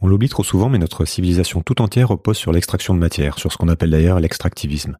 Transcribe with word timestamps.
On 0.00 0.06
l'oublie 0.06 0.28
trop 0.28 0.44
souvent, 0.44 0.68
mais 0.68 0.78
notre 0.78 1.04
civilisation 1.04 1.62
tout 1.62 1.82
entière 1.82 2.08
repose 2.08 2.36
sur 2.36 2.52
l'extraction 2.52 2.94
de 2.94 3.00
matière, 3.00 3.38
sur 3.38 3.52
ce 3.52 3.56
qu'on 3.56 3.68
appelle 3.68 3.90
d'ailleurs 3.90 4.20
l'extractivisme. 4.20 4.96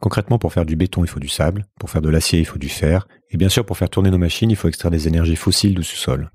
Concrètement, 0.00 0.38
pour 0.38 0.52
faire 0.52 0.64
du 0.64 0.76
béton, 0.76 1.04
il 1.04 1.08
faut 1.08 1.20
du 1.20 1.28
sable, 1.28 1.66
pour 1.78 1.90
faire 1.90 2.00
de 2.00 2.08
l'acier, 2.08 2.38
il 2.38 2.46
faut 2.46 2.58
du 2.58 2.68
fer, 2.68 3.06
et 3.30 3.36
bien 3.36 3.48
sûr, 3.48 3.66
pour 3.66 3.76
faire 3.76 3.90
tourner 3.90 4.10
nos 4.10 4.18
machines, 4.18 4.50
il 4.50 4.56
faut 4.56 4.68
extraire 4.68 4.90
des 4.90 5.08
énergies 5.08 5.36
fossiles 5.36 5.74
du 5.74 5.82
sous-sol. 5.82 6.30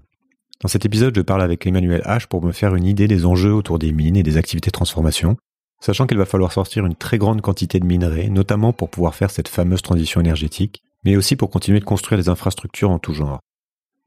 Dans 0.62 0.68
cet 0.68 0.86
épisode, 0.86 1.16
je 1.16 1.22
parle 1.22 1.42
avec 1.42 1.66
Emmanuel 1.66 2.02
H 2.06 2.28
pour 2.28 2.44
me 2.44 2.52
faire 2.52 2.76
une 2.76 2.86
idée 2.86 3.08
des 3.08 3.26
enjeux 3.26 3.54
autour 3.54 3.80
des 3.80 3.92
mines 3.92 4.16
et 4.16 4.24
des 4.24 4.38
activités 4.38 4.70
de 4.70 4.74
transformation, 4.74 5.38
sachant 5.82 6.08
qu'il 6.08 6.18
va 6.18 6.26
falloir 6.26 6.52
sortir 6.52 6.86
une 6.86 6.96
très 6.96 7.18
grande 7.18 7.42
quantité 7.42 7.80
de 7.80 7.86
minerais, 7.86 8.30
notamment 8.30 8.74
pour 8.74 8.90
pouvoir 8.90 9.16
faire 9.16 9.32
cette 9.32 9.50
fameuse 9.50 9.82
transition 9.82 10.22
énergétique, 10.22 10.84
mais 11.04 11.16
aussi 11.16 11.36
pour 11.36 11.50
continuer 11.50 11.80
de 11.80 11.86
construire 11.86 12.20
des 12.22 12.30
infrastructures 12.30 12.92
en 12.92 13.00
tout 13.00 13.14
genre. 13.14 13.40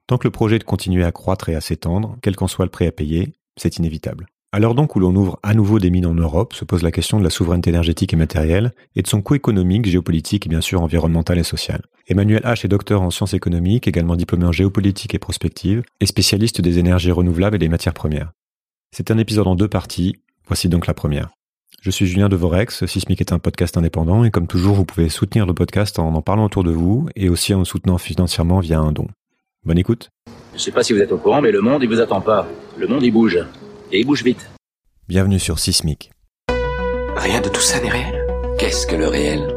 Tant 0.06 0.16
que 0.16 0.26
le 0.26 0.32
projet 0.32 0.58
de 0.58 0.64
continuer 0.64 1.04
à 1.04 1.12
croître 1.12 1.48
et 1.48 1.54
à 1.54 1.60
s'étendre, 1.60 2.16
quel 2.22 2.36
qu'en 2.36 2.46
soit 2.46 2.64
le 2.64 2.70
prix 2.70 2.86
à 2.86 2.92
payer, 2.92 3.34
c'est 3.56 3.78
inévitable. 3.78 4.26
À 4.52 4.58
l'heure 4.58 4.74
donc 4.74 4.96
où 4.96 5.00
l'on 5.00 5.14
ouvre 5.14 5.38
à 5.42 5.54
nouveau 5.54 5.78
des 5.78 5.90
mines 5.90 6.06
en 6.06 6.14
Europe, 6.14 6.54
se 6.54 6.64
pose 6.64 6.82
la 6.82 6.90
question 6.90 7.18
de 7.18 7.24
la 7.24 7.30
souveraineté 7.30 7.70
énergétique 7.70 8.14
et 8.14 8.16
matérielle 8.16 8.72
et 8.94 9.02
de 9.02 9.06
son 9.06 9.20
coût 9.20 9.34
économique, 9.34 9.86
géopolitique 9.86 10.46
et 10.46 10.48
bien 10.48 10.60
sûr 10.60 10.80
environnemental 10.80 11.38
et 11.38 11.42
social. 11.42 11.82
Emmanuel 12.06 12.42
H 12.42 12.64
est 12.64 12.68
docteur 12.68 13.02
en 13.02 13.10
sciences 13.10 13.34
économiques, 13.34 13.88
également 13.88 14.16
diplômé 14.16 14.46
en 14.46 14.52
géopolitique 14.52 15.14
et 15.14 15.18
prospective, 15.18 15.82
et 16.00 16.06
spécialiste 16.06 16.60
des 16.60 16.78
énergies 16.78 17.10
renouvelables 17.10 17.56
et 17.56 17.58
des 17.58 17.68
matières 17.68 17.92
premières. 17.92 18.32
C'est 18.92 19.10
un 19.10 19.18
épisode 19.18 19.48
en 19.48 19.56
deux 19.56 19.68
parties, 19.68 20.16
voici 20.46 20.68
donc 20.68 20.86
la 20.86 20.94
première. 20.94 21.28
Je 21.82 21.90
suis 21.90 22.06
Julien 22.06 22.28
Devorex, 22.28 22.86
Sismic 22.86 23.20
est 23.20 23.32
un 23.32 23.38
podcast 23.38 23.76
indépendant 23.76 24.24
et 24.24 24.30
comme 24.30 24.46
toujours 24.46 24.74
vous 24.74 24.84
pouvez 24.84 25.08
soutenir 25.08 25.44
le 25.44 25.54
podcast 25.54 25.98
en 25.98 26.14
en 26.14 26.22
parlant 26.22 26.46
autour 26.46 26.64
de 26.64 26.70
vous 26.70 27.08
et 27.14 27.28
aussi 27.28 27.52
en 27.52 27.64
soutenant 27.64 27.98
financièrement 27.98 28.60
via 28.60 28.80
un 28.80 28.92
don. 28.92 29.08
Bonne 29.64 29.78
écoute. 29.78 30.08
Je 30.56 30.62
sais 30.62 30.70
pas 30.70 30.82
si 30.82 30.94
vous 30.94 31.00
êtes 31.00 31.12
au 31.12 31.18
courant, 31.18 31.42
mais 31.42 31.50
le 31.50 31.60
monde, 31.60 31.82
il 31.82 31.88
vous 31.88 32.00
attend 32.00 32.22
pas. 32.22 32.46
Le 32.78 32.86
monde, 32.86 33.02
il 33.02 33.10
bouge. 33.10 33.38
Et 33.92 34.00
il 34.00 34.06
bouge 34.06 34.24
vite. 34.24 34.48
Bienvenue 35.06 35.38
sur 35.38 35.58
Sismic. 35.58 36.10
Rien 37.14 37.42
de 37.42 37.50
tout 37.50 37.60
ça 37.60 37.78
n'est 37.78 37.90
réel. 37.90 38.26
Qu'est-ce 38.58 38.86
que 38.86 38.96
le 38.96 39.06
réel? 39.06 39.54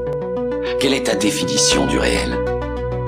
Quelle 0.81 0.93
est 0.93 1.05
ta 1.05 1.15
définition 1.15 1.87
du 1.87 1.97
réel? 1.97 2.37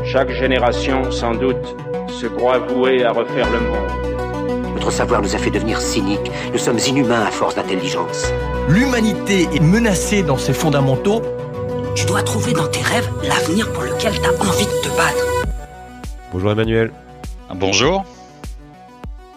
Chaque 0.06 0.31
génération, 0.31 1.11
sans 1.11 1.36
doute, 1.36 1.75
se 2.08 2.28
croit 2.28 2.59
vouée 2.59 3.03
à 3.03 3.11
refaire 3.11 3.52
le 3.52 3.59
monde. 3.59 4.73
Notre 4.73 4.92
savoir 4.92 5.22
nous 5.22 5.36
a 5.36 5.38
fait 5.38 5.52
devenir 5.52 5.81
cyniques. 5.81 6.31
Nous 6.53 6.59
sommes 6.59 6.80
inhumains 6.80 7.26
à 7.26 7.31
force 7.31 7.55
d'intelligence. 7.55 8.31
L'humanité 8.70 9.50
est 9.53 9.61
menacée 9.61 10.23
dans 10.23 10.38
ses 10.38 10.53
fondamentaux. 10.53 11.22
Tu 11.94 12.05
dois 12.05 12.23
trouver 12.23 12.53
dans 12.53 12.70
tes 12.70 12.83
rêves 12.83 13.09
l'avenir 13.22 13.70
pour 13.73 13.83
lequel 13.83 14.14
tu 14.14 14.26
as 14.26 14.50
envie 14.50 14.66
de 14.66 14.81
te 14.81 14.95
battre. 14.95 15.45
Bonjour 16.31 16.52
Emmanuel. 16.52 16.94
Bonjour. 17.56 18.06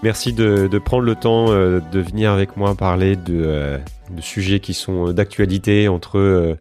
Merci 0.03 0.33
de, 0.35 0.79
prendre 0.79 1.05
le 1.05 1.15
temps 1.15 1.51
euh, 1.51 1.81
de 1.93 2.01
venir 2.01 2.31
avec 2.31 2.57
moi 2.57 2.75
parler 2.75 3.17
de, 3.17 3.43
euh, 3.43 3.79
sujets 4.21 4.61
qui 4.61 4.75
sont 4.75 5.13
d'actualité 5.13 5.89
entre 5.89 6.19
euh, 6.19 6.57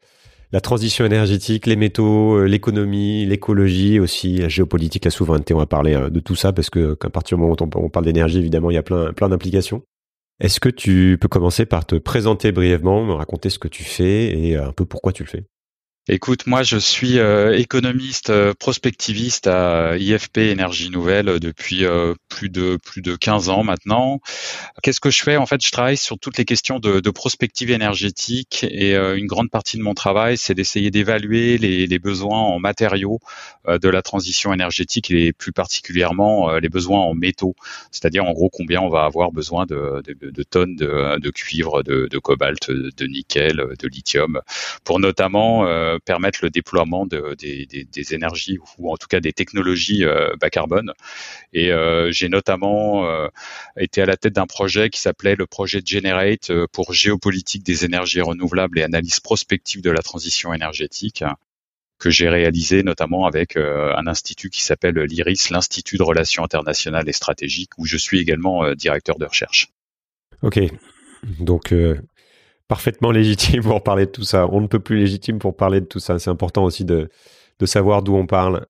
la 0.54 0.62
transition 0.62 1.04
énergétique, 1.06 1.66
les 1.66 1.76
métaux, 1.76 2.46
l'économie, 2.46 3.26
l'écologie, 3.26 4.00
aussi 4.00 4.38
la 4.38 4.48
géopolitique, 4.48 5.04
la 5.04 5.12
souveraineté. 5.12 5.54
On 5.54 5.58
va 5.58 5.66
parler 5.66 5.94
de 6.10 6.20
tout 6.20 6.36
ça 6.36 6.54
parce 6.54 6.70
que 6.70 6.94
qu'à 6.94 7.10
partir 7.10 7.38
du 7.38 7.42
moment 7.44 7.56
où 7.60 7.66
on, 7.76 7.90
parle 7.90 8.06
d'énergie, 8.06 8.38
évidemment, 8.38 8.72
il 8.72 8.76
y 8.76 8.78
a 8.78 8.84
plein, 8.84 9.14
plein 9.14 9.30
d'implications. 9.30 9.82
Est-ce 10.40 10.60
que 10.60 10.70
tu 10.70 11.18
peux 11.20 11.28
commencer 11.28 11.66
par 11.66 11.86
te 11.86 11.96
présenter 11.96 12.52
brièvement, 12.52 13.04
me 13.04 13.14
raconter 13.14 13.50
ce 13.50 13.60
que 13.60 13.68
tu 13.68 13.84
fais 13.84 14.38
et 14.38 14.56
un 14.56 14.72
peu 14.72 14.86
pourquoi 14.86 15.12
tu 15.12 15.24
le 15.24 15.30
fais? 15.30 15.44
Écoute, 16.10 16.48
moi 16.48 16.64
je 16.64 16.76
suis 16.76 17.18
euh, 17.18 17.58
économiste 17.58 18.30
euh, 18.30 18.54
prospectiviste 18.54 19.48
à 19.48 19.96
IFP 19.98 20.38
Énergie 20.40 20.90
Nouvelle 20.90 21.30
euh, 21.30 21.40
depuis 21.40 21.86
plus 22.28 22.50
de 22.50 22.78
plus 22.84 23.02
de 23.02 23.16
15 23.16 23.48
ans 23.48 23.64
maintenant. 23.64 24.20
Qu'est-ce 24.82 25.00
que 25.00 25.10
je 25.10 25.24
fais? 25.24 25.38
En 25.38 25.46
fait, 25.46 25.66
je 25.66 25.72
travaille 25.72 25.96
sur 25.96 26.20
toutes 26.20 26.38
les 26.38 26.44
questions 26.44 26.80
de, 26.80 27.10
prospective 27.10 27.72
énergétique 27.72 28.66
et 28.70 28.96
une 28.96 29.28
grande 29.28 29.50
partie 29.50 29.78
de 29.78 29.84
mon 29.84 29.94
travail, 29.94 30.36
c'est 30.36 30.56
d'essayer 30.56 30.92
d'évaluer 30.92 31.58
les, 31.58 32.00
besoins 32.00 32.40
en 32.40 32.60
matériaux 32.60 33.20
de 33.68 33.88
la 33.88 34.02
transition 34.02 34.52
énergétique 34.52 35.12
et 35.12 35.32
plus 35.32 35.52
particulièrement 35.52 36.58
les 36.58 36.70
besoins 36.70 37.02
en 37.02 37.14
métaux, 37.14 37.56
c'est-à-dire 37.92 38.26
en 38.26 38.34
gros 38.34 38.50
combien 38.50 38.82
on 38.82 38.90
va 38.90 39.06
avoir 39.06 39.32
besoin 39.32 39.66
de, 39.66 40.02
de, 40.04 40.32
de 40.32 40.44
tonnes 40.44 40.76
de, 40.76 41.30
cuivre, 41.30 41.84
de, 41.84 42.18
cobalt, 42.18 42.72
de 42.72 43.06
nickel, 43.06 43.64
de 43.80 43.88
lithium, 43.88 44.42
pour 44.84 45.00
notamment 45.00 45.66
permettre 46.06 46.40
le 46.42 46.50
déploiement 46.50 47.06
de, 47.06 47.36
des, 47.36 48.14
énergies 48.14 48.60
ou 48.78 48.92
en 48.92 48.98
tout 48.98 49.08
cas 49.08 49.20
des 49.20 49.34
technologies 49.34 50.04
euh, 50.04 50.36
bas 50.40 50.50
carbone. 50.50 50.94
Et 51.54 51.72
euh, 51.72 52.12
j'ai 52.12 52.30
notamment 52.30 53.06
euh, 53.06 53.28
été 53.78 54.02
à 54.02 54.06
la 54.06 54.18
tête 54.18 54.34
d'un 54.34 54.48
projet 54.48 54.90
qui 54.90 55.00
s'appelait 55.00 55.36
le 55.36 55.48
projet 55.48 55.82
Generate 55.86 56.52
pour 56.72 56.94
géopolitique 56.94 57.64
des 57.64 57.86
énergies 57.86 58.22
renouvelables 58.22 58.80
et 58.80 58.84
analyse 58.84 59.20
prospective 59.20 59.82
de 59.82 59.92
la 59.92 60.02
transition 60.02 60.54
énergétique 60.54 61.24
que 62.00 62.10
j'ai 62.10 62.28
réalisé 62.28 62.84
notamment 62.84 63.26
avec 63.26 63.56
un 63.56 64.08
institut 64.08 64.50
qui 64.50 64.62
s'appelle 64.62 64.96
l'IRIS, 65.00 65.52
l'Institut 65.52 65.98
de 65.98 66.04
Relations 66.04 66.44
internationales 66.44 67.08
et 67.08 67.14
stratégiques, 67.14 67.72
où 67.78 67.86
je 67.86 67.96
suis 67.96 68.20
également 68.20 68.74
directeur 68.74 69.18
de 69.18 69.26
recherche. 69.26 69.70
Ok, 70.42 70.60
donc 71.40 71.74
parfaitement 72.74 73.12
légitime 73.12 73.62
pour 73.62 73.84
parler 73.84 74.08
de 74.08 74.12
tout 74.12 74.24
ça. 74.24 74.48
On 74.52 74.60
ne 74.60 74.66
peut 74.66 74.80
plus 74.80 74.98
légitime 74.98 75.38
pour 75.38 75.56
parler 75.56 75.80
de 75.80 75.86
tout 75.86 76.00
ça. 76.00 76.18
C'est 76.18 76.32
important 76.32 76.64
aussi 76.64 76.86
de, 76.86 77.08
de 77.60 77.66
savoir 77.68 78.02
d'où 78.02 78.16
on 78.16 78.26
parle. 78.26 78.66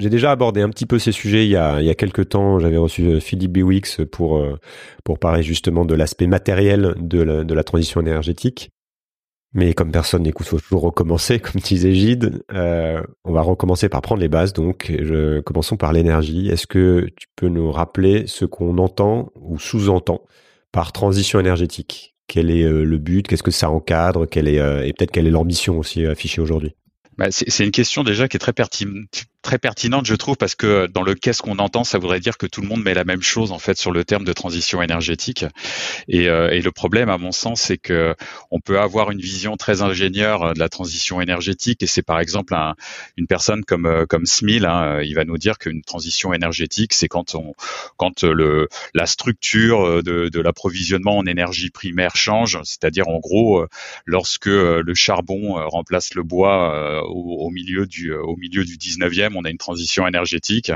J'ai 0.00 0.08
déjà 0.08 0.30
abordé 0.30 0.62
un 0.62 0.70
petit 0.70 0.86
peu 0.86 0.98
ces 0.98 1.12
sujets 1.12 1.44
il 1.44 1.50
y 1.50 1.56
a, 1.56 1.82
il 1.82 1.86
y 1.86 1.90
a 1.90 1.94
quelques 1.94 2.30
temps. 2.30 2.58
J'avais 2.60 2.78
reçu 2.78 3.02
euh, 3.02 3.20
Philippe 3.20 3.52
Biwix 3.52 4.00
pour, 4.10 4.38
euh, 4.38 4.58
pour 5.04 5.18
parler 5.18 5.42
justement 5.42 5.84
de 5.84 5.94
l'aspect 5.94 6.26
matériel 6.26 6.94
de 6.96 7.20
la, 7.20 7.44
de 7.44 7.52
la 7.52 7.62
transition 7.62 8.00
énergétique. 8.00 8.70
Mais 9.52 9.74
comme 9.74 9.92
personne 9.92 10.22
n'écoute, 10.22 10.46
faut 10.46 10.58
toujours 10.58 10.80
recommencer, 10.80 11.40
comme 11.40 11.60
disait 11.60 11.92
Gide. 11.92 12.42
Euh, 12.54 13.02
on 13.24 13.32
va 13.32 13.42
recommencer 13.42 13.90
par 13.90 14.00
prendre 14.00 14.22
les 14.22 14.28
bases. 14.28 14.54
Donc, 14.54 14.90
commençons 15.44 15.76
par 15.76 15.92
l'énergie. 15.92 16.48
Est-ce 16.48 16.66
que 16.66 17.06
tu 17.18 17.26
peux 17.36 17.48
nous 17.48 17.70
rappeler 17.70 18.26
ce 18.28 18.46
qu'on 18.46 18.78
entend 18.78 19.30
ou 19.36 19.58
sous-entend 19.58 20.22
par 20.72 20.92
transition 20.92 21.38
énergétique? 21.38 22.13
Quel 22.26 22.50
est 22.50 22.64
euh, 22.64 22.84
le 22.84 22.98
but? 22.98 23.26
Qu'est-ce 23.26 23.42
que 23.42 23.50
ça 23.50 23.70
encadre? 23.70 24.26
Euh, 24.36 24.82
Et 24.82 24.92
peut-être 24.92 25.10
quelle 25.10 25.26
est 25.26 25.30
l'ambition 25.30 25.78
aussi 25.78 26.06
affichée 26.06 26.40
aujourd'hui? 26.40 26.74
Bah, 27.18 27.26
c'est 27.30 27.64
une 27.64 27.70
question 27.70 28.02
déjà 28.02 28.28
qui 28.28 28.36
est 28.36 28.40
très 28.40 28.52
très 29.44 29.58
pertinente, 29.58 30.06
je 30.06 30.14
trouve, 30.14 30.36
parce 30.36 30.54
que 30.54 30.86
dans 30.86 31.02
le 31.02 31.14
qu'est-ce 31.14 31.42
qu'on 31.42 31.58
entend, 31.58 31.84
ça 31.84 31.98
voudrait 31.98 32.18
dire 32.18 32.38
que 32.38 32.46
tout 32.46 32.62
le 32.62 32.66
monde 32.66 32.82
met 32.82 32.94
la 32.94 33.04
même 33.04 33.22
chose 33.22 33.52
en 33.52 33.58
fait 33.58 33.76
sur 33.76 33.92
le 33.92 34.02
terme 34.02 34.24
de 34.24 34.32
transition 34.32 34.82
énergétique. 34.82 35.44
Et, 36.08 36.28
euh, 36.28 36.50
et 36.50 36.62
le 36.62 36.72
problème, 36.72 37.10
à 37.10 37.18
mon 37.18 37.30
sens, 37.30 37.60
c'est 37.60 37.76
que 37.76 38.16
on 38.50 38.58
peut 38.58 38.80
avoir 38.80 39.10
une 39.10 39.20
vision 39.20 39.56
très 39.56 39.82
ingénieure 39.82 40.54
de 40.54 40.58
la 40.58 40.70
transition 40.70 41.20
énergétique, 41.20 41.82
et 41.82 41.86
c'est 41.86 42.02
par 42.02 42.20
exemple 42.20 42.54
un, 42.54 42.74
une 43.18 43.26
personne 43.26 43.64
comme 43.64 43.86
euh, 43.86 44.06
comme 44.06 44.24
Smil, 44.24 44.64
hein, 44.64 45.02
il 45.02 45.14
va 45.14 45.24
nous 45.24 45.36
dire 45.36 45.58
qu'une 45.58 45.82
transition 45.82 46.32
énergétique, 46.32 46.94
c'est 46.94 47.08
quand 47.08 47.34
on 47.34 47.52
quand 47.98 48.24
le 48.24 48.68
la 48.94 49.06
structure 49.06 50.02
de, 50.02 50.30
de 50.30 50.40
l'approvisionnement 50.40 51.18
en 51.18 51.26
énergie 51.26 51.68
primaire 51.70 52.16
change, 52.16 52.58
c'est-à-dire 52.64 53.08
en 53.08 53.18
gros 53.18 53.66
lorsque 54.06 54.46
le 54.46 54.94
charbon 54.94 55.54
remplace 55.68 56.14
le 56.14 56.22
bois 56.22 57.03
au, 57.04 57.46
au 57.46 57.50
milieu 57.50 57.86
du 57.86 58.12
au 58.12 58.36
milieu 58.36 58.64
du 58.64 58.76
19e 58.76 59.34
on 59.34 59.44
a 59.44 59.50
une 59.50 59.58
transition 59.58 60.06
énergétique. 60.06 60.72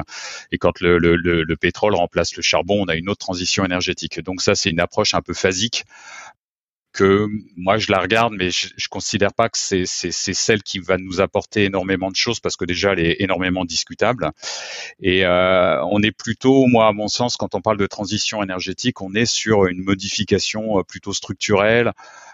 Et 0.53 0.59
quand 0.59 0.81
le, 0.81 1.55
pétrole 1.56 1.94
remplace 1.94 2.37
le 2.37 2.43
charbon, 2.43 2.83
on 2.83 2.87
a 2.87 2.97
une 2.97 3.09
autre 3.09 3.21
transition 3.21 3.65
énergétique. 3.65 4.21
Donc 4.21 4.43
ça, 4.43 4.55
c'est 4.55 4.71
une 4.71 4.81
approche 4.81 5.15
un 5.15 5.22
peu 5.22 5.34
phasique 5.34 5.84
que 6.93 7.28
moi 7.56 7.77
je 7.78 7.93
la 7.93 8.00
regarde, 8.00 8.33
mais 8.37 8.50
je, 8.50 8.69
je 8.77 8.88
considère 8.88 9.33
pas 9.33 9.49
que 9.49 9.59
c'est 9.59 9.84
celle 9.87 10.62
qui 10.62 10.78
va 10.78 10.97
nous 10.97 11.21
apporter 11.21 11.65
énormément 11.65 12.11
de 12.11 12.17
choses 12.17 12.41
parce 12.41 12.56
que 12.56 12.65
déjà 12.65 12.93
elle 12.93 13.00
est 13.00 13.17
énormément 13.21 13.65
discutable. 13.65 14.31
Et 15.00 15.25
euh, 15.25 15.84
on 15.84 16.03
est 16.03 16.11
plutôt, 16.11 16.67
moi 16.67 16.88
à 16.88 16.93
mon 16.93 17.09
sens, 17.09 17.37
quand 17.37 17.55
on 17.55 17.61
parle 17.61 17.77
de 17.77 17.87
transition 17.87 18.43
énergétique, 18.43 19.00
on 19.03 19.15
est 19.15 19.27
sur 19.27 19.67
une 19.67 19.84
modification 19.84 20.79
euh, 20.79 20.82
plutôt 20.82 21.12
structurelle, 21.12 21.93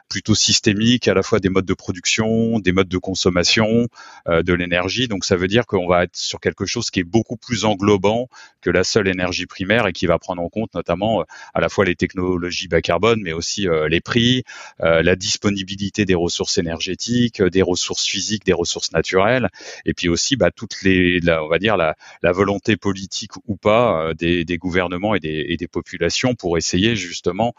plutôt 0.09 0.35
systémique, 0.35 1.09
à 1.09 1.15
la 1.15 1.23
fois 1.23 1.41
des 1.41 1.49
modes 1.49 1.65
de 1.65 1.75
production, 1.75 2.59
des 2.61 2.73
modes 2.73 2.89
de 2.89 2.99
consommation 2.99 3.89
euh, 4.29 4.43
de 4.43 4.53
l'énergie. 4.53 5.09
Donc 5.09 5.25
ça 5.25 5.37
veut 5.37 5.49
dire 5.49 5.67
qu'on 5.67 5.87
va 5.87 6.05
être 6.05 6.17
sur 6.17 6.41
quelque 6.41 6.67
chose 6.67 6.91
qui 6.91 7.01
est 7.01 7.05
beaucoup 7.05 7.37
plus 7.37 7.65
englobant 7.65 8.29
que 8.61 8.71
la 8.71 8.85
seule 8.85 9.09
énergie 9.09 9.47
primaire 9.47 9.87
et 9.87 9.93
qui 9.93 10.07
va 10.07 10.19
prendre 10.19 10.43
en 10.43 10.49
compte 10.49 10.75
notamment 10.75 11.21
euh, 11.21 11.25
à 11.55 11.61
la 11.61 11.69
fois 11.69 11.85
les 11.85 11.97
technologies 11.97 12.69
bas 12.69 12.81
carbone, 12.81 13.21
mais 13.23 13.33
aussi 13.33 13.69
euh, 13.69 13.89
les 13.89 14.01
prix, 14.01 14.45
la 14.79 15.17
disponibilité 15.17 16.05
des 16.05 16.15
ressources 16.15 16.59
énergétiques, 16.59 17.43
des 17.43 17.63
ressources 17.63 18.07
physiques, 18.07 18.45
des 18.45 18.53
ressources 18.53 18.93
naturelles, 18.93 19.49
et 19.85 19.95
puis 19.95 20.09
aussi 20.09 20.37
bah, 20.37 20.51
toutes 20.51 20.83
les, 20.83 21.21
on 21.29 21.49
va 21.49 21.59
dire 21.59 21.77
la, 21.77 21.97
la 22.23 22.33
volonté 22.33 22.77
politique 22.77 23.33
ou 23.47 23.57
pas 23.57 24.13
des, 24.15 24.45
des, 24.45 24.59
gouvernements 24.59 25.15
et 25.15 25.21
des, 25.21 25.47
et 25.49 25.57
des, 25.57 25.69
populations 25.69 26.35
pour 26.35 26.59
essayer 26.59 26.97
justement 26.97 27.55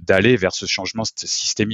d'aller 0.00 0.36
vers 0.36 0.54
ce 0.54 0.66
changement 0.66 1.04
systémique 1.04 1.71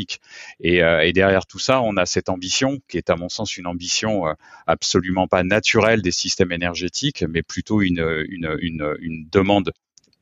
euh, 0.65 1.01
et, 1.01 1.13
derrière 1.13 1.47
tout 1.47 1.59
ça, 1.59 1.81
on 1.83 1.97
a 1.97 2.07
cette 2.07 2.29
ambition 2.29 2.79
qui 2.89 2.99
est 2.99 3.11
à 3.11 3.17
mon 3.17 3.29
sens 3.29 3.57
une 3.57 3.67
ambition 3.67 4.27
euh, 4.27 4.35
absolument 4.67 5.27
pas 5.27 5.43
naturelle 5.43 6.03
des 6.03 6.11
systèmes 6.11 6.53
énergétiques, 6.53 7.25
mais 7.29 7.43
plutôt 7.43 7.83
une, 7.83 8.25
une, 8.29 8.57
une, 8.61 9.27
demande 9.31 9.73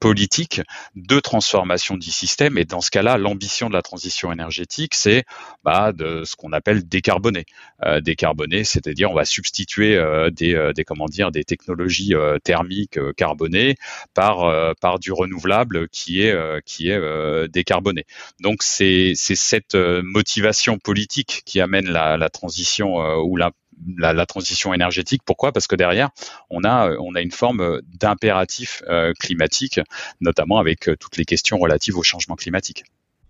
politique 0.01 0.61
de 0.95 1.21
transformation 1.21 1.97
du 1.97 2.11
système. 2.11 2.59
Et 2.59 2.65
dans 2.65 2.81
ce 2.81 2.91
cas-là, 2.91 3.19
l'ambition 3.19 3.69
de 3.69 3.75
la 3.75 3.83
transition 3.83 4.33
énergétique, 4.33 4.95
c'est 4.95 5.25
bah, 5.65 5.93
de 5.93 6.23
ce 6.25 6.37
qu'on 6.37 6.53
appelle 6.53 6.87
décarboner. 6.87 7.45
Euh, 7.85 8.01
décarboner, 8.01 8.65
c'est-à-dire 8.65 9.11
on 9.11 9.15
va 9.15 9.25
substituer 9.25 9.97
euh, 9.97 10.31
des, 10.31 10.55
euh, 10.55 10.73
des, 10.73 10.85
comment 10.85 11.07
dire 11.07 11.31
des 11.31 11.45
technologies 11.45 12.15
euh, 12.15 12.39
thermiques 12.39 12.99
carbonées 13.17 13.77
par 14.15 14.75
par 14.81 14.99
du 14.99 15.13
renouvelable 15.13 15.89
qui 15.89 16.23
est 16.23 16.35
qui 16.65 16.89
est 16.89 17.49
décarboné. 17.49 18.05
Donc 18.41 18.63
c'est 18.63 19.13
c'est 19.15 19.35
cette 19.35 19.75
motivation 19.75 20.79
politique 20.79 21.43
qui 21.45 21.61
amène 21.61 21.89
la, 21.89 22.17
la 22.17 22.31
transition 22.31 22.97
ou 23.21 23.37
la 23.37 23.51
la, 23.99 24.13
la, 24.13 24.27
transition 24.27 24.75
énergétique. 24.75 25.23
Pourquoi? 25.25 25.53
Parce 25.53 25.67
que 25.67 25.77
derrière, 25.77 26.11
on 26.51 26.65
a, 26.65 26.91
on 26.99 27.15
a 27.15 27.21
une 27.21 27.31
forme 27.31 27.81
d'impératif 27.99 28.83
euh, 28.89 29.13
climatique, 29.19 29.81
notamment 30.21 30.59
avec 30.59 30.89
euh, 30.89 30.97
toutes 30.97 31.17
les 31.17 31.25
questions 31.25 31.59
relatives 31.59 31.97
au 31.97 32.03
changement 32.03 32.37
climatique. 32.37 32.85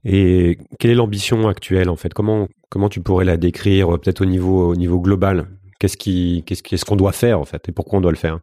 Et 0.05 0.59
quelle 0.79 0.93
est 0.93 0.95
l'ambition 0.95 1.49
actuelle 1.49 1.89
en 1.89 1.97
fait? 1.97 2.15
Comment 2.15 2.49
comment 2.69 2.89
tu 2.89 3.01
pourrais 3.01 3.25
la 3.25 3.37
décrire 3.37 3.95
euh, 3.95 3.99
peut-être 3.99 4.21
au 4.21 4.27
niveau 4.27 4.71
au 4.71 4.77
niveau 4.77 5.01
global? 5.01 5.49
Qu'est-ce 5.79 6.85
qu'on 6.85 6.97
doit 6.97 7.13
faire 7.13 7.41
en 7.41 7.45
fait? 7.45 7.69
Et 7.69 7.73
pourquoi 7.73 7.99
on 7.99 8.03
doit 8.03 8.13
le 8.13 8.17
faire? 8.17 8.39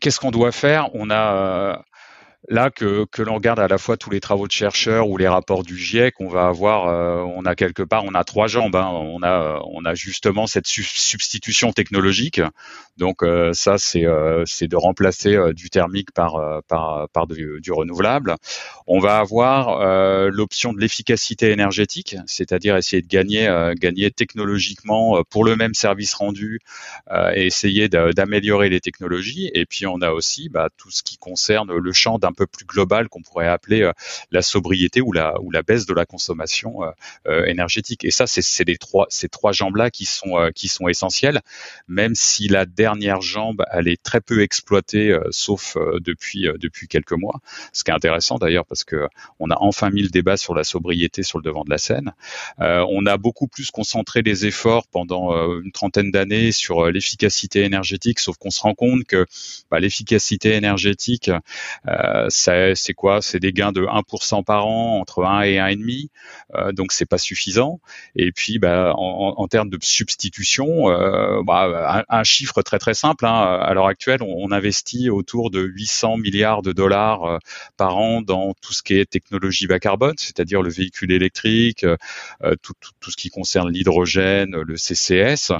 Qu'est-ce 0.00 0.20
qu'on 0.20 0.30
doit 0.30 0.52
faire? 0.52 0.94
On 0.94 1.10
a 1.10 1.82
là 2.48 2.70
que, 2.70 3.06
l'on 3.18 3.34
regarde 3.34 3.58
à 3.58 3.68
la 3.68 3.78
fois 3.78 3.96
tous 3.96 4.10
les 4.10 4.20
travaux 4.20 4.46
de 4.46 4.52
chercheurs 4.52 5.08
ou 5.08 5.16
les 5.16 5.28
rapports 5.28 5.64
du 5.64 5.76
GIEC, 5.76 6.20
on 6.20 6.28
va 6.28 6.46
avoir, 6.46 6.88
euh, 6.88 7.22
on 7.34 7.44
a 7.44 7.54
quelque 7.54 7.82
part, 7.82 8.04
on 8.04 8.14
a 8.14 8.24
trois 8.24 8.46
jambes. 8.46 8.76
Hein. 8.76 8.88
On 8.92 9.22
a 9.22 9.94
justement 9.94 10.46
cette 10.46 10.66
substitution 10.66 11.72
technologique. 11.72 12.40
Donc 12.98 13.22
euh, 13.22 13.52
ça, 13.52 13.78
c'est 13.78 14.04
euh, 14.04 14.42
c'est 14.46 14.68
de 14.68 14.76
remplacer 14.76 15.36
du 15.54 15.70
thermique 15.70 16.12
par 16.12 16.62
par 16.68 17.08
par 17.10 17.26
du, 17.26 17.60
du 17.60 17.72
renouvelable. 17.72 18.36
On 18.86 18.98
va 18.98 19.18
avoir 19.18 20.28
l'option 20.30 20.72
de 20.72 20.80
l'efficacité 20.80 21.50
énergétique, 21.50 22.16
c'est-à-dire 22.26 22.76
essayer 22.76 23.02
de 23.02 23.08
gagner 23.08 23.48
gagner 23.76 24.10
technologiquement 24.10 25.22
pour 25.30 25.44
le 25.44 25.56
même 25.56 25.74
service 25.74 26.14
rendu 26.14 26.60
et 27.34 27.46
essayer 27.46 27.88
d'améliorer 27.88 28.68
les 28.68 28.80
technologies. 28.80 29.50
Et 29.54 29.66
puis 29.66 29.86
on 29.86 30.00
a 30.00 30.10
aussi 30.10 30.48
bah, 30.48 30.68
tout 30.76 30.90
ce 30.90 31.02
qui 31.02 31.18
concerne 31.18 31.76
le 31.76 31.92
champ 31.92 32.18
d'un 32.18 32.32
peu 32.32 32.46
plus 32.46 32.64
global 32.64 33.08
qu'on 33.08 33.22
pourrait 33.22 33.48
appeler 33.48 33.82
euh, 33.82 33.92
la 34.30 34.42
sobriété 34.42 35.00
ou 35.00 35.12
la 35.12 35.40
ou 35.40 35.50
la 35.50 35.62
baisse 35.62 35.86
de 35.86 35.94
la 35.94 36.06
consommation 36.06 36.82
euh, 36.82 36.90
euh, 37.26 37.44
énergétique. 37.46 38.04
Et 38.04 38.10
ça, 38.10 38.26
c'est 38.26 38.66
les 38.66 38.76
trois 38.76 39.06
ces 39.08 39.28
trois 39.28 39.52
jambes 39.52 39.76
là 39.76 39.90
qui 39.90 40.04
sont 40.04 40.50
qui 40.54 40.68
sont 40.68 40.88
essentielles, 40.88 41.40
même 41.86 42.14
si 42.14 42.48
la 42.48 42.66
dernière 42.66 42.87
jambe 43.20 43.64
elle 43.72 43.88
est 43.88 44.02
très 44.02 44.20
peu 44.20 44.42
exploitée, 44.42 45.16
sauf 45.30 45.76
depuis 46.00 46.46
depuis 46.60 46.88
quelques 46.88 47.12
mois. 47.12 47.40
Ce 47.72 47.84
qui 47.84 47.90
est 47.90 47.94
intéressant 47.94 48.38
d'ailleurs 48.38 48.66
parce 48.66 48.84
que 48.84 49.08
on 49.38 49.50
a 49.50 49.56
enfin 49.60 49.90
mis 49.90 50.02
le 50.02 50.08
débat 50.08 50.36
sur 50.36 50.54
la 50.54 50.64
sobriété 50.64 51.22
sur 51.22 51.38
le 51.38 51.44
devant 51.44 51.64
de 51.64 51.70
la 51.70 51.78
scène. 51.78 52.12
on 52.58 53.06
a 53.06 53.16
beaucoup 53.16 53.48
plus 53.48 53.70
concentré 53.70 54.22
les 54.22 54.46
efforts 54.46 54.86
pendant 54.88 55.32
une 55.60 55.72
trentaine 55.72 56.10
d'années 56.10 56.52
sur 56.52 56.90
l'efficacité 56.90 57.62
énergétique, 57.62 58.18
sauf 58.20 58.36
qu'on 58.36 58.50
se 58.50 58.60
rend 58.60 58.74
compte 58.74 59.04
que 59.04 59.26
bah, 59.70 59.80
l'efficacité 59.80 60.54
énergétique, 60.54 61.30
euh, 61.88 62.26
c'est 62.30 62.94
quoi? 62.94 63.22
C'est 63.22 63.40
des 63.40 63.52
gains 63.52 63.72
de 63.72 63.82
1% 63.82 64.44
par 64.44 64.66
an, 64.66 65.00
entre 65.00 65.24
1 65.24 65.42
et 65.42 65.56
1,5. 65.56 66.08
Euh, 66.54 66.72
donc 66.72 66.92
c'est 66.92 67.06
pas 67.06 67.18
suffisant. 67.18 67.80
Et 68.14 68.32
puis, 68.32 68.58
bah, 68.58 68.92
en, 68.96 69.46
termes 69.48 69.70
de 69.70 69.78
substitution, 69.80 70.90
euh, 70.90 71.42
bah, 71.42 72.04
un, 72.08 72.24
chiffre 72.24 72.62
très 72.62 72.77
très 72.78 72.94
simple. 72.94 73.26
Hein, 73.26 73.58
à 73.62 73.74
l'heure 73.74 73.86
actuelle, 73.86 74.22
on, 74.22 74.50
investit 74.50 75.10
autour 75.10 75.50
de 75.50 75.60
800 75.60 76.16
milliards 76.16 76.62
de 76.62 76.72
dollars 76.72 77.24
euh, 77.24 77.38
par 77.76 77.98
an 77.98 78.22
dans 78.22 78.54
tout 78.62 78.72
ce 78.72 78.82
qui 78.82 78.94
est 78.94 79.04
technologie 79.04 79.66
bas 79.66 79.78
carbone, 79.78 80.14
c'est-à-dire 80.16 80.62
le 80.62 80.70
véhicule 80.70 81.12
électrique, 81.12 81.84
euh, 81.84 81.96
tout, 82.62 82.74
ce 83.10 83.16
qui 83.16 83.28
concerne 83.28 83.70
l'hydrogène, 83.70 84.56
le 84.56 84.76
CCS. 84.76 85.52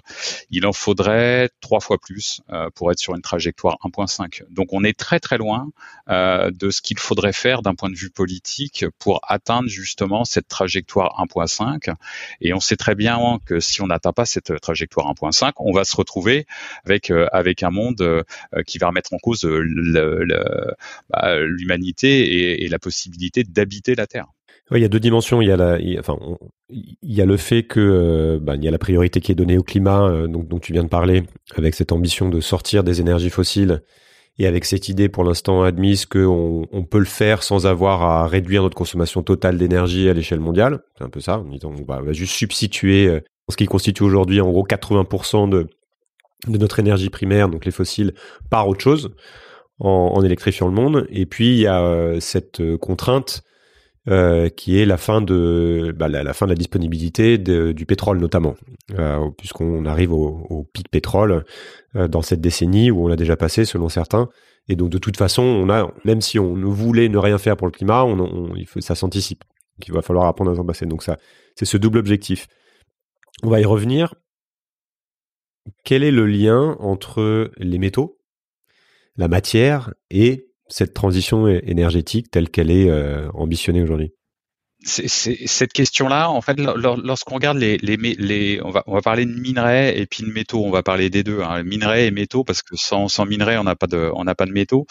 Il 0.51 0.67
en 0.67 0.73
faudrait 0.73 1.51
trois 1.61 1.81
fois 1.81 1.99
plus 1.99 2.41
pour 2.75 2.91
être 2.93 2.99
sur 2.99 3.15
une 3.15 3.23
trajectoire 3.23 3.77
1.5. 3.85 4.43
Donc 4.51 4.73
on 4.73 4.85
est 4.85 4.99
très 4.99 5.21
très 5.21 5.39
loin 5.39 5.69
de 6.09 6.71
ce 6.71 6.81
qu'il 6.81 6.99
faudrait 6.99 7.33
faire 7.33 7.63
d'un 7.63 7.75
point 7.75 7.91
de 7.91 7.95
vue 7.95 8.11
politique 8.11 8.87
pour 8.99 9.21
atteindre 9.29 9.69
justement 9.69 10.25
cette 10.25 10.49
trajectoire 10.49 11.23
1.5. 11.23 11.95
Et 12.41 12.55
on 12.55 12.61
sait 12.61 12.77
très 12.77 12.95
bien 12.95 13.39
que 13.45 13.61
si 13.61 13.83
on 13.83 13.87
n'atteint 13.87 14.13
pas 14.13 14.27
cette 14.27 14.61
trajectoire 14.61 15.13
1.5, 15.13 15.53
on 15.57 15.73
va 15.73 15.85
se 15.85 15.97
retrouver 15.97 16.47
avec 16.85 17.08
euh, 17.11 17.27
avec 17.33 17.63
un 17.63 17.71
monde 17.71 18.01
euh, 18.01 18.23
qui 18.67 18.79
va 18.79 18.89
remettre 18.89 19.13
en 19.13 19.19
cause 19.19 19.45
bah, 21.11 21.39
l'humanité 21.41 22.63
et, 22.63 22.69
la 22.69 22.79
possibilité 22.79 23.45
d'habiter 23.45 23.95
la 23.95 24.07
Terre. 24.07 24.27
Il 24.71 24.83
y 24.83 24.85
a 24.85 24.89
deux 24.89 25.01
dimensions. 25.01 25.41
Il 25.41 25.49
y 25.49 27.21
a 27.21 27.27
le 27.27 27.37
fait 27.37 27.63
que 27.63 27.81
euh, 27.81 28.39
bah, 28.41 28.57
y 28.57 28.69
a 28.69 28.71
la 28.71 28.79
priorité 28.79 29.21
qui 29.21 29.33
est 29.33 29.35
donnée 29.35 29.57
au 29.57 29.63
climat, 29.63 30.27
donc 30.29 30.49
dont 30.49 30.59
tu 30.59 30.73
viens 30.73 30.85
de 30.85 30.89
parler, 30.89 31.23
avec 31.57 31.75
cette 31.75 31.93
ambition 31.93 32.29
de 32.29 32.41
sortir 32.41 32.85
des 32.85 33.01
énergies 33.01 33.31
fossiles 33.31 33.83
et 34.39 34.47
avec 34.47 34.65
cette 34.65 34.89
idée 34.89 35.09
pour 35.09 35.25
l'instant 35.25 35.63
admise 35.63 36.07
qu'on 36.07 36.67
on 36.71 36.85
peut 36.85 36.99
le 36.99 37.05
faire 37.05 37.43
sans 37.43 37.67
avoir 37.67 38.03
à 38.03 38.27
réduire 38.27 38.63
notre 38.63 38.77
consommation 38.77 39.23
totale 39.23 39.59
d'énergie 39.59 40.09
à 40.09 40.13
l'échelle 40.13 40.41
mondiale. 40.41 40.81
C'est 40.97 41.05
un 41.05 41.11
peu 41.11 41.21
ça. 41.21 41.43
On, 41.65 41.71
va, 41.85 42.13
juste 42.13 42.35
substituer 42.35 43.09
euh, 43.09 43.21
ce 43.49 43.57
qui 43.57 43.67
constitue 43.67 44.05
aujourd'hui 44.05 44.41
en 44.41 44.51
gros 44.51 44.65
80% 44.65 45.49
de, 45.49 45.69
de 46.47 46.59
notre 46.59 46.79
énergie 46.79 47.11
primaire, 47.11 47.49
donc 47.49 47.65
les 47.65 47.73
fossiles, 47.73 48.15
par 48.51 48.69
autre 48.69 48.81
chose 48.81 49.11
en, 49.81 50.23
électrifiant 50.23 50.67
le 50.67 50.75
monde. 50.75 51.07
Et 51.11 51.27
puis 51.27 51.51
il 51.51 51.59
y 51.59 51.67
a 51.67 51.83
euh, 51.83 52.21
cette 52.21 52.61
euh, 52.61 52.77
contrainte 52.77 53.43
euh, 54.09 54.49
qui 54.49 54.79
est 54.79 54.87
la 54.87 54.97
fin 54.97 55.21
de 55.21 55.95
bah, 55.97 56.09
la, 56.09 56.33
fin 56.33 56.47
de 56.47 56.53
la 56.53 56.57
disponibilité 56.57 57.37
du 57.37 57.87
pétrole 57.87 58.19
notamment, 58.19 58.57
puisqu'on 59.37 59.85
arrive 59.85 60.13
au, 60.13 60.67
pic 60.73 60.89
pétrole 60.89 61.45
dans 61.95 62.23
cette 62.23 62.41
décennie 62.41 62.91
où 62.91 63.05
on 63.05 63.09
l'a 63.09 63.17
déjà 63.17 63.37
passé 63.37 63.67
selon 63.67 63.91
certains. 63.91 64.29
Et 64.71 64.77
donc 64.77 64.89
de 64.89 64.99
toute 64.99 65.19
façon, 65.19 65.43
on 65.43 65.69
a 65.69 65.93
même 66.05 66.23
si 66.23 66.39
on 66.39 66.55
voulait 66.55 67.11
ne 67.11 67.19
rien 67.19 67.37
faire 67.37 67.57
pour 67.57 67.67
le 67.67 67.73
climat, 67.73 68.07
il 68.57 68.67
faut, 68.67 68.81
ça 68.81 68.95
s'anticipe. 68.95 69.45
qu'il 69.79 69.93
va 69.93 70.01
falloir 70.01 70.27
apprendre 70.27 70.53
à 70.53 70.55
s'en 70.55 70.65
passer. 70.65 70.87
Donc 70.87 71.03
ça, 71.03 71.19
c'est 71.55 71.67
ce 71.67 71.77
double 71.77 71.99
objectif. 71.99 72.47
On 73.43 73.51
va 73.51 73.61
y 73.61 73.65
revenir. 73.67 74.15
Quel 75.85 76.03
est 76.03 76.11
le 76.11 76.27
lien 76.27 76.77
entre 76.81 77.51
les 77.57 77.79
métaux, 77.79 78.19
la 79.17 79.29
matière 79.29 79.95
et 80.11 80.49
cette 80.69 80.95
transition 80.95 81.49
énergétique 81.49 82.31
telle 82.31 82.51
qu'elle 82.51 82.71
est 82.71 82.91
euh, 82.91 83.31
ambitionnée 83.33 83.83
aujourd'hui? 83.83 84.13
C'est, 84.85 85.09
cette 85.09 85.73
question-là, 85.73 86.31
en 86.31 86.41
fait, 86.41 86.57
lorsqu'on 86.59 87.35
regarde 87.35 87.59
les, 87.59 87.79
les, 87.79 87.97
les, 87.97 88.61
on 88.63 88.71
va, 88.71 88.85
on 88.87 88.95
va 88.95 89.03
parler 89.03 89.27
de 89.27 89.33
minerais 89.33 89.99
et 89.99 90.07
puis 90.07 90.23
de 90.23 90.31
métaux. 90.31 90.65
On 90.65 90.71
va 90.71 90.85
parler 90.85 91.11
des 91.11 91.25
deux, 91.25 91.41
hein, 91.43 91.65
minerais 91.65 92.07
et 92.07 92.11
métaux, 92.13 92.45
parce 92.45 92.63
que 92.63 92.77
sans, 92.77 93.09
sans 93.09 93.27
minerais, 93.27 93.59
on 93.59 93.65
n'a 93.65 93.75
pas 93.75 93.89
de, 93.89 94.11
on 94.15 94.23
n'a 94.23 94.37
pas 94.37 94.47
de 94.47 94.53
métaux. 94.53 94.87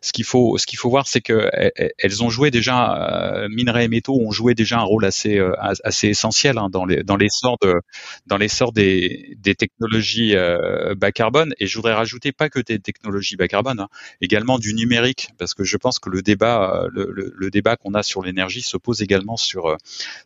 Ce 0.00 0.12
qu'il 0.12 0.24
faut, 0.24 0.58
ce 0.58 0.66
qu'il 0.66 0.78
faut 0.78 0.90
voir, 0.90 1.08
c'est 1.08 1.20
que 1.20 1.50
elles 1.98 2.22
ont 2.22 2.30
joué 2.30 2.52
déjà, 2.52 3.42
euh, 3.42 3.48
minerais 3.48 3.86
et 3.86 3.88
métaux 3.88 4.16
ont 4.20 4.30
joué 4.30 4.54
déjà 4.54 4.78
un 4.78 4.84
rôle 4.84 5.04
assez, 5.04 5.38
euh, 5.38 5.52
assez 5.82 6.08
essentiel 6.08 6.56
hein, 6.58 6.68
dans 6.70 6.84
les, 6.84 7.02
dans 7.02 7.16
l'essor 7.16 7.56
de, 7.62 7.80
dans 8.26 8.36
l'essor 8.36 8.72
des, 8.72 9.36
des 9.38 9.56
technologies 9.56 10.36
euh, 10.36 10.94
bas 10.94 11.10
carbone. 11.10 11.52
Et 11.58 11.66
je 11.66 11.76
voudrais 11.76 11.94
rajouter 11.94 12.30
pas 12.30 12.48
que 12.48 12.60
des 12.60 12.78
technologies 12.78 13.34
bas 13.34 13.48
carbone, 13.48 13.80
hein, 13.80 13.88
également 14.20 14.60
du 14.60 14.72
numérique, 14.72 15.30
parce 15.38 15.54
que 15.54 15.64
je 15.64 15.76
pense 15.76 15.98
que 15.98 16.10
le 16.10 16.22
débat, 16.22 16.86
le, 16.92 17.10
le, 17.12 17.32
le 17.36 17.50
débat 17.50 17.76
qu'on 17.76 17.94
a 17.94 18.04
sur 18.04 18.22
l'énergie 18.22 18.62
se 18.62 18.76
pose 18.76 19.02
également 19.02 19.31
sur 19.36 19.66
euh, 19.66 19.76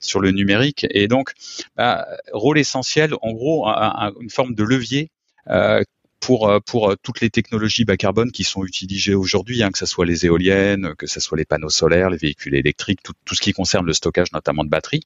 sur 0.01 0.21
le 0.21 0.31
numérique. 0.31 0.87
Et 0.91 1.09
donc, 1.09 1.33
bah, 1.77 2.07
rôle 2.33 2.59
essentiel, 2.59 3.15
en 3.23 3.33
gros, 3.33 3.67
une 3.67 4.31
forme 4.31 4.55
de 4.55 4.63
levier 4.63 5.11
euh, 5.49 5.83
pour 6.21 6.49
euh, 6.49 6.59
euh, 6.75 6.95
toutes 7.03 7.21
les 7.21 7.31
technologies 7.31 7.85
bas 7.85 7.97
carbone 7.97 8.31
qui 8.33 8.45
sont 8.45 8.65
utilisées 8.65 9.15
aujourd'hui, 9.15 9.63
hein, 9.63 9.71
que 9.71 9.79
ce 9.79 9.87
soit 9.87 10.07
les 10.07 10.27
éoliennes, 10.27 10.95
que 10.97 11.07
ce 11.07 11.21
soit 11.21 11.39
les 11.39 11.45
panneaux 11.45 11.71
solaires, 11.71 12.11
les 12.11 12.17
véhicules 12.17 12.55
électriques, 12.55 13.01
tout, 13.03 13.15
ce 13.35 13.41
qui 13.41 13.53
concerne 13.53 13.87
le 13.87 13.93
stockage 13.93 14.33
notamment 14.33 14.65
de 14.65 14.69
batteries. 14.69 15.03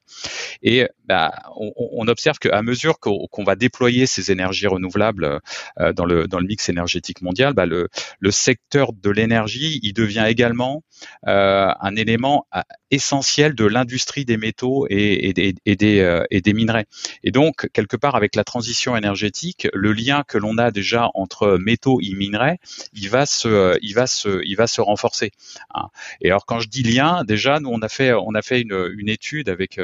Et 0.63 0.87
bah, 1.05 1.31
on, 1.55 2.07
observe 2.07 2.39
qu'à 2.39 2.61
mesure 2.61 2.99
qu'on 2.99 3.43
va 3.43 3.55
déployer 3.55 4.05
ces 4.05 4.31
énergies 4.31 4.67
renouvelables 4.67 5.39
euh, 5.79 5.93
dans 5.93 6.05
le 6.05 6.45
mix 6.45 6.67
énergétique 6.69 7.21
mondial, 7.21 7.53
bah, 7.53 7.65
le 7.65 7.87
secteur 8.31 8.93
de 8.93 9.09
l'énergie, 9.09 9.79
il 9.83 9.93
devient 9.93 10.25
également 10.27 10.83
un 11.23 11.95
élément 11.95 12.47
essentiel 12.89 13.55
de 13.55 13.65
l'industrie 13.65 14.25
des 14.25 14.37
métaux 14.37 14.87
et 14.89 15.33
des 15.33 16.53
minerais. 16.53 16.85
Et 17.23 17.31
donc 17.31 17.69
quelque 17.73 17.97
part 17.97 18.15
avec 18.15 18.35
la 18.35 18.43
transition 18.43 18.97
énergétique, 18.97 19.67
le 19.73 19.93
lien 19.93 20.23
que 20.27 20.37
l'on 20.37 20.57
a 20.57 20.71
déjà 20.71 21.00
entre 21.13 21.57
métaux 21.57 21.99
et 22.01 22.13
minerais, 22.13 22.57
il 22.93 23.09
va 23.09 23.25
se, 23.25 23.77
il 23.81 23.93
va 23.93 24.07
se, 24.07 24.41
il 24.45 24.55
va 24.55 24.67
se 24.67 24.81
renforcer. 24.81 25.31
Hein. 25.73 25.87
Et 26.21 26.29
alors 26.29 26.45
quand 26.45 26.59
je 26.59 26.69
dis 26.69 26.83
lien, 26.83 27.23
déjà 27.23 27.59
nous 27.59 27.69
on 27.69 27.81
a 27.81 27.89
fait, 27.89 28.13
on 28.13 28.33
a 28.35 28.41
fait 28.41 28.61
une, 28.61 29.09
étude 29.09 29.49
avec 29.49 29.79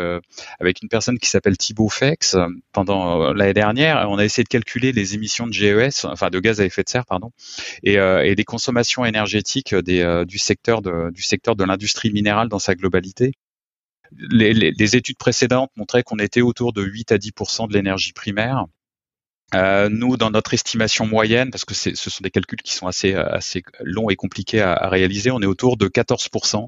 avec 0.60 0.82
une 0.82 0.90
personne 0.90 1.20
qui 1.20 1.30
s'appelle 1.30 1.58
Thibaut 1.58 1.90
Fex 1.90 2.38
pendant 2.72 3.34
l'année 3.34 3.54
dernière. 3.54 4.08
On 4.10 4.18
a 4.18 4.26
essayé 4.26 4.44
de 4.44 4.50
calculer 4.50 4.92
les 4.92 5.16
émissions 5.16 5.48
de 5.48 5.54
GES, 5.54 6.06
enfin 6.06 6.30
de 6.30 6.40
gaz 6.40 6.62
à 6.62 6.66
effet 6.66 6.84
de 6.84 6.90
serre, 6.90 7.06
pardon, 7.06 7.32
et, 7.84 7.98
des 8.36 8.44
consommations 8.44 9.06
énergétiques 9.06 9.76
du 9.76 10.38
secteur 10.38 10.82
de, 10.82 11.12
du 11.12 11.22
secteur 11.22 11.56
de 11.56 11.64
l'industrie 11.64 12.12
minérale 12.12 12.50
dans 12.50 12.60
sa 12.60 12.76
globalité 12.76 13.32
les, 14.12 14.54
les, 14.54 14.96
études 14.96 15.18
précédentes 15.18 15.72
montraient 15.76 16.04
qu'on 16.04 16.20
était 16.20 16.42
autour 16.42 16.74
de 16.74 16.84
8 16.84 17.12
à 17.12 17.18
10% 17.18 17.68
de 17.68 17.74
l'énergie 17.74 18.14
primaire. 18.14 18.66
Euh, 19.56 19.88
nous, 19.90 20.18
dans 20.18 20.30
notre 20.30 20.54
estimation 20.54 21.06
moyenne, 21.06 21.52
parce 21.52 21.64
que 21.64 21.74
ce 21.74 21.94
sont 21.96 22.22
des 22.22 22.32
calculs 22.32 22.62
qui 22.62 22.74
sont 22.74 22.88
assez, 22.88 23.14
assez 23.14 23.64
longs 23.80 24.10
et 24.10 24.18
compliqués 24.18 24.62
à, 24.62 24.90
réaliser, 24.90 25.32
on 25.32 25.42
est 25.42 25.46
autour 25.46 25.78
de 25.78 25.88
14% 25.88 26.68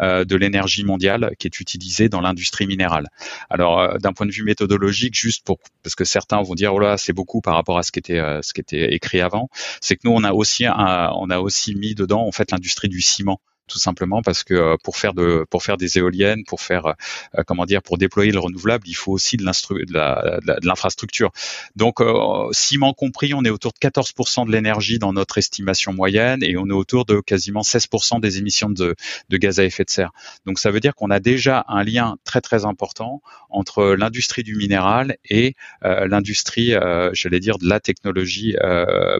euh, 0.00 0.24
de 0.24 0.36
l'énergie 0.36 0.84
mondiale 0.84 1.32
qui 1.38 1.46
est 1.46 1.60
utilisée 1.60 2.10
dans 2.10 2.20
l'industrie 2.20 2.66
minérale. 2.66 3.08
Alors, 3.48 3.80
euh, 3.80 3.98
d'un 3.98 4.12
point 4.12 4.26
de 4.26 4.32
vue 4.32 4.44
méthodologique, 4.44 5.14
juste 5.14 5.44
pour 5.44 5.58
parce 5.82 5.94
que 5.94 6.04
certains 6.04 6.42
vont 6.42 6.54
dire 6.54 6.74
oh 6.74 6.78
là 6.78 6.98
c'est 6.98 7.14
beaucoup 7.14 7.40
par 7.40 7.54
rapport 7.54 7.78
à 7.78 7.82
ce 7.82 7.92
qui 7.92 7.98
était 8.00 8.18
euh, 8.18 8.40
écrit 8.72 9.20
avant, 9.20 9.48
c'est 9.80 9.96
que 9.96 10.02
nous 10.04 10.12
on 10.12 10.22
a 10.24 10.32
aussi 10.32 10.66
on 10.68 11.30
a 11.30 11.38
aussi 11.38 11.74
mis 11.74 11.94
dedans 11.94 12.26
en 12.26 12.32
fait 12.32 12.50
l'industrie 12.50 12.88
du 12.88 13.00
ciment 13.00 13.40
tout 13.68 13.78
simplement 13.78 14.22
parce 14.22 14.42
que 14.42 14.54
euh, 14.54 14.76
pour 14.82 14.96
faire 14.96 15.14
de 15.14 15.46
pour 15.50 15.62
faire 15.62 15.76
des 15.76 15.98
éoliennes, 15.98 16.44
pour 16.44 16.60
faire 16.60 16.86
euh, 16.86 17.42
comment 17.46 17.66
dire, 17.66 17.82
pour 17.82 17.98
déployer 17.98 18.32
le 18.32 18.40
renouvelable, 18.40 18.88
il 18.88 18.94
faut 18.94 19.12
aussi 19.12 19.36
de 19.36 19.44
l'infrastructure. 20.66 21.30
Donc, 21.76 22.00
euh, 22.00 22.48
ciment 22.52 22.92
compris, 22.94 23.34
on 23.34 23.44
est 23.44 23.50
autour 23.50 23.72
de 23.72 23.78
14% 23.78 24.46
de 24.46 24.52
l'énergie 24.52 24.98
dans 24.98 25.12
notre 25.12 25.38
estimation 25.38 25.92
moyenne 25.92 26.42
et 26.42 26.56
on 26.56 26.66
est 26.66 26.72
autour 26.72 27.04
de 27.04 27.20
quasiment 27.20 27.60
16% 27.60 28.20
des 28.20 28.38
émissions 28.38 28.70
de, 28.70 28.96
de 29.28 29.36
gaz 29.36 29.60
à 29.60 29.64
effet 29.64 29.84
de 29.84 29.90
serre. 29.90 30.10
Donc, 30.46 30.58
ça 30.58 30.70
veut 30.70 30.80
dire 30.80 30.94
qu'on 30.94 31.10
a 31.10 31.20
déjà 31.20 31.64
un 31.68 31.84
lien 31.84 32.16
très 32.24 32.40
très 32.40 32.64
important 32.64 33.22
entre 33.50 33.84
l'industrie 33.84 34.42
du 34.42 34.56
minéral 34.56 35.16
et 35.24 35.54
l'industrie, 35.82 36.74
j'allais 37.12 37.40
dire, 37.40 37.58
de 37.58 37.68
la 37.68 37.80
technologie 37.80 38.56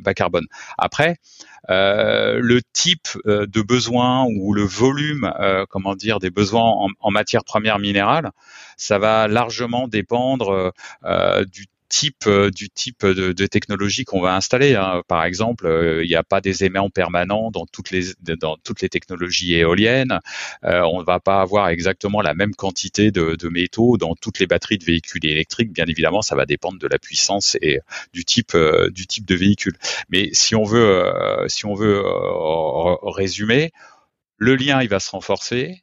bas 0.03 0.15
carbone. 0.15 0.47
Après, 0.77 1.17
euh, 1.71 2.39
le 2.41 2.61
type 2.73 3.09
euh, 3.27 3.47
de 3.47 3.61
besoin 3.61 4.25
ou 4.25 4.55
le 4.55 4.63
volume, 4.63 5.33
euh, 5.39 5.67
comment 5.69 5.95
dire, 5.95 6.19
des 6.19 6.31
besoins 6.31 6.65
en, 6.65 6.89
en 7.01 7.11
matière 7.11 7.45
première 7.45 7.79
minérale, 7.79 8.31
ça 8.77 8.99
va 8.99 9.29
largement 9.29 9.89
dépendre 9.89 10.73
du 11.53 11.67
type 11.89 12.27
euh, 12.27 12.51
du 12.51 12.69
type 12.69 13.05
de, 13.05 13.33
de 13.33 13.47
technologie 13.47 14.05
qu'on 14.05 14.21
va 14.21 14.35
installer. 14.37 14.75
Hein. 14.75 15.03
Par 15.09 15.25
exemple, 15.25 15.67
euh, 15.67 16.05
il 16.05 16.09
n'y 16.09 16.15
a 16.15 16.23
pas 16.23 16.41
des 16.41 16.65
aimants 16.65 16.91
permanents 16.91 17.51
dans 17.51 17.67
toutes 17.67 17.91
les 17.91 18.13
dans 18.37 18.57
toutes 18.59 18.83
les 18.83 18.89
technologies 18.89 19.55
éoliennes. 19.55 20.21
Euh, 20.65 20.83
on 20.83 21.01
ne 21.01 21.05
va 21.05 21.21
pas 21.21 21.41
avoir 21.41 21.69
exactement 21.69 22.21
la 22.21 22.35
même 22.35 22.55
quantité 22.55 23.11
de, 23.11 23.37
de, 23.37 23.49
métaux 23.49 23.97
dans 23.97 24.15
toutes 24.15 24.39
les 24.39 24.47
batteries 24.47 24.79
de 24.79 24.85
véhicules 24.85 25.25
électriques. 25.25 25.73
Bien 25.73 25.87
évidemment, 25.87 26.23
ça 26.23 26.37
va 26.37 26.47
dépendre 26.47 26.79
de 26.79 26.87
la 26.87 26.99
puissance 26.99 27.57
et 27.63 27.81
du 28.13 28.25
type 28.25 28.57
du 28.91 29.07
type 29.07 29.27
de 29.27 29.35
véhicule. 29.35 29.77
Mais 30.11 30.31
si 30.33 30.55
on 30.55 30.65
veut 30.65 31.05
si 31.49 31.67
on 31.67 31.75
veut 31.75 32.03
résumer, 33.03 33.73
le 34.37 34.57
lien 34.57 34.83
il 34.83 34.89
va 34.89 35.01
se 35.01 35.11
renforcer. 35.11 35.83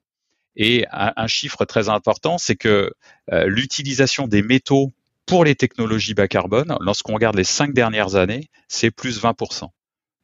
Et 0.58 0.86
un, 0.92 1.12
un 1.18 1.28
chiffre 1.28 1.66
très 1.66 1.90
important, 1.90 2.38
c'est 2.38 2.56
que 2.56 2.94
l'utilisation 3.32 4.28
des 4.28 4.42
métaux 4.42 4.94
pour 5.26 5.44
les 5.44 5.56
technologies 5.56 6.14
bas 6.14 6.28
carbone, 6.28 6.76
lorsqu'on 6.82 7.14
regarde 7.14 7.36
les 7.36 7.44
cinq 7.44 7.74
dernières 7.74 8.16
années, 8.16 8.50
c'est 8.68 8.92
plus 8.92 9.22
20%. 9.22 9.70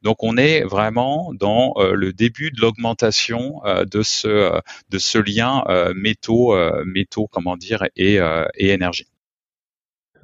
Donc 0.02 0.24
on 0.24 0.36
est 0.36 0.62
vraiment 0.64 1.32
dans 1.32 1.74
euh, 1.76 1.94
le 1.94 2.12
début 2.12 2.50
de 2.50 2.60
l'augmentation 2.60 3.64
euh, 3.64 3.84
de 3.84 4.02
ce 4.02 4.28
euh, 4.28 4.60
de 4.90 4.98
ce 4.98 5.18
lien 5.18 5.64
métaux 5.94 6.54
métaux 6.84 7.28
comment 7.30 7.56
dire 7.56 7.84
et, 7.96 8.18
énergie. 8.56 9.06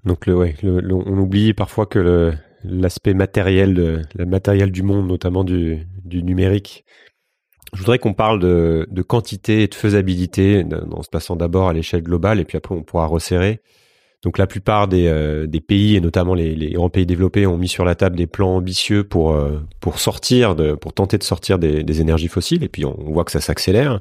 Donc 0.05 0.25
on 0.27 1.19
oublie 1.19 1.55
parfois 1.55 1.87
que 1.87 2.33
l'aspect 2.65 3.15
matériel 3.15 4.05
le 4.15 4.27
matériel 4.27 4.73
du 4.73 4.83
monde, 4.83 5.07
notamment 5.07 5.45
du, 5.45 5.87
numérique. 6.05 6.85
Je 7.75 7.81
voudrais 7.81 7.99
qu'on 7.99 8.15
parle 8.15 8.41
de, 8.41 9.03
quantité 9.03 9.63
et 9.63 9.69
de 9.69 9.75
faisabilité 9.75 10.65
en 10.91 11.03
se 11.03 11.09
passant 11.09 11.37
d'abord 11.37 11.69
à 11.69 11.73
l'échelle 11.73 12.03
globale 12.03 12.41
et 12.41 12.45
puis 12.45 12.57
après 12.57 12.75
on 12.75 12.83
pourra 12.83 13.07
resserrer. 13.07 13.61
Donc 14.25 14.39
la 14.39 14.49
plupart 14.49 14.89
des, 14.89 15.07
euh, 15.07 15.47
pays 15.67 15.95
et 15.95 16.01
notamment 16.01 16.35
les, 16.35 16.73
grands 16.73 16.91
pays 16.91 17.07
développés 17.07 17.47
ont 17.47 17.57
mis 17.57 17.69
sur 17.69 17.85
la 17.85 17.95
table 17.95 18.17
des 18.17 18.27
plans 18.27 18.57
ambitieux 18.57 19.05
pour 19.05 19.33
euh, 19.33 19.61
pour 19.81 20.01
sortir 20.01 20.57
de 20.57 20.75
pour 20.75 20.93
tenter 20.93 21.19
de 21.19 21.23
sortir 21.23 21.59
des, 21.59 22.01
énergies 22.01 22.29
fossiles 22.29 22.65
et 22.65 22.69
puis 22.69 22.85
on, 22.85 22.95
voit 23.13 23.25
que 23.25 23.31
ça 23.31 23.41
s'accélère. 23.41 24.01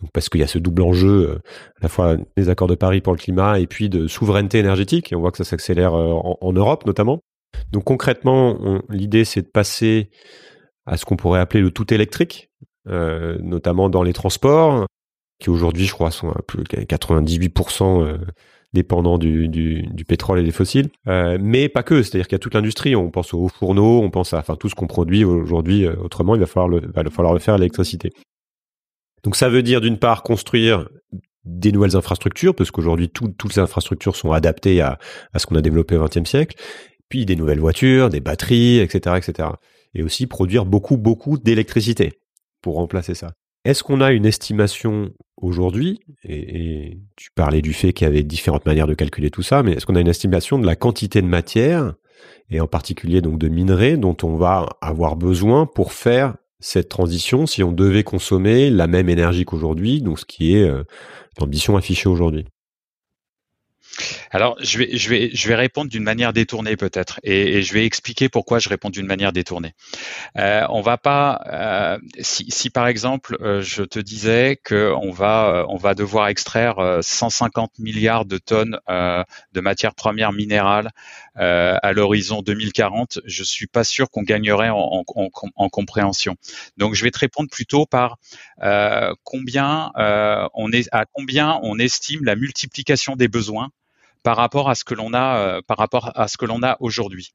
Donc 0.00 0.10
parce 0.12 0.28
qu'il 0.28 0.40
y 0.40 0.44
a 0.44 0.46
ce 0.46 0.58
double 0.58 0.82
enjeu 0.82 1.30
euh, 1.30 1.38
à 1.80 1.84
la 1.84 1.88
fois 1.88 2.16
des 2.36 2.50
accords 2.50 2.68
de 2.68 2.74
Paris 2.74 3.00
pour 3.00 3.14
le 3.14 3.18
climat 3.18 3.58
et 3.58 3.66
puis 3.66 3.88
de 3.88 4.06
souveraineté 4.08 4.58
énergétique 4.58 5.12
et 5.12 5.16
on 5.16 5.20
voit 5.20 5.30
que 5.30 5.38
ça 5.38 5.44
s'accélère 5.44 5.94
en, 5.94 6.52
Europe 6.52 6.84
notamment. 6.84 7.20
Donc 7.72 7.84
concrètement, 7.84 8.82
l'idée 8.90 9.24
c'est 9.24 9.40
de 9.40 9.48
passer 9.48 10.10
à 10.84 10.98
ce 10.98 11.06
qu'on 11.06 11.16
pourrait 11.16 11.40
appeler 11.40 11.62
le 11.62 11.70
tout 11.70 11.94
électrique, 11.94 12.50
notamment 12.84 13.88
dans 13.88 14.02
les 14.02 14.12
transports, 14.12 14.86
qui 15.38 15.48
aujourd'hui 15.48 15.86
je 15.86 15.92
crois 15.94 16.10
sont 16.10 16.28
à 16.28 16.42
plus 16.42 16.58
de 16.58 16.64
98% 16.64 18.18
dépendant 18.72 19.18
du, 19.18 19.48
du, 19.48 20.04
pétrole 20.06 20.40
et 20.40 20.42
des 20.42 20.52
fossiles, 20.52 20.90
euh, 21.08 21.38
mais 21.40 21.68
pas 21.68 21.82
que. 21.82 22.02
C'est-à-dire 22.02 22.26
qu'il 22.26 22.34
y 22.34 22.40
a 22.40 22.40
toute 22.40 22.54
l'industrie. 22.54 22.94
On 22.94 23.10
pense 23.10 23.32
aux 23.32 23.48
fourneaux, 23.48 24.00
on 24.02 24.10
pense 24.10 24.34
à 24.34 24.38
enfin 24.38 24.56
tout 24.56 24.68
ce 24.68 24.74
qu'on 24.74 24.86
produit 24.86 25.24
aujourd'hui. 25.24 25.86
Euh, 25.86 25.96
autrement, 25.96 26.34
il 26.34 26.40
va 26.40 26.46
falloir 26.46 26.68
le, 26.68 26.80
va 26.94 27.08
falloir 27.10 27.40
faire 27.40 27.54
à 27.54 27.58
l'électricité. 27.58 28.12
Donc 29.22 29.36
ça 29.36 29.48
veut 29.48 29.62
dire 29.62 29.80
d'une 29.80 29.98
part 29.98 30.22
construire 30.22 30.88
des 31.44 31.72
nouvelles 31.72 31.96
infrastructures, 31.96 32.54
parce 32.54 32.70
qu'aujourd'hui 32.70 33.08
toutes 33.08 33.54
les 33.54 33.60
infrastructures 33.60 34.16
sont 34.16 34.32
adaptées 34.32 34.80
à, 34.80 34.98
à 35.32 35.38
ce 35.38 35.46
qu'on 35.46 35.54
a 35.54 35.62
développé 35.62 35.96
au 35.96 36.04
XXe 36.04 36.28
siècle, 36.28 36.56
puis 37.08 37.24
des 37.24 37.36
nouvelles 37.36 37.60
voitures, 37.60 38.10
des 38.10 38.20
batteries, 38.20 38.78
etc., 38.78 39.16
etc. 39.16 39.48
Et 39.94 40.02
aussi 40.02 40.26
produire 40.26 40.66
beaucoup, 40.66 40.96
beaucoup 40.96 41.38
d'électricité 41.38 42.12
pour 42.62 42.74
remplacer 42.74 43.14
ça. 43.14 43.32
Est-ce 43.66 43.82
qu'on 43.82 44.00
a 44.00 44.12
une 44.12 44.26
estimation 44.26 45.10
aujourd'hui, 45.36 45.98
et, 46.22 46.98
tu 47.16 47.30
parlais 47.34 47.62
du 47.62 47.72
fait 47.72 47.92
qu'il 47.92 48.06
y 48.06 48.08
avait 48.08 48.22
différentes 48.22 48.64
manières 48.64 48.86
de 48.86 48.94
calculer 48.94 49.28
tout 49.28 49.42
ça, 49.42 49.64
mais 49.64 49.72
est-ce 49.72 49.86
qu'on 49.86 49.96
a 49.96 50.00
une 50.00 50.06
estimation 50.06 50.60
de 50.60 50.64
la 50.64 50.76
quantité 50.76 51.20
de 51.20 51.26
matière, 51.26 51.94
et 52.48 52.60
en 52.60 52.68
particulier 52.68 53.22
donc 53.22 53.40
de 53.40 53.48
minerais, 53.48 53.96
dont 53.96 54.16
on 54.22 54.36
va 54.36 54.68
avoir 54.80 55.16
besoin 55.16 55.66
pour 55.66 55.92
faire 55.92 56.36
cette 56.60 56.88
transition 56.88 57.46
si 57.46 57.64
on 57.64 57.72
devait 57.72 58.04
consommer 58.04 58.70
la 58.70 58.86
même 58.86 59.08
énergie 59.08 59.44
qu'aujourd'hui, 59.44 60.00
donc 60.00 60.20
ce 60.20 60.24
qui 60.24 60.54
est 60.54 60.62
euh, 60.62 60.84
l'ambition 61.40 61.76
affichée 61.76 62.08
aujourd'hui? 62.08 62.46
Alors, 64.30 64.56
je 64.60 64.78
vais, 64.78 64.96
je 64.96 65.08
vais, 65.08 65.30
je 65.32 65.48
vais 65.48 65.54
répondre 65.54 65.90
d'une 65.90 66.02
manière 66.02 66.32
détournée 66.32 66.76
peut-être, 66.76 67.20
et, 67.22 67.62
je 67.62 67.72
vais 67.72 67.84
expliquer 67.86 68.28
pourquoi 68.28 68.58
je 68.58 68.68
réponds 68.68 68.90
d'une 68.90 69.06
manière 69.06 69.32
détournée. 69.32 69.72
Euh, 70.38 70.66
on 70.70 70.80
va 70.80 70.98
pas, 70.98 71.40
euh, 71.46 71.98
si, 72.20 72.70
par 72.70 72.86
exemple, 72.86 73.36
euh, 73.40 73.62
je 73.62 73.82
te 73.82 73.98
disais 73.98 74.58
que 74.62 74.92
on 75.00 75.10
va, 75.10 75.48
euh, 75.48 75.66
on 75.68 75.76
va 75.76 75.94
devoir 75.94 76.28
extraire 76.28 76.76
150 77.00 77.78
milliards 77.78 78.24
de 78.24 78.38
tonnes 78.38 78.78
de 78.88 79.60
matières 79.60 79.94
premières 79.94 80.32
minérales 80.32 80.90
à 81.34 81.92
l'horizon 81.92 82.42
2040, 82.42 83.20
je 83.24 83.44
suis 83.44 83.66
pas 83.66 83.84
sûr 83.84 84.10
qu'on 84.10 84.22
gagnerait 84.22 84.70
en, 84.70 85.04
compréhension. 85.70 86.36
Donc, 86.76 86.94
je 86.94 87.04
vais 87.04 87.10
te 87.10 87.18
répondre 87.18 87.50
plutôt 87.50 87.86
par 87.86 88.16
combien 89.24 89.92
on 90.54 90.72
est, 90.72 90.88
à 90.92 91.04
combien 91.12 91.58
on 91.62 91.78
estime 91.78 92.24
la 92.24 92.36
multiplication 92.36 93.16
des 93.16 93.28
besoins 93.28 93.70
par 94.26 94.36
rapport 94.36 94.68
à 94.68 94.74
ce 94.74 94.82
que 94.82 94.94
l'on 94.94 95.14
a 95.14 95.38
euh, 95.38 95.60
par 95.64 95.78
rapport 95.78 96.10
à 96.16 96.26
ce 96.26 96.36
que 96.36 96.46
l'on 96.46 96.60
a 96.64 96.76
aujourd'hui. 96.80 97.32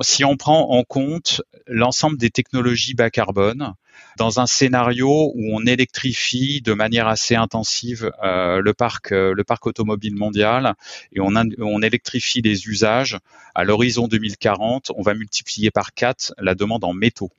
Si 0.00 0.24
on 0.24 0.36
prend 0.36 0.70
en 0.70 0.84
compte 0.84 1.42
l'ensemble 1.66 2.18
des 2.18 2.30
technologies 2.30 2.94
bas 2.94 3.10
carbone 3.10 3.74
dans 4.16 4.38
un 4.38 4.46
scénario 4.46 5.32
où 5.34 5.50
on 5.52 5.66
électrifie 5.66 6.60
de 6.60 6.72
manière 6.72 7.08
assez 7.08 7.34
intensive 7.34 8.12
euh, 8.22 8.60
le 8.60 8.72
parc 8.74 9.10
euh, 9.10 9.34
le 9.34 9.42
parc 9.42 9.66
automobile 9.66 10.14
mondial 10.14 10.74
et 11.12 11.18
on, 11.18 11.34
on 11.34 11.82
électrifie 11.82 12.42
les 12.42 12.68
usages 12.68 13.18
à 13.56 13.64
l'horizon 13.64 14.06
2040, 14.06 14.92
on 14.94 15.02
va 15.02 15.14
multiplier 15.14 15.72
par 15.72 15.94
4 15.94 16.34
la 16.38 16.54
demande 16.54 16.84
en 16.84 16.92
métaux 16.92 17.32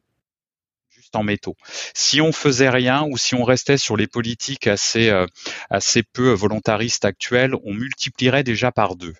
en 1.16 1.24
métaux. 1.24 1.56
Si 1.94 2.22
on 2.22 2.32
faisait 2.32 2.70
rien 2.70 3.06
ou 3.10 3.18
si 3.18 3.36
on 3.36 3.44
restait 3.44 3.78
sur 3.78 3.98
les 3.98 4.08
politiques 4.08 4.68
assez, 4.68 5.10
euh, 5.10 5.26
assez 5.70 6.04
peu 6.04 6.32
volontaristes 6.32 7.06
actuelles, 7.06 7.54
on 7.64 7.74
multiplierait 7.74 8.44
déjà 8.44 8.72
par 8.72 8.96
deux. 8.96 9.14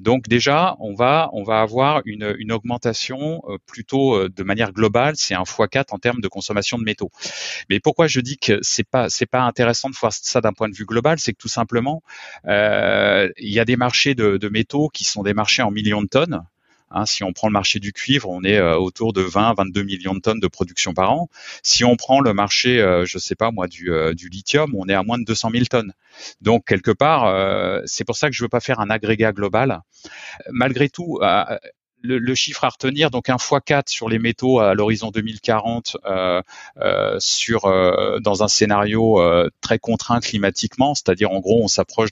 Donc 0.00 0.26
déjà, 0.26 0.74
on 0.80 0.92
va 0.92 1.30
on 1.32 1.44
va 1.44 1.60
avoir 1.60 2.02
une, 2.04 2.34
une 2.40 2.50
augmentation 2.50 3.42
euh, 3.48 3.58
plutôt 3.64 4.16
euh, 4.16 4.28
de 4.28 4.42
manière 4.42 4.72
globale, 4.72 5.14
c'est 5.16 5.34
un 5.34 5.44
x4 5.44 5.84
en 5.92 5.98
termes 5.98 6.20
de 6.20 6.26
consommation 6.26 6.78
de 6.78 6.82
métaux. 6.82 7.12
Mais 7.70 7.78
pourquoi 7.78 8.08
je 8.08 8.18
dis 8.18 8.36
que 8.36 8.58
c'est 8.62 8.88
pas 8.88 9.08
c'est 9.08 9.26
pas 9.26 9.42
intéressant 9.42 9.90
de 9.90 9.94
voir 9.94 10.12
ça 10.12 10.40
d'un 10.40 10.52
point 10.52 10.68
de 10.68 10.74
vue 10.74 10.84
global, 10.84 11.20
c'est 11.20 11.32
que 11.32 11.38
tout 11.38 11.48
simplement 11.48 12.02
il 12.44 13.30
y 13.38 13.60
a 13.60 13.64
des 13.64 13.76
marchés 13.76 14.16
de, 14.16 14.36
de 14.36 14.48
métaux 14.48 14.88
qui 14.88 15.04
sont 15.04 15.22
des 15.22 15.34
marchés 15.34 15.62
en 15.62 15.70
millions 15.70 16.02
de 16.02 16.08
tonnes 16.08 16.42
Hein, 16.90 17.06
si 17.06 17.24
on 17.24 17.32
prend 17.32 17.48
le 17.48 17.52
marché 17.52 17.80
du 17.80 17.92
cuivre, 17.92 18.28
on 18.28 18.44
est 18.44 18.58
euh, 18.58 18.76
autour 18.76 19.12
de 19.12 19.22
20-22 19.22 19.82
millions 19.84 20.14
de 20.14 20.20
tonnes 20.20 20.40
de 20.40 20.46
production 20.46 20.94
par 20.94 21.12
an. 21.12 21.28
Si 21.62 21.84
on 21.84 21.96
prend 21.96 22.20
le 22.20 22.32
marché, 22.34 22.80
euh, 22.80 23.04
je 23.04 23.18
sais 23.18 23.34
pas 23.34 23.50
moi, 23.50 23.66
du, 23.66 23.90
euh, 23.90 24.14
du, 24.14 24.28
lithium, 24.28 24.74
on 24.76 24.88
est 24.88 24.94
à 24.94 25.02
moins 25.02 25.18
de 25.18 25.24
200 25.24 25.50
000 25.50 25.64
tonnes. 25.64 25.92
Donc 26.40 26.66
quelque 26.66 26.92
part, 26.92 27.24
c'est 27.86 28.04
pour 28.04 28.16
ça 28.16 28.28
que 28.28 28.36
je 28.36 28.44
veux 28.44 28.48
pas 28.48 28.60
faire 28.60 28.78
un 28.78 28.88
agrégat 28.88 29.32
global. 29.32 29.80
Malgré 30.50 30.88
tout, 30.88 31.18
le, 32.04 32.34
chiffre 32.34 32.64
à 32.64 32.68
retenir, 32.68 33.10
donc 33.10 33.28
un 33.30 33.36
x4 33.36 33.88
sur 33.88 34.08
les 34.08 34.18
métaux 34.18 34.60
à 34.60 34.74
l'horizon 34.74 35.10
2040 35.10 35.96
euh, 36.04 36.42
euh, 36.78 37.16
sur 37.18 37.64
euh, 37.64 38.18
dans 38.20 38.42
un 38.42 38.48
scénario 38.48 39.20
euh, 39.20 39.50
très 39.60 39.78
contraint 39.78 40.20
climatiquement, 40.20 40.94
c'est-à-dire 40.94 41.30
en 41.30 41.40
gros 41.40 41.62
on 41.62 41.68
s'approche 41.68 42.10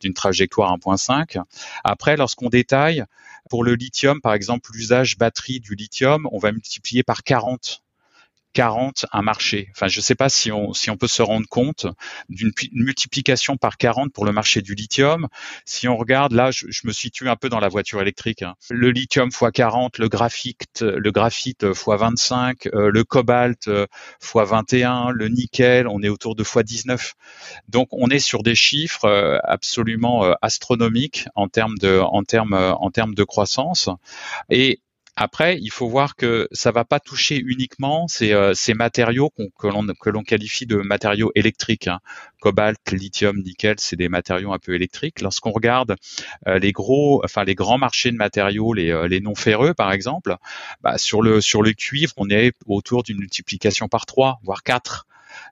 d'une 0.00 0.14
trajectoire 0.14 0.76
1.5. 0.76 1.42
Après, 1.84 2.16
lorsqu'on 2.16 2.48
détaille, 2.48 3.04
pour 3.48 3.64
le 3.64 3.74
lithium, 3.74 4.20
par 4.20 4.34
exemple, 4.34 4.70
l'usage 4.74 5.18
batterie 5.18 5.60
du 5.60 5.74
lithium, 5.74 6.28
on 6.32 6.38
va 6.38 6.52
multiplier 6.52 7.02
par 7.02 7.22
40 7.22 7.82
40 8.52 9.06
un 9.12 9.22
marché. 9.22 9.68
Enfin, 9.72 9.88
je 9.88 9.98
ne 9.98 10.02
sais 10.02 10.14
pas 10.14 10.28
si 10.28 10.52
on, 10.52 10.72
si 10.72 10.90
on 10.90 10.96
peut 10.96 11.08
se 11.08 11.22
rendre 11.22 11.46
compte 11.48 11.86
d'une 12.28 12.52
multiplication 12.72 13.56
par 13.56 13.76
40 13.76 14.12
pour 14.12 14.24
le 14.24 14.32
marché 14.32 14.62
du 14.62 14.74
lithium. 14.74 15.28
Si 15.64 15.88
on 15.88 15.96
regarde, 15.96 16.32
là, 16.32 16.50
je, 16.50 16.66
me 16.84 16.92
situe 16.92 17.28
un 17.28 17.36
peu 17.36 17.48
dans 17.48 17.60
la 17.60 17.68
voiture 17.68 18.00
électrique. 18.00 18.42
Hein. 18.42 18.54
Le 18.70 18.90
lithium 18.90 19.28
x 19.28 19.44
40, 19.52 19.98
le 19.98 20.08
graphite, 20.08 20.82
le 20.82 21.10
graphite 21.10 21.64
x 21.64 21.84
25, 21.86 22.66
euh, 22.66 22.90
le 22.90 23.04
cobalt 23.04 23.68
x 23.68 24.32
21, 24.34 25.10
le 25.10 25.28
nickel, 25.28 25.88
on 25.88 26.02
est 26.02 26.08
autour 26.08 26.34
de 26.34 26.42
x 26.42 26.58
19. 26.58 27.14
Donc, 27.68 27.88
on 27.92 28.08
est 28.08 28.18
sur 28.18 28.42
des 28.42 28.54
chiffres 28.54 29.04
euh, 29.04 29.38
absolument 29.44 30.24
euh, 30.24 30.32
astronomiques 30.42 31.26
en 31.34 31.48
termes 31.48 31.78
de, 31.78 32.00
en 32.00 32.22
termes, 32.24 32.54
en 32.54 32.90
termes 32.90 33.14
de 33.14 33.24
croissance. 33.24 33.88
Et 34.50 34.80
après, 35.16 35.58
il 35.60 35.70
faut 35.70 35.88
voir 35.88 36.16
que 36.16 36.48
ça 36.52 36.70
va 36.70 36.84
pas 36.84 36.98
toucher 36.98 37.36
uniquement 37.36 38.08
ces, 38.08 38.32
euh, 38.32 38.54
matériaux 38.74 39.30
que 39.58 40.08
l'on 40.08 40.22
qualifie 40.22 40.64
de 40.64 40.76
matériaux 40.76 41.30
électriques. 41.34 41.86
Hein. 41.86 42.00
Cobalt, 42.40 42.78
lithium, 42.90 43.38
nickel, 43.42 43.76
c'est 43.78 43.96
des 43.96 44.08
matériaux 44.08 44.52
un 44.52 44.58
peu 44.58 44.74
électriques. 44.74 45.20
Lorsqu'on 45.20 45.50
regarde 45.50 45.96
euh, 46.48 46.58
les 46.58 46.72
gros, 46.72 47.22
enfin 47.24 47.44
les 47.44 47.54
grands 47.54 47.78
marchés 47.78 48.10
de 48.10 48.16
matériaux, 48.16 48.72
les, 48.72 48.90
euh, 48.90 49.20
non 49.20 49.34
ferreux 49.34 49.74
par 49.74 49.92
exemple, 49.92 50.36
bah, 50.80 50.96
sur 50.96 51.20
le 51.22 51.72
cuivre, 51.72 52.14
on 52.16 52.30
est 52.30 52.54
autour 52.66 53.02
d'une 53.02 53.18
multiplication 53.18 53.88
par 53.88 54.06
trois, 54.06 54.40
voire 54.42 54.62
quatre. 54.62 55.06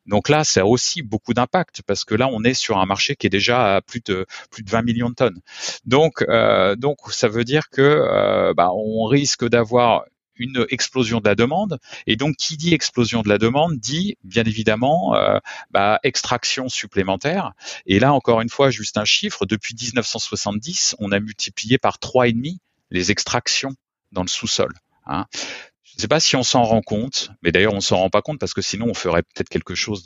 Donc 0.06 0.28
là, 0.28 0.44
ça 0.44 0.62
a 0.62 0.64
aussi 0.64 1.02
beaucoup 1.02 1.34
d'impact 1.34 1.82
parce 1.86 2.04
que 2.04 2.14
là, 2.14 2.28
on 2.32 2.42
est 2.42 2.54
sur 2.54 2.78
un 2.78 2.86
marché 2.86 3.16
qui 3.16 3.26
est 3.26 3.30
déjà 3.30 3.76
à 3.76 3.80
plus 3.80 4.00
de 4.00 4.26
plus 4.50 4.62
de 4.62 4.70
20 4.70 4.82
millions 4.82 5.10
de 5.10 5.14
tonnes. 5.14 5.40
Donc, 5.84 6.22
euh, 6.22 6.76
donc 6.76 6.98
ça 7.10 7.28
veut 7.28 7.44
dire 7.44 7.68
que 7.70 7.82
euh, 7.82 8.54
bah, 8.54 8.70
on 8.72 9.04
risque 9.04 9.46
d'avoir 9.46 10.04
une 10.40 10.66
explosion 10.70 11.20
de 11.20 11.28
la 11.28 11.34
demande. 11.34 11.78
Et 12.06 12.16
donc, 12.16 12.36
qui 12.36 12.56
dit 12.56 12.74
explosion 12.74 13.22
de 13.22 13.28
la 13.28 13.38
demande 13.38 13.78
dit 13.78 14.16
bien 14.24 14.44
évidemment 14.44 15.14
euh, 15.14 15.38
bah, 15.70 16.00
extraction 16.02 16.68
supplémentaire. 16.68 17.52
Et 17.86 18.00
là, 18.00 18.12
encore 18.12 18.40
une 18.40 18.48
fois, 18.48 18.70
juste 18.70 18.96
un 18.96 19.04
chiffre, 19.04 19.46
depuis 19.46 19.74
1970, 19.74 20.96
on 20.98 21.12
a 21.12 21.20
multiplié 21.20 21.78
par 21.78 21.98
trois 21.98 22.26
et 22.26 22.32
demi 22.32 22.58
les 22.90 23.10
extractions 23.10 23.74
dans 24.12 24.22
le 24.22 24.28
sous-sol. 24.28 24.72
Hein. 25.06 25.26
Je 25.90 25.96
ne 25.96 26.00
sais 26.02 26.08
pas 26.08 26.20
si 26.20 26.36
on 26.36 26.42
s'en 26.42 26.62
rend 26.62 26.82
compte, 26.82 27.30
mais 27.42 27.52
d'ailleurs 27.52 27.74
on 27.74 27.80
s'en 27.80 27.96
rend 27.96 28.10
pas 28.10 28.22
compte 28.22 28.38
parce 28.38 28.54
que 28.54 28.62
sinon 28.62 28.86
on 28.88 28.94
ferait 28.94 29.22
peut-être 29.22 29.48
quelque 29.48 29.74
chose 29.74 30.04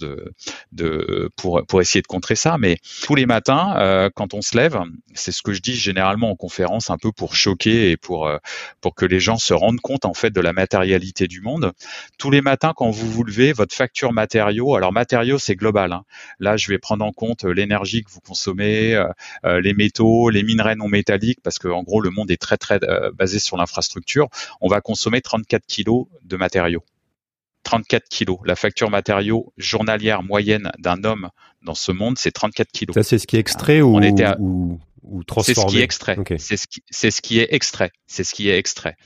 pour 1.36 1.80
essayer 1.80 2.02
de 2.02 2.06
contrer 2.06 2.36
ça. 2.36 2.56
Mais 2.58 2.78
tous 3.02 3.14
les 3.14 3.26
matins, 3.26 3.76
euh, 3.78 4.10
quand 4.14 4.34
on 4.34 4.42
se 4.42 4.56
lève, 4.56 4.80
c'est 5.14 5.32
ce 5.32 5.42
que 5.42 5.52
je 5.52 5.60
dis 5.60 5.74
généralement 5.74 6.30
en 6.30 6.36
conférence, 6.36 6.90
un 6.90 6.96
peu 6.96 7.12
pour 7.12 7.34
choquer 7.34 7.90
et 7.90 7.96
pour 7.96 8.26
euh, 8.26 8.38
pour 8.80 8.94
que 8.94 9.04
les 9.04 9.20
gens 9.20 9.36
se 9.36 9.54
rendent 9.54 9.80
compte 9.80 10.04
en 10.04 10.14
fait 10.14 10.30
de 10.30 10.40
la 10.40 10.52
matérialité 10.52 11.28
du 11.28 11.40
monde. 11.40 11.72
Tous 12.18 12.30
les 12.30 12.40
matins, 12.40 12.72
quand 12.74 12.90
vous 12.90 13.10
vous 13.10 13.24
levez, 13.24 13.52
votre 13.52 13.74
facture 13.74 14.12
matériaux. 14.12 14.74
Alors 14.74 14.92
matériaux, 14.92 15.38
c'est 15.38 15.56
global. 15.56 15.92
Hein. 15.92 16.04
Là, 16.38 16.56
je 16.56 16.68
vais 16.68 16.78
prendre 16.78 17.04
en 17.04 17.12
compte 17.12 17.44
l'énergie 17.44 18.02
que 18.02 18.10
vous 18.10 18.20
consommez, 18.20 18.94
euh, 18.94 19.60
les 19.60 19.74
métaux, 19.74 20.30
les 20.30 20.42
minerais 20.42 20.76
non 20.76 20.88
métalliques, 20.88 21.40
parce 21.42 21.58
que 21.58 21.68
en 21.68 21.82
gros 21.82 22.00
le 22.00 22.10
monde 22.10 22.30
est 22.30 22.40
très 22.40 22.56
très 22.56 22.80
basé 23.14 23.38
sur 23.38 23.56
l'infrastructure. 23.56 24.28
On 24.60 24.68
va 24.68 24.80
consommer 24.80 25.20
34 25.20 25.64
kilos 25.74 26.06
de 26.22 26.36
matériaux. 26.36 26.84
34 27.64 28.04
kilos. 28.08 28.38
La 28.44 28.56
facture 28.56 28.90
matériaux 28.90 29.52
journalière 29.56 30.22
moyenne 30.22 30.70
d'un 30.78 31.02
homme 31.04 31.30
dans 31.62 31.74
ce 31.74 31.92
monde, 31.92 32.18
c'est 32.18 32.30
34 32.30 32.68
kilos. 32.70 32.94
Ça, 32.94 33.02
c'est 33.02 33.18
ce 33.18 33.26
qui 33.26 33.36
est 33.36 33.40
extrait 33.40 33.80
ou, 33.80 33.98
ou, 33.98 34.78
transformé 35.26 35.54
C'est 35.54 35.60
ce 35.60 35.66
qui 35.72 35.78
est 35.78 35.84
extrait. 35.84 36.16
C'est 36.38 36.56
ce, 36.56 37.10
ce, 37.10 37.20
qui 37.20 37.38
est 37.38 37.48
extrait. 37.50 37.90
C'est 38.06 38.24
ce 38.24 38.34
qui 38.34 38.48
est 38.48 38.58
extrait. 38.58 38.96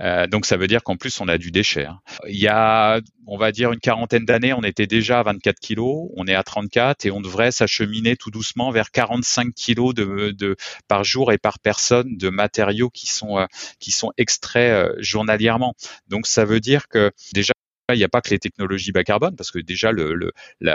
Euh, 0.00 0.26
donc, 0.26 0.46
ça 0.46 0.56
veut 0.56 0.66
dire 0.66 0.82
qu'en 0.82 0.96
plus, 0.96 1.20
on 1.20 1.28
a 1.28 1.38
du 1.38 1.50
déchet. 1.50 1.86
Hein. 1.86 2.00
Il 2.28 2.38
y 2.38 2.48
a, 2.48 3.00
on 3.26 3.36
va 3.36 3.52
dire, 3.52 3.72
une 3.72 3.80
quarantaine 3.80 4.24
d'années, 4.24 4.52
on 4.52 4.62
était 4.62 4.86
déjà 4.86 5.20
à 5.20 5.22
24 5.22 5.58
kilos. 5.58 6.10
On 6.16 6.26
est 6.26 6.34
à 6.34 6.42
34 6.42 7.06
et 7.06 7.10
on 7.10 7.20
devrait 7.20 7.50
s'acheminer 7.50 8.16
tout 8.16 8.30
doucement 8.30 8.70
vers 8.70 8.90
45 8.90 9.54
kilos 9.54 9.94
de, 9.94 10.34
de, 10.36 10.56
par 10.86 11.04
jour 11.04 11.32
et 11.32 11.38
par 11.38 11.58
personne 11.58 12.16
de 12.16 12.28
matériaux 12.28 12.90
qui 12.90 13.06
sont, 13.06 13.38
euh, 13.38 13.46
qui 13.78 13.90
sont 13.90 14.12
extraits 14.16 14.72
euh, 14.72 14.94
journalièrement. 14.98 15.74
Donc, 16.08 16.26
ça 16.26 16.44
veut 16.44 16.60
dire 16.60 16.88
que 16.88 17.10
déjà, 17.32 17.52
il 17.90 17.96
n'y 17.96 18.04
a 18.04 18.08
pas 18.08 18.20
que 18.20 18.30
les 18.30 18.38
technologies 18.38 18.92
bas 18.92 19.04
carbone, 19.04 19.34
parce 19.34 19.50
que 19.50 19.58
déjà, 19.58 19.92
le, 19.92 20.14
le 20.14 20.32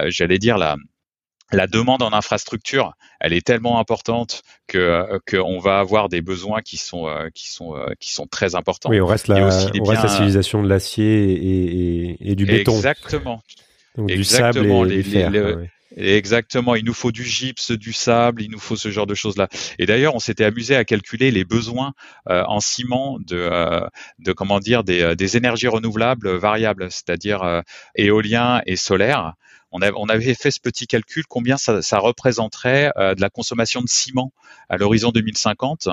j'allais 0.10 0.40
dire, 0.40 0.58
la, 0.58 0.78
la 1.54 1.68
demande 1.68 2.02
en 2.02 2.14
infrastructure, 2.14 2.94
elle 3.20 3.34
est 3.34 3.46
tellement 3.46 3.80
importante 3.80 4.44
que 4.68 5.20
qu'on 5.30 5.60
va 5.60 5.80
avoir 5.80 6.10
des 6.10 6.22
besoins 6.22 6.62
qui 6.62 6.78
sont 6.78 7.08
euh, 7.08 7.30
qui 7.34 7.50
sont 7.50 7.76
euh, 7.76 7.94
qui 8.00 8.14
sont 8.14 8.28
très 8.28 8.56
importants. 8.56 8.90
Oui, 8.90 9.02
on 9.02 9.06
reste 9.06 9.28
la, 9.28 9.38
on 9.38 9.84
reste 9.84 10.04
la 10.04 10.10
civilisation 10.10 10.64
de 10.64 10.70
l'acier 10.70 11.32
et, 11.32 12.32
et, 12.32 12.36
du 12.36 12.46
béton. 12.46 12.76
Exactement. 12.76 13.42
Donc 13.98 14.08
du 14.08 14.24
sable 14.24 14.66
et 14.92 15.04
du 15.04 15.04
fer. 15.04 15.32
Exactement, 15.96 16.76
il 16.76 16.86
nous 16.86 16.94
faut 16.94 17.12
du 17.12 17.24
gypse, 17.24 17.72
du 17.72 17.94
sable, 17.94 18.42
il 18.42 18.50
nous 18.50 18.60
faut 18.60 18.76
ce 18.76 18.90
genre 18.90 19.06
de 19.06 19.14
choses-là. 19.14 19.48
Et 19.78 19.86
d'ailleurs, 19.86 20.16
on 20.16 20.20
s'était 20.20 20.46
amusé 20.46 20.76
à 20.76 20.86
calculer 20.86 21.30
les 21.30 21.46
besoins 21.46 21.94
euh, 22.30 22.44
en 22.48 22.60
ciment 22.60 23.20
de, 23.20 23.38
euh, 23.38 23.82
de 24.20 24.34
comment 24.34 24.60
dire 24.60 24.84
des, 24.84 25.02
euh, 25.02 25.16
des 25.16 25.38
énergies 25.38 25.68
renouvelables 25.68 26.36
variables, 26.36 26.88
c'est-à-dire 26.90 27.62
éolien 27.96 28.62
et 28.66 28.76
solaire. 28.76 29.34
On, 29.74 29.82
on, 29.82 30.08
avait 30.08 30.34
fait 30.34 30.52
ce 30.52 30.60
petit 30.60 30.88
calcul, 30.88 31.26
combien 31.28 31.58
ça, 31.58 31.82
ça 31.82 32.00
représenterait 32.00 32.92
de 32.96 33.20
la 33.20 33.30
consommation 33.30 33.82
de 33.82 33.90
ciment 33.90 34.32
à 34.70 34.78
l'horizon 34.78 35.12
2050. 35.12 35.90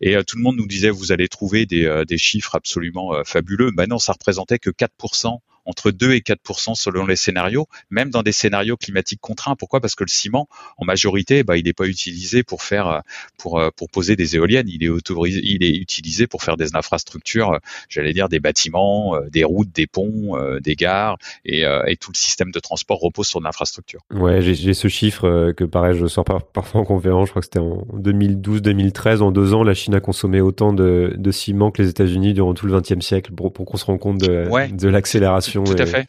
Et 0.00 0.14
tout 0.24 0.36
le 0.36 0.42
monde 0.42 0.56
nous 0.56 0.66
disait, 0.66 0.90
vous 0.90 1.10
allez 1.10 1.28
trouver 1.28 1.66
des, 1.66 2.04
des 2.06 2.18
chiffres 2.18 2.54
absolument 2.54 3.24
fabuleux. 3.24 3.70
Ben 3.72 3.86
non, 3.88 3.98
ça 3.98 4.12
représentait 4.12 4.58
que 4.58 4.70
4% 4.70 5.38
entre 5.64 5.90
2 5.90 6.12
et 6.12 6.20
4% 6.20 6.74
selon 6.74 7.06
les 7.06 7.16
scénarios, 7.16 7.66
même 7.90 8.10
dans 8.10 8.22
des 8.22 8.32
scénarios 8.32 8.76
climatiques 8.76 9.20
contraints. 9.20 9.56
Pourquoi? 9.56 9.80
Parce 9.80 9.94
que 9.94 10.04
le 10.04 10.08
ciment, 10.08 10.48
en 10.78 10.84
majorité, 10.84 11.42
bah, 11.42 11.56
il 11.56 11.64
n'est 11.64 11.72
pas 11.72 11.86
utilisé 11.86 12.42
pour 12.42 12.62
faire, 12.62 12.88
euh, 12.88 13.00
pour, 13.38 13.58
euh, 13.58 13.70
pour 13.74 13.88
poser 13.88 14.16
des 14.16 14.36
éoliennes. 14.36 14.68
Il 14.68 14.84
est 14.84 14.88
autorisé, 14.88 15.40
il 15.42 15.62
est 15.64 15.76
utilisé 15.76 16.26
pour 16.26 16.42
faire 16.42 16.56
des 16.56 16.76
infrastructures, 16.76 17.52
euh, 17.52 17.58
j'allais 17.88 18.12
dire 18.12 18.28
des 18.28 18.40
bâtiments, 18.40 19.16
des 19.30 19.44
routes, 19.44 19.72
des 19.74 19.86
ponts, 19.86 20.36
des 20.60 20.76
gares, 20.76 21.18
et, 21.44 21.62
et 21.86 21.96
tout 21.96 22.10
le 22.12 22.16
système 22.16 22.50
de 22.50 22.58
transport 22.58 23.00
repose 23.00 23.26
sur 23.26 23.40
l'infrastructure. 23.40 24.00
Ouais, 24.12 24.42
j'ai 24.42 24.74
ce 24.74 24.88
chiffre 24.88 25.52
que 25.52 25.64
pareil, 25.64 25.96
je 25.98 26.06
sors 26.06 26.24
parfois 26.24 26.80
en 26.80 26.84
conférence. 26.84 27.28
Je 27.28 27.32
crois 27.32 27.42
que 27.42 27.46
c'était 27.46 27.58
en 27.58 27.86
2012-2013. 27.98 29.20
En 29.20 29.32
deux 29.32 29.54
ans, 29.54 29.62
la 29.62 29.74
Chine 29.74 29.94
a 29.94 30.00
consommé 30.00 30.40
autant 30.40 30.72
de, 30.72 31.14
de 31.16 31.30
ciment 31.30 31.70
que 31.70 31.82
les 31.82 31.88
États-Unis 31.88 32.34
durant 32.34 32.54
tout 32.54 32.66
le 32.66 32.78
XXe 32.78 33.04
siècle, 33.04 33.32
pour, 33.32 33.52
pour 33.52 33.66
qu'on 33.66 33.76
se 33.76 33.84
rende 33.84 34.00
compte 34.00 34.18
de, 34.18 34.74
de 34.74 34.88
l'accélération 34.88 35.53
tout 35.62 35.76
à 35.78 35.86
fait. 35.86 36.06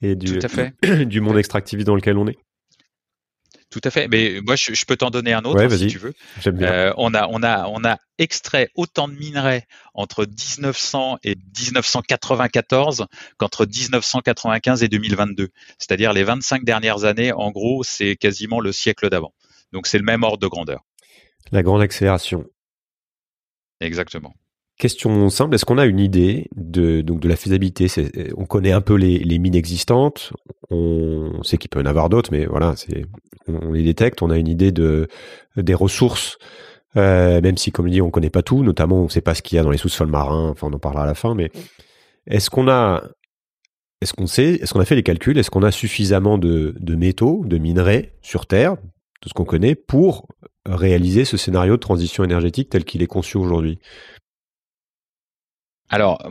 et 0.00 0.16
du, 0.16 0.38
du 1.06 1.20
monde 1.20 1.38
extractiviste 1.38 1.86
dans 1.86 1.96
lequel 1.96 2.16
on 2.16 2.26
est. 2.28 2.38
Tout 3.72 3.80
à 3.84 3.90
fait. 3.90 4.06
Mais 4.06 4.40
moi, 4.42 4.54
je, 4.54 4.84
peux 4.84 4.96
t'en 4.96 5.08
donner 5.08 5.32
un 5.32 5.44
autre 5.44 5.66
si 5.74 5.86
tu 5.86 5.98
veux. 5.98 6.12
Euh, 6.46 6.92
on 6.98 7.14
a, 7.14 7.26
on 7.28 7.42
a, 7.42 7.66
on 7.68 7.82
a 7.86 7.96
extrait 8.18 8.68
autant 8.74 9.08
de 9.08 9.14
minerais 9.14 9.66
entre 9.94 10.26
1900 10.26 11.16
et 11.24 11.36
1994 11.36 13.06
qu'entre 13.38 13.64
1995 13.64 14.82
et 14.82 14.88
2022. 14.88 15.48
C'est-à-dire 15.78 16.12
les 16.12 16.22
25 16.22 16.64
dernières 16.64 17.04
années. 17.04 17.32
En 17.32 17.50
gros, 17.50 17.82
c'est 17.82 18.16
quasiment 18.16 18.60
le 18.60 18.72
siècle 18.72 19.08
d'avant. 19.08 19.32
Donc, 19.72 19.86
c'est 19.86 19.98
le 19.98 20.04
même 20.04 20.22
ordre 20.22 20.38
de 20.38 20.48
grandeur. 20.48 20.84
La 21.50 21.62
grande 21.62 21.80
accélération. 21.80 22.44
Exactement. 23.80 24.34
Question 24.82 25.30
simple, 25.30 25.54
est-ce 25.54 25.64
qu'on 25.64 25.78
a 25.78 25.86
une 25.86 26.00
idée 26.00 26.48
de, 26.56 27.02
donc 27.02 27.20
de 27.20 27.28
la 27.28 27.36
faisabilité? 27.36 27.86
On 28.36 28.46
connaît 28.46 28.72
un 28.72 28.80
peu 28.80 28.94
les, 28.96 29.38
mines 29.38 29.54
existantes, 29.54 30.32
on 30.70 31.40
sait 31.44 31.56
qu'il 31.56 31.70
peut 31.70 31.78
y 31.78 31.82
en 31.84 31.86
avoir 31.86 32.08
d'autres, 32.08 32.30
mais 32.32 32.46
voilà, 32.46 32.74
on, 33.46 33.70
les 33.70 33.84
détecte, 33.84 34.22
on 34.22 34.30
a 34.30 34.38
une 34.38 34.48
idée 34.48 34.72
de, 34.72 35.06
des 35.56 35.74
ressources, 35.74 36.36
euh, 36.96 37.40
même 37.40 37.56
si, 37.58 37.70
comme 37.70 37.86
je 37.86 37.92
dis, 37.92 38.02
on 38.02 38.06
ne 38.06 38.10
connaît 38.10 38.28
pas 38.28 38.42
tout, 38.42 38.64
notamment 38.64 39.02
on 39.02 39.04
ne 39.04 39.08
sait 39.08 39.20
pas 39.20 39.36
ce 39.36 39.42
qu'il 39.42 39.54
y 39.54 39.60
a 39.60 39.62
dans 39.62 39.70
les 39.70 39.78
sous-sols 39.78 40.08
marins, 40.08 40.48
enfin 40.48 40.66
on 40.68 40.72
en 40.72 40.80
parlera 40.80 41.04
à 41.04 41.06
la 41.06 41.14
fin, 41.14 41.36
mais 41.36 41.52
est-ce 42.26 42.50
qu'on 42.50 42.66
a, 42.66 43.04
est-ce 44.00 44.14
qu'on 44.14 44.26
sait, 44.26 44.54
est-ce 44.54 44.72
qu'on 44.72 44.80
a 44.80 44.84
fait 44.84 44.96
les 44.96 45.04
calculs, 45.04 45.38
est-ce 45.38 45.50
qu'on 45.52 45.62
a 45.62 45.70
suffisamment 45.70 46.38
de, 46.38 46.74
de 46.80 46.96
métaux, 46.96 47.44
de 47.46 47.56
minerais 47.56 48.16
sur 48.20 48.46
Terre, 48.46 48.74
tout 49.20 49.28
ce 49.28 49.34
qu'on 49.34 49.44
connaît, 49.44 49.76
pour 49.76 50.26
réaliser 50.66 51.24
ce 51.24 51.36
scénario 51.36 51.74
de 51.74 51.80
transition 51.80 52.24
énergétique 52.24 52.68
tel 52.68 52.82
qu'il 52.82 53.00
est 53.00 53.06
conçu 53.06 53.36
aujourd'hui? 53.36 53.78
Alors, 55.92 56.26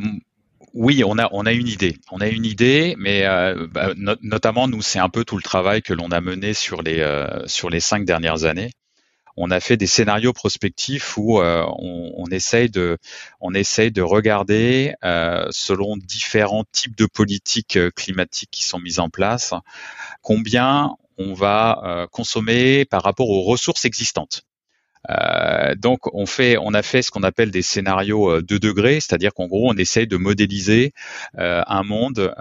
oui, 0.73 1.03
on 1.05 1.19
a 1.19 1.29
on 1.31 1.45
a 1.45 1.51
une 1.53 1.67
idée. 1.67 1.97
On 2.11 2.19
a 2.19 2.27
une 2.27 2.45
idée, 2.45 2.95
mais 2.97 3.25
euh, 3.25 3.67
bah, 3.71 3.93
notamment 4.21 4.67
nous, 4.67 4.81
c'est 4.81 4.97
un 4.99 5.09
peu 5.09 5.23
tout 5.23 5.37
le 5.37 5.43
travail 5.43 5.83
que 5.83 5.93
l'on 5.93 6.09
a 6.11 6.19
mené 6.19 6.55
sur 6.55 6.81
les 6.81 6.99
euh, 6.99 7.45
sur 7.47 7.69
les 7.69 7.79
cinq 7.79 8.03
dernières 8.03 8.45
années. 8.45 8.71
On 9.37 9.51
a 9.51 9.59
fait 9.59 9.77
des 9.77 9.87
scénarios 9.87 10.33
prospectifs 10.33 11.15
où 11.17 11.39
euh, 11.39 11.63
on, 11.77 12.11
on, 12.17 12.27
essaye 12.27 12.69
de 12.69 12.97
on 13.39 13.53
essaye 13.53 13.91
de 13.91 14.01
regarder 14.01 14.93
selon 15.51 15.95
différents 15.97 16.65
types 16.71 16.97
de 16.97 17.05
politiques 17.05 17.77
climatiques 17.95 18.51
qui 18.51 18.63
sont 18.63 18.79
mises 18.79 18.99
en 18.99 19.09
place, 19.09 19.53
combien 20.23 20.95
on 21.17 21.33
va 21.33 22.07
consommer 22.11 22.85
par 22.85 23.03
rapport 23.03 23.29
aux 23.29 23.43
ressources 23.43 23.85
existantes. 23.85 24.43
Euh, 25.09 25.75
donc 25.75 26.13
on 26.13 26.25
a 26.73 26.81
fait 26.83 27.01
ce 27.01 27.11
qu'on 27.11 27.23
appelle 27.23 27.51
des 27.51 27.61
scénarios 27.61 28.41
2 28.41 28.55
euh, 28.55 28.59
degrés, 28.59 28.95
c'est-à-dire 28.95 29.33
qu'en 29.33 29.47
gros 29.47 29.69
on 29.71 29.75
essaye 29.75 30.07
de 30.07 30.17
modéliser 30.17 30.93
euh, 31.39 31.63
un 31.67 31.83
monde 31.83 32.33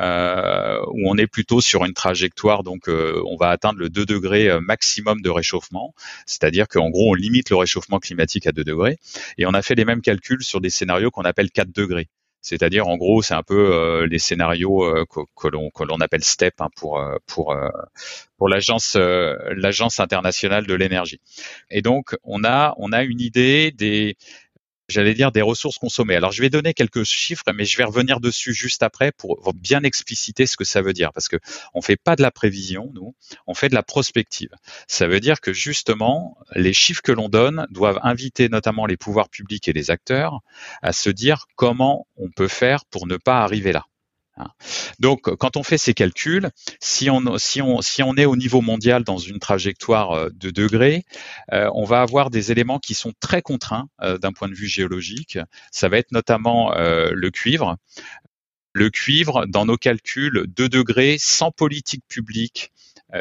où 0.92 1.10
on 1.10 1.16
est 1.16 1.26
plutôt 1.26 1.60
sur 1.60 1.84
une 1.84 1.94
trajectoire, 1.94 2.62
donc 2.62 2.88
on 2.88 3.36
va 3.36 3.50
atteindre 3.50 3.78
le 3.78 3.88
2 3.88 4.04
degrés 4.04 4.60
maximum 4.60 5.20
de 5.22 5.30
réchauffement, 5.30 5.94
c'est-à-dire 6.26 6.68
qu'en 6.68 6.90
gros 6.90 7.10
on 7.10 7.14
limite 7.14 7.50
le 7.50 7.56
réchauffement 7.56 7.98
climatique 7.98 8.46
à 8.46 8.52
2 8.52 8.64
degrés, 8.64 8.98
et 9.38 9.46
on 9.46 9.54
a 9.54 9.62
fait 9.62 9.74
les 9.74 9.84
mêmes 9.84 10.02
calculs 10.02 10.42
sur 10.42 10.60
des 10.60 10.70
scénarios 10.70 11.10
qu'on 11.10 11.22
appelle 11.22 11.50
4 11.50 11.72
degrés. 11.72 12.08
C'est-à-dire, 12.42 12.88
en 12.88 12.96
gros, 12.96 13.22
c'est 13.22 13.34
un 13.34 13.42
peu 13.42 13.74
euh, 13.74 14.06
les 14.06 14.18
scénarios 14.18 14.84
euh, 14.84 15.04
que, 15.06 15.48
l'on 15.48 16.00
appelle 16.00 16.24
STEP 16.24 16.60
hein, 16.60 16.68
pour 16.74 16.98
euh, 16.98 17.68
l'agence 18.40 18.96
internationale 20.00 20.66
de 20.66 20.74
l'énergie. 20.74 21.20
Et 21.70 21.82
donc, 21.82 22.16
on 22.24 22.44
a 22.44 22.74
on 22.78 22.92
a 22.92 23.02
une 23.02 23.20
idée 23.20 23.72
des 23.72 24.16
j'allais 24.90 25.14
dire 25.14 25.32
des 25.32 25.42
ressources 25.42 25.78
consommées. 25.78 26.16
Alors 26.16 26.32
je 26.32 26.42
vais 26.42 26.50
donner 26.50 26.74
quelques 26.74 27.04
chiffres, 27.04 27.44
mais 27.54 27.64
je 27.64 27.76
vais 27.76 27.84
revenir 27.84 28.20
dessus 28.20 28.52
juste 28.52 28.82
après 28.82 29.12
pour 29.12 29.52
bien 29.54 29.82
expliciter 29.82 30.46
ce 30.46 30.56
que 30.56 30.64
ça 30.64 30.82
veut 30.82 30.92
dire, 30.92 31.12
parce 31.12 31.28
que 31.28 31.36
on 31.74 31.82
fait 31.82 31.96
pas 31.96 32.16
de 32.16 32.22
la 32.22 32.30
prévision, 32.30 32.90
nous, 32.94 33.14
on 33.46 33.54
fait 33.54 33.68
de 33.68 33.74
la 33.74 33.82
prospective. 33.82 34.50
Ça 34.86 35.06
veut 35.06 35.20
dire 35.20 35.40
que 35.40 35.52
justement, 35.52 36.36
les 36.54 36.72
chiffres 36.72 37.02
que 37.02 37.12
l'on 37.12 37.28
donne 37.28 37.66
doivent 37.70 38.00
inviter 38.02 38.48
notamment 38.48 38.86
les 38.86 38.96
pouvoirs 38.96 39.28
publics 39.28 39.68
et 39.68 39.72
les 39.72 39.90
acteurs 39.90 40.40
à 40.82 40.92
se 40.92 41.10
dire 41.10 41.46
comment 41.56 42.06
on 42.16 42.30
peut 42.30 42.48
faire 42.48 42.84
pour 42.84 43.06
ne 43.06 43.16
pas 43.16 43.42
arriver 43.42 43.72
là. 43.72 43.86
Hein. 44.40 44.50
Donc, 44.98 45.34
quand 45.36 45.56
on 45.56 45.62
fait 45.62 45.78
ces 45.78 45.94
calculs, 45.94 46.50
si 46.80 47.10
on, 47.10 47.22
est 48.16 48.24
au 48.24 48.36
niveau 48.36 48.60
mondial 48.60 49.04
dans 49.04 49.18
une 49.18 49.38
trajectoire 49.38 50.12
euh, 50.12 50.30
de 50.34 50.50
degrés, 50.50 51.04
euh, 51.52 51.70
on 51.74 51.84
va 51.84 52.02
avoir 52.02 52.30
des 52.30 52.52
éléments 52.52 52.78
qui 52.78 52.94
sont 52.94 53.12
très 53.20 53.42
contraints 53.42 53.88
euh, 54.02 54.18
d'un 54.18 54.32
point 54.32 54.48
de 54.48 54.54
vue 54.54 54.66
géologique. 54.66 55.38
Ça 55.70 55.88
va 55.88 55.98
être 55.98 56.12
notamment 56.12 56.72
le 56.74 57.30
cuivre. 57.30 57.76
Le 58.72 58.90
cuivre, 58.90 59.46
dans 59.46 59.64
nos 59.64 59.76
calculs, 59.76 60.44
2 60.46 60.68
degrés 60.68 61.16
sans 61.18 61.50
politique 61.50 62.04
publique, 62.08 62.72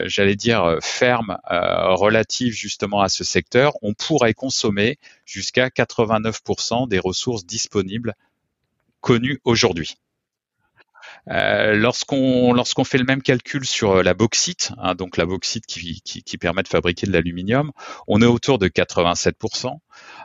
j'allais 0.05 0.35
dire 0.35 0.77
ferme 0.81 1.37
relative 1.45 2.53
justement 2.53 3.01
à 3.01 3.09
ce 3.09 3.23
secteur, 3.23 3.73
on 3.81 3.93
pourrait 3.93 4.33
consommer 4.33 4.97
jusqu'à 5.25 5.69
89% 5.69 6.87
des 6.87 6.99
ressources 6.99 7.45
disponibles 7.45 8.15
connues 9.01 9.39
aujourd'hui. 9.43 9.95
Euh, 11.29 11.75
lorsqu'on 11.75 12.83
fait 12.83 12.97
le 12.97 13.03
même 13.03 13.21
calcul 13.21 13.65
sur 13.65 13.97
euh, 13.97 14.03
la 14.03 14.13
bauxite, 14.13 14.71
hein, 14.77 14.95
donc 14.95 15.17
la 15.17 15.25
bauxite 15.25 15.65
qui, 15.65 16.01
permet 16.39 16.63
de 16.63 16.67
fabriquer 16.67 17.05
de 17.07 17.11
l'aluminium, 17.11 17.71
on 18.07 18.21
est 18.21 18.25
autour 18.25 18.59
de 18.59 18.67
87%. 18.67 19.79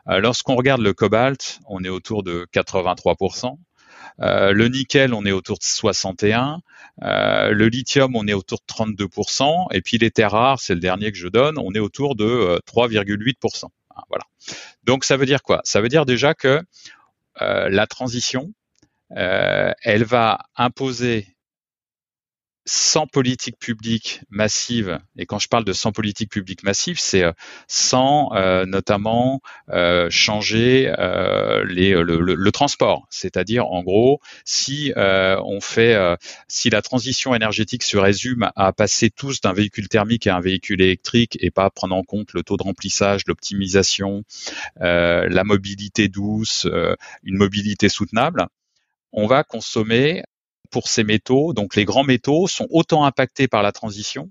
Euh, 0.09 0.21
lorsqu'on 0.21 0.55
regarde 0.55 0.81
le 0.81 0.93
cobalt, 0.93 1.61
on 1.67 1.83
est 1.85 1.89
autour 1.89 2.23
de 2.23 2.47
83%. 2.53 3.57
Euh, 4.21 4.53
le 4.53 4.69
nickel, 4.69 5.13
on 5.13 5.25
est 5.25 5.33
autour 5.33 5.59
de 5.59 5.65
61. 5.65 6.61
Euh, 7.03 7.51
le 7.51 7.69
lithium, 7.69 8.15
on 8.15 8.27
est 8.29 8.33
autour 8.33 8.59
de 8.59 8.73
32%. 8.73 9.67
Et 9.73 9.81
puis 9.81 9.99
les 9.99 10.11
terres 10.11 10.33
rares, 10.33 10.61
c'est 10.61 10.75
le 10.75 10.81
dernier 10.81 11.11
que 11.11 11.19
je 11.19 11.29
donne, 11.29 11.59
on 11.59 11.73
est 11.73 11.81
autour 11.81 12.15
de 12.15 12.61
3,8%. 12.67 13.65
Hein, 13.65 14.03
voilà. 14.09 14.25
Donc 14.85 15.05
ça 15.05 15.17
veut 15.17 15.27
dire 15.27 15.43
quoi? 15.43 15.61
Ça 15.65 15.81
veut 15.81 15.89
dire 15.89 16.07
déjà 16.07 16.35
que 16.35 16.61
la 17.41 17.87
transition, 17.89 18.53
euh, 19.17 19.73
elle 19.83 20.05
va 20.05 20.41
imposer 20.57 21.29
sans 22.67 23.07
politique 23.07 23.59
publique 23.59 24.23
massive, 24.31 24.99
et 25.19 25.27
quand 25.27 25.39
je 25.39 25.49
parle 25.49 25.65
de 25.65 25.75
sans 25.75 25.93
politique 25.93 26.31
publique 26.31 26.63
massive, 26.63 26.99
c'est 26.99 27.23
euh, 27.23 27.33
sans 27.69 28.31
euh, 28.33 28.65
notamment 28.65 29.43
changer 30.09 30.93
les, 31.67 31.93
le, 31.93 32.53
transport. 32.53 33.07
C'est-à-dire, 33.11 33.67
en 33.67 33.83
gros, 33.83 34.21
si 34.45 34.93
on 34.97 35.61
fait, 35.61 35.97
si 36.49 36.71
la 36.71 36.83
transition 36.83 37.35
énergétique 37.35 37.83
se 37.83 37.97
résume 37.97 38.51
à 38.57 38.73
passer 38.73 39.11
tous 39.11 39.41
d'un 39.41 39.53
véhicule 39.53 39.89
thermique 39.89 40.27
à 40.27 40.37
un 40.37 40.41
véhicule 40.41 40.81
électrique 40.81 41.37
et 41.41 41.51
pas 41.51 41.69
prendre 41.71 41.95
en 41.95 42.03
compte 42.03 42.33
le 42.33 42.43
taux 42.43 42.57
de 42.57 42.63
remplissage, 42.63 43.23
l'optimisation, 43.27 44.23
la 44.77 45.45
mobilité 45.45 46.09
douce, 46.09 46.67
une 47.25 47.37
mobilité 47.37 47.89
soutenable, 47.89 48.47
on 49.15 49.27
va 49.27 49.45
consommer 49.45 50.23
pour 50.71 50.89
ces 50.89 51.05
métaux, 51.05 51.53
donc 51.55 51.77
les 51.77 51.85
grands 51.85 52.05
métaux 52.05 52.49
sont 52.49 52.67
autant 52.71 53.05
impactés 53.05 53.49
par 53.49 53.63
la 53.63 53.73
transition 53.73 54.31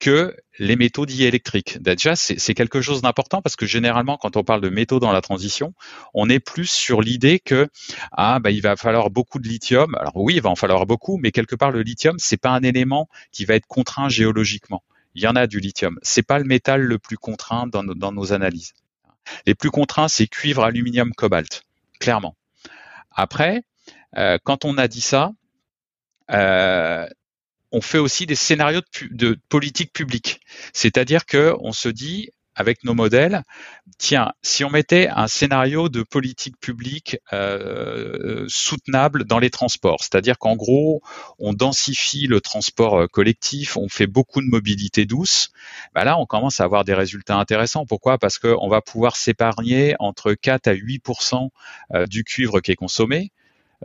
que 0.00 0.34
les 0.58 0.76
métaux 0.76 1.06
dits 1.06 1.24
électriques. 1.24 1.78
Déjà, 1.82 2.14
c'est 2.14 2.54
quelque 2.54 2.80
chose 2.80 3.02
d'important 3.02 3.42
parce 3.42 3.56
que 3.56 3.66
généralement, 3.66 4.16
quand 4.16 4.36
on 4.36 4.44
parle 4.44 4.60
de 4.60 4.68
métaux 4.68 5.00
dans 5.00 5.12
la 5.12 5.20
transition, 5.20 5.74
on 6.14 6.30
est 6.30 6.40
plus 6.40 6.70
sur 6.70 7.02
l'idée 7.02 7.40
que 7.40 7.68
ah 8.12 8.38
bah 8.38 8.50
il 8.50 8.62
va 8.62 8.76
falloir 8.76 9.10
beaucoup 9.10 9.40
de 9.40 9.48
lithium. 9.48 9.94
Alors 9.96 10.16
oui, 10.16 10.36
il 10.36 10.42
va 10.42 10.50
en 10.50 10.56
falloir 10.56 10.86
beaucoup, 10.86 11.18
mais 11.18 11.32
quelque 11.32 11.56
part 11.56 11.70
le 11.70 11.82
lithium, 11.82 12.16
c'est 12.18 12.36
pas 12.36 12.50
un 12.50 12.62
élément 12.62 13.08
qui 13.32 13.44
va 13.44 13.54
être 13.54 13.66
contraint 13.66 14.08
géologiquement. 14.08 14.82
Il 15.14 15.22
y 15.22 15.26
en 15.26 15.34
a 15.36 15.46
du 15.46 15.58
lithium. 15.58 15.98
C'est 16.02 16.22
pas 16.22 16.38
le 16.38 16.44
métal 16.44 16.80
le 16.80 16.98
plus 16.98 17.16
contraint 17.16 17.66
dans 17.66 18.12
nos 18.12 18.32
analyses. 18.32 18.72
Les 19.46 19.54
plus 19.54 19.70
contraints, 19.70 20.08
c'est 20.08 20.28
cuivre, 20.28 20.62
aluminium, 20.62 21.12
cobalt, 21.12 21.64
clairement. 21.98 22.36
Après, 23.10 23.64
euh, 24.16 24.38
quand 24.42 24.64
on 24.64 24.78
a 24.78 24.88
dit 24.88 25.00
ça, 25.00 25.32
euh, 26.30 27.06
on 27.72 27.80
fait 27.80 27.98
aussi 27.98 28.26
des 28.26 28.34
scénarios 28.34 28.80
de, 29.10 29.38
politique 29.48 29.92
publique. 29.92 30.40
C'est-à-dire 30.72 31.26
que 31.26 31.54
on 31.60 31.72
se 31.72 31.88
dit 31.88 32.30
avec 32.54 32.82
nos 32.82 32.94
modèles, 32.94 33.44
tiens, 33.98 34.32
si 34.42 34.64
on 34.64 34.70
mettait 34.70 35.08
un 35.08 35.28
scénario 35.28 35.88
de 35.88 36.02
politique 36.02 36.58
publique 36.58 37.16
euh, 37.32 38.46
soutenable 38.48 39.24
dans 39.24 39.38
les 39.38 39.50
transports, 39.50 40.02
c'est-à-dire 40.02 40.38
qu'en 40.38 40.56
gros, 40.56 41.00
on 41.38 41.52
densifie 41.52 42.26
le 42.26 42.40
transport 42.40 43.08
collectif, 43.10 43.76
on 43.76 43.88
fait 43.88 44.08
beaucoup 44.08 44.40
de 44.40 44.48
mobilité 44.48 45.06
douce, 45.06 45.50
bah 45.94 46.02
là, 46.02 46.18
on 46.18 46.26
commence 46.26 46.58
à 46.58 46.64
avoir 46.64 46.84
des 46.84 46.94
résultats 46.94 47.36
intéressants. 47.36 47.86
Pourquoi? 47.86 48.18
Parce 48.18 48.40
qu'on 48.40 48.68
va 48.68 48.80
pouvoir 48.80 49.14
s'épargner 49.14 49.94
entre 50.00 50.32
4 50.32 50.66
à 50.66 50.74
8% 50.74 51.50
du 52.08 52.24
cuivre 52.24 52.58
qui 52.58 52.72
est 52.72 52.76
consommé. 52.76 53.30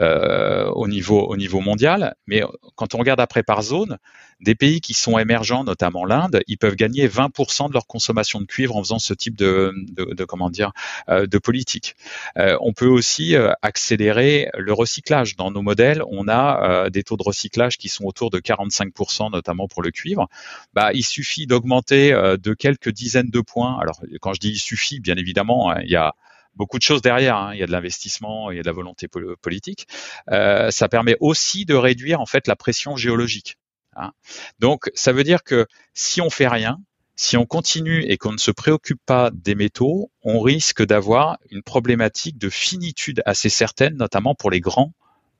Euh, 0.02 0.72
au 0.72 0.88
niveau 0.88 1.22
au 1.22 1.38
niveau 1.38 1.60
mondial. 1.60 2.16
Mais 2.26 2.42
quand 2.76 2.96
on 2.96 2.98
regarde 2.98 3.20
après 3.20 3.44
par 3.44 3.62
zone, 3.62 4.00
des 4.40 4.56
pays 4.56 4.82
qui 4.82 4.96
sont 4.96 5.20
émergents, 5.20 5.64
notamment 5.64 6.04
l'Inde, 6.04 6.42
ils 6.48 6.58
peuvent 6.58 6.76
gagner 6.76 7.08
20% 7.08 7.68
de 7.68 7.74
leur 7.74 7.86
consommation 7.86 8.42
de 8.42 8.46
cuivre 8.46 8.76
en 8.76 8.82
faisant 8.82 8.98
ce 8.98 9.14
type 9.14 9.36
de, 9.38 9.72
de, 9.92 10.16
de 10.16 10.26
comment 10.26 10.50
dire 10.50 10.72
euh, 11.10 11.28
de 11.28 11.38
politique. 11.38 11.96
Euh, 12.38 12.58
on 12.62 12.74
peut 12.74 12.88
aussi 12.88 13.36
accélérer 13.62 14.50
le 14.58 14.74
recyclage. 14.74 15.36
Dans 15.36 15.52
nos 15.52 15.62
modèles, 15.62 16.02
on 16.10 16.28
a 16.28 16.90
des 16.90 17.04
taux 17.04 17.16
de 17.16 17.24
recyclage 17.24 17.78
qui 17.78 17.88
sont 17.88 18.06
autour 18.06 18.32
de 18.32 18.40
45%, 18.40 19.32
notamment 19.32 19.68
pour 19.68 19.84
le 19.84 19.92
cuivre. 19.92 20.28
Bah, 20.74 20.92
il 20.94 21.04
suffit 21.04 21.46
d'augmenter 21.46 22.14
de 22.14 22.54
quelques 22.56 22.90
dizaines 22.90 23.30
de 23.30 23.42
points. 23.42 23.78
Alors, 23.80 24.02
quand 24.22 24.34
je 24.34 24.40
dis 24.40 24.50
il 24.50 24.60
suffit, 24.60 25.00
bien 25.00 25.18
évidemment, 25.18 25.70
hein, 25.70 25.82
il 25.84 25.92
y 25.92 25.96
a 25.96 26.16
beaucoup 26.56 26.78
de 26.78 26.84
choses 26.84 27.02
derrière. 27.02 27.38
Hein. 27.38 27.54
Il 27.54 27.60
y 27.60 27.63
a 27.63 27.68
de 27.68 27.72
l'investissement, 27.72 28.52
il 28.52 28.58
y 28.58 28.60
a 28.60 28.63
de 28.63 28.68
la 28.68 28.74
volonté 28.74 29.08
politique. 29.42 29.88
Euh, 30.32 30.72
ça 30.72 30.89
permet 30.89 31.16
aussi 31.20 31.66
de 31.66 31.76
réduire 31.76 32.22
en 32.22 32.26
fait 32.26 32.48
la 32.48 32.56
pression 32.56 32.96
géologique. 32.96 33.58
Hein. 33.96 34.12
Donc, 34.60 34.89
ça 34.96 35.12
veut 35.12 35.24
dire 35.24 35.44
que 35.44 35.68
si 35.94 36.22
on 36.22 36.30
fait 36.30 36.48
rien, 36.48 36.80
si 37.16 37.38
on 37.38 37.46
continue 37.46 38.04
et 38.04 38.18
qu'on 38.18 38.32
ne 38.32 38.38
se 38.38 38.52
préoccupe 38.52 39.00
pas 39.06 39.30
des 39.32 39.56
métaux, 39.56 40.12
on 40.24 40.39
risque 40.39 40.84
d'avoir 40.84 41.38
une 41.52 41.62
problématique 41.62 42.38
de 42.38 42.50
finitude 42.50 43.22
assez 43.26 43.50
certaine, 43.50 43.96
notamment 43.96 44.34
pour 44.34 44.50
les 44.50 44.60
grands 44.60 44.94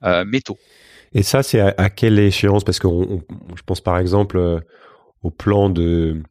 euh, 0.04 0.24
métaux. 0.24 0.58
Et 1.12 1.22
ça, 1.22 1.42
c'est 1.42 1.60
à, 1.60 1.90
quelle 1.90 2.18
échéance? 2.18 2.64
Parce 2.64 2.78
que 2.78 2.88
je 2.88 3.62
pense 3.64 3.80
par 3.80 3.98
exemple 3.98 4.36
euh, 4.36 4.60
au 5.22 5.30
plan 5.30 5.70
de 5.70 6.22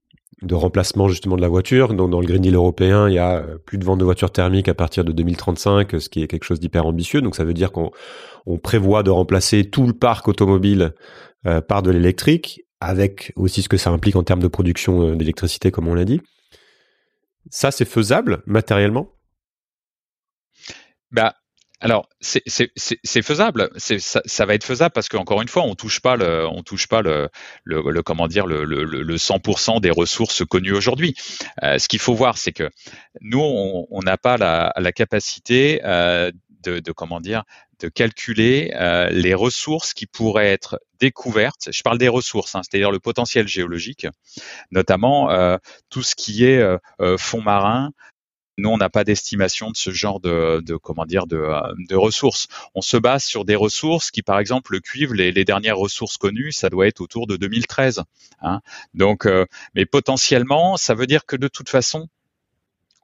de 0.44 0.56
remplacement 0.56 1.08
justement 1.08 1.36
de 1.36 1.42
la 1.42 1.48
voiture. 1.48 1.94
Donc 1.94 2.10
dans 2.10 2.20
le 2.20 2.28
Green 2.28 2.42
Deal 2.42 2.56
européen, 2.56 3.10
il 3.10 3.16
y 3.16 3.20
a 3.20 3.38
euh, 3.38 3.58
plus 3.58 3.78
de 3.78 3.86
ventes 3.86 4.00
de 4.00 4.04
voitures 4.04 4.32
thermiques 4.32 4.68
à 4.68 4.74
partir 4.74 5.04
de 5.04 5.12
2035, 5.12 6.00
ce 6.00 6.10
qui 6.10 6.22
est 6.22 6.28
quelque 6.28 6.44
chose 6.44 6.60
d'hyper 6.60 6.86
ambitieux. 6.86 7.22
Donc 7.22 7.36
ça 7.36 7.44
veut 7.44 7.54
dire 7.54 7.72
qu'on 7.72 7.92
prévoit 8.62 9.04
de 9.04 9.10
remplacer 9.10 9.70
tout 9.70 9.88
le 9.88 9.94
parc 9.94 10.28
automobile 10.28 10.94
euh, 11.46 11.62
par 11.62 11.82
de 11.82 11.92
l'électrique, 11.92 12.62
avec 12.80 13.34
aussi 13.36 13.62
ce 13.62 13.70
que 13.70 13.78
ça 13.78 13.90
implique 13.90 14.16
en 14.16 14.24
termes 14.24 14.42
de 14.42 14.48
production 14.48 15.10
euh, 15.10 15.16
d'électricité, 15.16 15.72
comme 15.72 15.88
on 15.88 15.94
l'a 15.94 16.06
dit. 16.06 16.22
Ça, 17.50 17.72
c'est 17.72 17.86
faisable 17.86 18.44
matériellement? 18.46 19.10
Bah, 21.12 21.36
alors, 21.84 22.08
c'est 22.22 23.22
faisable. 23.22 23.70
Ça, 23.76 24.22
ça, 24.24 24.46
va 24.46 24.54
être 24.54 24.64
faisable 24.64 24.94
parce 24.94 25.10
qu'encore 25.10 25.42
une 25.42 25.50
fois, 25.50 25.64
on 25.64 25.76
touche 25.76 26.00
pas 26.00 26.16
le, 26.16 26.48
on 26.48 26.64
touche 26.64 26.88
pas 26.88 27.02
le, 27.02 27.28
le, 27.66 27.82
le 27.82 28.02
comment 28.02 28.30
dire, 28.30 28.48
le, 28.48 28.64
le, 28.64 28.86
le 28.86 29.16
100% 29.18 29.82
des 29.82 29.92
ressources 29.92 30.46
connues 30.46 30.72
aujourd'hui. 30.72 31.14
Euh, 31.62 31.78
ce 31.80 31.90
qu'il 31.90 32.00
faut 32.00 32.14
voir, 32.14 32.38
c'est 32.38 32.54
que 32.54 32.70
nous, 33.20 33.42
on 33.42 34.00
n'a 34.02 34.18
pas 34.18 34.38
la, 34.38 34.72
la 34.78 34.92
capacité 34.94 35.82
euh, 35.84 36.32
de, 36.64 36.80
de, 36.80 36.92
comment 36.94 37.20
dire, 37.20 37.44
de 37.80 37.90
calculer 37.90 38.72
euh, 38.76 39.10
les 39.10 39.34
ressources 39.34 39.94
qui 39.94 40.06
pourraient 40.06 40.48
être 40.48 40.80
découvertes. 41.00 41.70
Je 41.72 41.82
parle 41.82 41.98
des 41.98 42.08
ressources, 42.08 42.56
hein, 42.56 42.62
c'est-à-dire 42.64 42.92
le 42.92 43.00
potentiel 43.00 43.48
géologique, 43.48 44.08
notamment 44.72 45.32
euh, 45.32 45.58
tout 45.90 46.02
ce 46.02 46.16
qui 46.16 46.46
est 46.46 46.60
euh, 46.60 46.78
euh 47.02 47.18
fond 47.18 47.42
marin, 47.42 47.92
nous, 48.58 48.70
on 48.70 48.78
n'a 48.78 48.90
pas 48.90 49.04
d'estimation 49.04 49.72
de 49.72 49.76
ce 49.76 49.90
genre 49.92 50.20
de, 50.20 50.62
de 50.64 50.76
comment 50.76 51.06
dire 51.06 51.26
de, 51.26 51.96
ressources. 51.96 52.48
On 52.76 52.82
se 52.82 52.98
base 52.98 53.24
sur 53.24 53.46
des 53.46 53.56
ressources 53.56 54.12
qui, 54.12 54.22
par 54.22 54.40
exemple, 54.40 54.74
le 54.74 54.80
cuivre, 54.80 55.14
les, 55.14 55.46
dernières 55.46 55.78
ressources 55.78 56.18
connues, 56.18 56.52
ça 56.52 56.70
doit 56.70 56.88
être 56.88 57.02
autour 57.02 57.28
de 57.28 57.36
2013. 57.36 58.04
Hein. 58.42 58.62
Donc, 58.94 59.26
euh, 59.26 59.46
mais 59.76 59.86
potentiellement, 59.86 60.78
ça 60.78 60.94
veut 60.94 61.08
dire 61.08 61.26
que 61.26 61.36
de 61.36 61.48
toute 61.48 61.70
façon, 61.70 62.08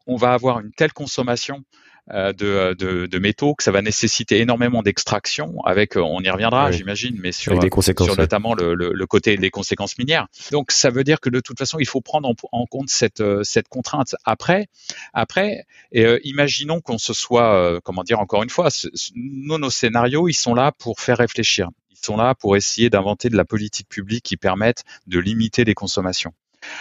on 0.08 0.16
va 0.16 0.34
avoir 0.34 0.60
une 0.60 0.72
telle 0.72 0.94
consommation 0.94 1.64
de, 2.10 2.74
de, 2.74 3.06
de, 3.06 3.20
métaux 3.20 3.54
que 3.56 3.64
ça 3.64 3.72
va 3.72 3.82
nécessiter 3.82 4.40
énormément 4.40 4.82
d'extraction 4.82 5.62
avec 5.64 5.96
euh, 5.96 6.02
on 6.02 6.22
y 6.22 6.30
reviendra 6.30 6.72
j'imagine 6.72 7.18
mais 7.20 7.32
sur, 7.32 7.54
sur 7.62 8.18
notamment 8.18 8.56
le, 8.56 8.74
le, 8.74 8.94
le, 8.94 9.06
côté 9.06 9.38
des 9.38 9.52
conséquences 9.52 9.98
minières. 9.98 10.28
Donc 10.52 10.72
ça 10.72 10.90
veut 10.90 11.04
dire 11.04 11.20
que 11.20 11.30
de 11.30 11.40
toute 11.40 11.58
façon 11.60 11.78
il 11.80 11.88
faut 11.88 12.02
prendre 12.02 12.34
en, 12.52 12.66
compte 12.66 12.90
cette, 12.90 13.22
euh, 13.22 13.44
cette 13.44 13.68
contrainte 13.68 14.16
après. 14.26 14.68
Après 15.14 15.66
et, 15.92 16.20
imaginons 16.24 16.82
qu'on 16.82 16.98
se 16.98 17.14
soit 17.14 17.80
comment 17.84 18.04
dire 18.04 18.20
encore 18.20 18.44
une 18.44 18.50
fois 18.50 18.70
nous 19.16 19.58
nos 19.58 19.70
scénarios 19.70 20.28
ils 20.28 20.34
sont 20.34 20.54
là 20.54 20.72
pour 20.72 21.00
faire 21.00 21.18
réfléchir. 21.18 21.70
Ils 21.92 22.06
sont 22.06 22.18
là 22.18 22.34
pour 22.34 22.56
essayer 22.56 22.90
d'inventer 22.90 23.30
de 23.30 23.38
la 23.38 23.46
politique 23.46 23.90
publique 23.90 24.24
qui 24.24 24.38
permette 24.38 24.84
de 25.08 25.20
limiter 25.20 25.64
les 25.64 25.74
consommations. 25.74 26.34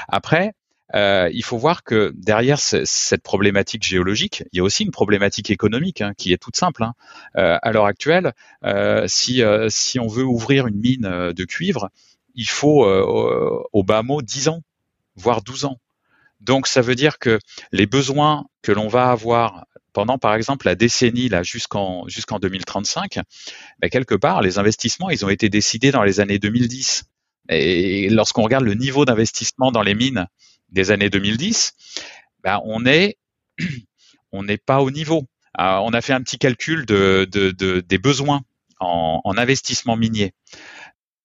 Après 0.08 0.52
euh, 0.94 1.29
il 1.33 1.44
faut 1.44 1.59
voir 1.59 1.85
que 1.85 2.12
derrière 2.16 2.59
cette 2.59 3.22
problématique 3.22 3.83
géologique, 3.83 4.44
il 4.53 4.59
y 4.59 4.61
a 4.61 4.62
aussi 4.62 4.85
une 4.85 4.90
problématique 4.90 5.51
économique 5.51 6.01
hein, 6.01 6.12
qui 6.16 6.33
est 6.33 6.38
toute 6.38 6.57
simple. 6.57 6.83
Hein. 6.83 6.94
Euh, 7.37 7.59
à 7.61 7.72
l'heure 7.72 7.87
actuelle, 7.87 8.33
euh, 8.64 9.05
si, 9.07 9.42
euh, 9.42 9.68
si 9.68 9.98
on 10.01 10.07
veut 10.07 10.24
ouvrir 10.24 10.66
une 10.66 10.79
mine 10.79 11.07
euh, 11.07 11.33
de 11.33 11.44
cuivre, 11.44 11.90
il 12.35 12.48
faut 12.48 12.87
au 12.87 13.83
bas 13.83 14.05
mot 14.05 14.22
10 14.22 14.48
ans, 14.48 14.62
voire 15.16 15.42
12 15.42 15.64
ans. 15.64 15.81
Donc 16.40 16.68
ça 16.68 16.83
veut 16.83 16.94
dire 16.94 17.18
que 17.18 17.40
les 17.72 17.87
besoins 17.87 18.46
que 18.62 18.70
l'on 18.70 18.87
va 18.87 19.11
avoir 19.11 19.64
pendant 19.92 20.18
par 20.18 20.37
exemple 20.37 20.66
la 20.66 20.77
décennie 20.77 21.29
là 21.29 21.42
jusqu'en 21.42 22.07
jusqu'en 22.07 22.38
2035, 22.38 23.18
ben, 23.81 23.90
quelque 23.90 24.14
part 24.14 24.40
les 24.40 24.61
investissements 24.61 25.11
ils 25.11 25.24
ont 25.24 25.31
été 25.31 25.48
décidés 25.48 25.90
dans 25.90 26.05
les 26.05 26.20
années 26.20 26.38
2010. 26.38 27.07
Et 27.48 28.09
lorsqu'on 28.09 28.42
regarde 28.42 28.64
le 28.64 28.74
niveau 28.74 29.05
d'investissement 29.05 29.72
dans 29.72 29.83
les 29.83 29.96
mines 29.96 30.29
des 30.70 30.90
années 30.90 31.11
2010, 31.11 31.72
ben 32.42 32.61
on 32.64 32.87
est 32.87 33.18
on 34.33 34.42
n'est 34.42 34.59
pas 34.59 34.81
au 34.81 34.90
niveau. 34.90 35.26
Euh, 35.59 35.78
on 35.83 35.92
a 35.92 36.00
fait 36.00 36.12
un 36.12 36.22
petit 36.22 36.38
calcul 36.38 36.87
de, 36.87 37.26
de, 37.31 37.50
de 37.50 37.81
des 37.81 37.98
besoins 37.98 38.42
en, 38.81 39.20
en, 39.24 39.38
investissement 39.38 39.96
minier. 39.96 40.33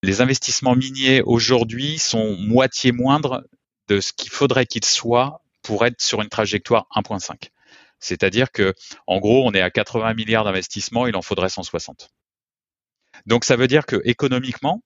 Les 0.01 0.21
investissements 0.21 0.75
miniers 0.75 1.21
aujourd'hui 1.21 1.99
sont 1.99 2.35
moitié 2.37 2.91
moindres 2.91 3.43
de 3.87 3.99
ce 4.01 4.11
qu'il 4.13 4.31
faudrait 4.31 4.65
qu'ils 4.65 4.85
soient 4.85 5.41
pour 5.61 5.85
être 5.85 6.01
sur 6.01 6.21
une 6.21 6.29
trajectoire 6.29 6.87
1.5. 6.95 7.49
C'est-à-dire 7.99 8.51
que, 8.51 8.73
en 9.07 9.19
gros, 9.19 9.47
on 9.47 9.53
est 9.53 9.61
à 9.61 9.71
80 9.71 10.13
milliards 10.13 10.43
d'investissements, 10.43 11.07
il 11.07 11.15
en 11.15 11.21
faudrait 11.21 11.49
160. 11.49 12.09
Donc, 13.25 13.45
ça 13.45 13.55
veut 13.55 13.67
dire 13.67 13.85
que 13.85 14.01
économiquement, 14.03 14.83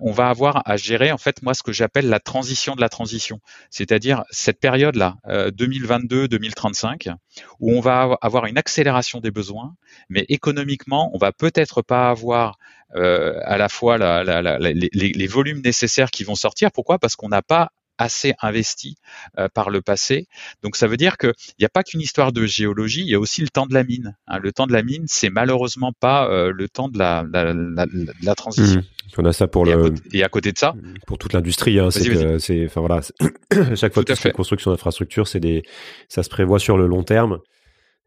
on 0.00 0.12
va 0.12 0.28
avoir 0.28 0.62
à 0.68 0.76
gérer 0.76 1.12
en 1.12 1.18
fait 1.18 1.42
moi 1.42 1.54
ce 1.54 1.62
que 1.62 1.72
j'appelle 1.72 2.08
la 2.08 2.20
transition 2.20 2.74
de 2.74 2.80
la 2.80 2.88
transition, 2.88 3.40
c'est-à-dire 3.70 4.24
cette 4.30 4.60
période-là, 4.60 5.16
2022-2035, 5.26 7.08
euh, 7.08 7.14
où 7.60 7.72
on 7.72 7.80
va 7.80 8.16
avoir 8.20 8.46
une 8.46 8.58
accélération 8.58 9.20
des 9.20 9.30
besoins, 9.30 9.74
mais 10.08 10.24
économiquement, 10.28 11.10
on 11.14 11.18
va 11.18 11.32
peut-être 11.32 11.82
pas 11.82 12.10
avoir 12.10 12.58
euh, 12.94 13.38
à 13.44 13.58
la 13.58 13.68
fois 13.68 13.98
les, 13.98 15.26
volumes 15.26 15.60
nécessaires 15.62 16.10
qui 16.10 16.24
vont 16.24 16.36
sortir. 16.36 16.70
Pourquoi? 16.72 16.98
Parce 16.98 17.16
qu'on 17.16 17.28
n'a 17.28 17.42
pas 17.42 17.72
assez 17.98 18.34
investi 18.40 18.96
euh, 19.38 19.48
par 19.52 19.70
le 19.70 19.82
passé. 19.82 20.26
Donc 20.62 20.76
ça 20.76 20.86
veut 20.86 20.96
dire 20.96 21.18
qu'il 21.18 21.32
n'y 21.58 21.64
a 21.64 21.68
pas 21.68 21.82
qu'une 21.82 22.00
histoire 22.00 22.32
de 22.32 22.46
géologie, 22.46 23.02
il 23.02 23.08
y 23.08 23.14
a 23.14 23.20
aussi 23.20 23.42
le 23.42 23.48
temps 23.48 23.66
de 23.66 23.74
la 23.74 23.84
mine. 23.84 24.16
Hein. 24.26 24.38
Le 24.42 24.52
temps 24.52 24.66
de 24.66 24.72
la 24.72 24.82
mine, 24.82 25.04
c'est 25.06 25.30
malheureusement 25.30 25.92
pas 25.98 26.28
euh, 26.28 26.52
le 26.52 26.68
temps 26.68 26.88
de 26.88 26.98
la, 26.98 27.24
la, 27.32 27.52
la, 27.52 27.86
la 28.22 28.34
transition. 28.34 28.80
Mmh. 28.80 29.18
On 29.18 29.24
a 29.24 29.32
ça 29.32 29.46
pour 29.46 29.66
et 29.66 29.72
le 29.72 29.78
à 29.78 29.82
côté, 29.82 30.02
et 30.12 30.24
à 30.24 30.28
côté 30.28 30.52
de 30.52 30.58
ça, 30.58 30.74
pour 31.06 31.16
toute 31.16 31.32
l'industrie, 31.32 31.78
hein, 31.78 31.90
c'est 31.90 32.38
c'est 32.38 32.66
enfin 32.66 32.80
voilà, 32.80 33.00
chaque 33.74 33.94
fois 33.94 34.04
que 34.04 34.12
tu 34.12 34.20
fais 34.20 34.30
construction 34.30 34.70
d'infrastructure, 34.70 35.26
c'est 35.26 35.40
des 35.40 35.62
ça 36.08 36.22
se 36.22 36.28
prévoit 36.28 36.58
sur 36.58 36.76
le 36.76 36.86
long 36.86 37.02
terme. 37.02 37.38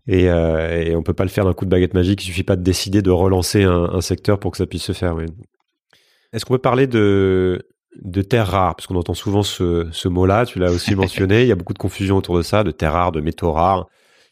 Et, 0.07 0.29
euh, 0.29 0.81
et 0.81 0.95
on 0.95 1.03
peut 1.03 1.13
pas 1.13 1.23
le 1.23 1.29
faire 1.29 1.45
d'un 1.45 1.53
coup 1.53 1.65
de 1.65 1.69
baguette 1.69 1.93
magique. 1.93 2.23
Il 2.23 2.27
suffit 2.27 2.43
pas 2.43 2.55
de 2.55 2.63
décider 2.63 3.03
de 3.03 3.11
relancer 3.11 3.63
un, 3.63 3.83
un 3.83 4.01
secteur 4.01 4.39
pour 4.39 4.51
que 4.51 4.57
ça 4.57 4.65
puisse 4.65 4.83
se 4.83 4.93
faire. 4.93 5.15
Est-ce 6.33 6.45
qu'on 6.45 6.55
peut 6.55 6.59
parler 6.59 6.87
de 6.87 7.61
de 7.95 8.21
terres 8.21 8.47
rares, 8.47 8.75
parce 8.75 8.87
qu'on 8.87 8.95
entend 8.95 9.13
souvent 9.13 9.43
ce, 9.43 9.87
ce 9.91 10.07
mot-là, 10.07 10.45
tu 10.45 10.59
l'as 10.59 10.71
aussi 10.71 10.95
mentionné, 10.95 11.43
il 11.43 11.47
y 11.47 11.51
a 11.51 11.55
beaucoup 11.55 11.73
de 11.73 11.79
confusion 11.79 12.17
autour 12.17 12.37
de 12.37 12.43
ça, 12.43 12.63
de 12.63 12.71
terres 12.71 12.93
rares, 12.93 13.11
de 13.11 13.21
métaux 13.21 13.51
rares, 13.51 13.87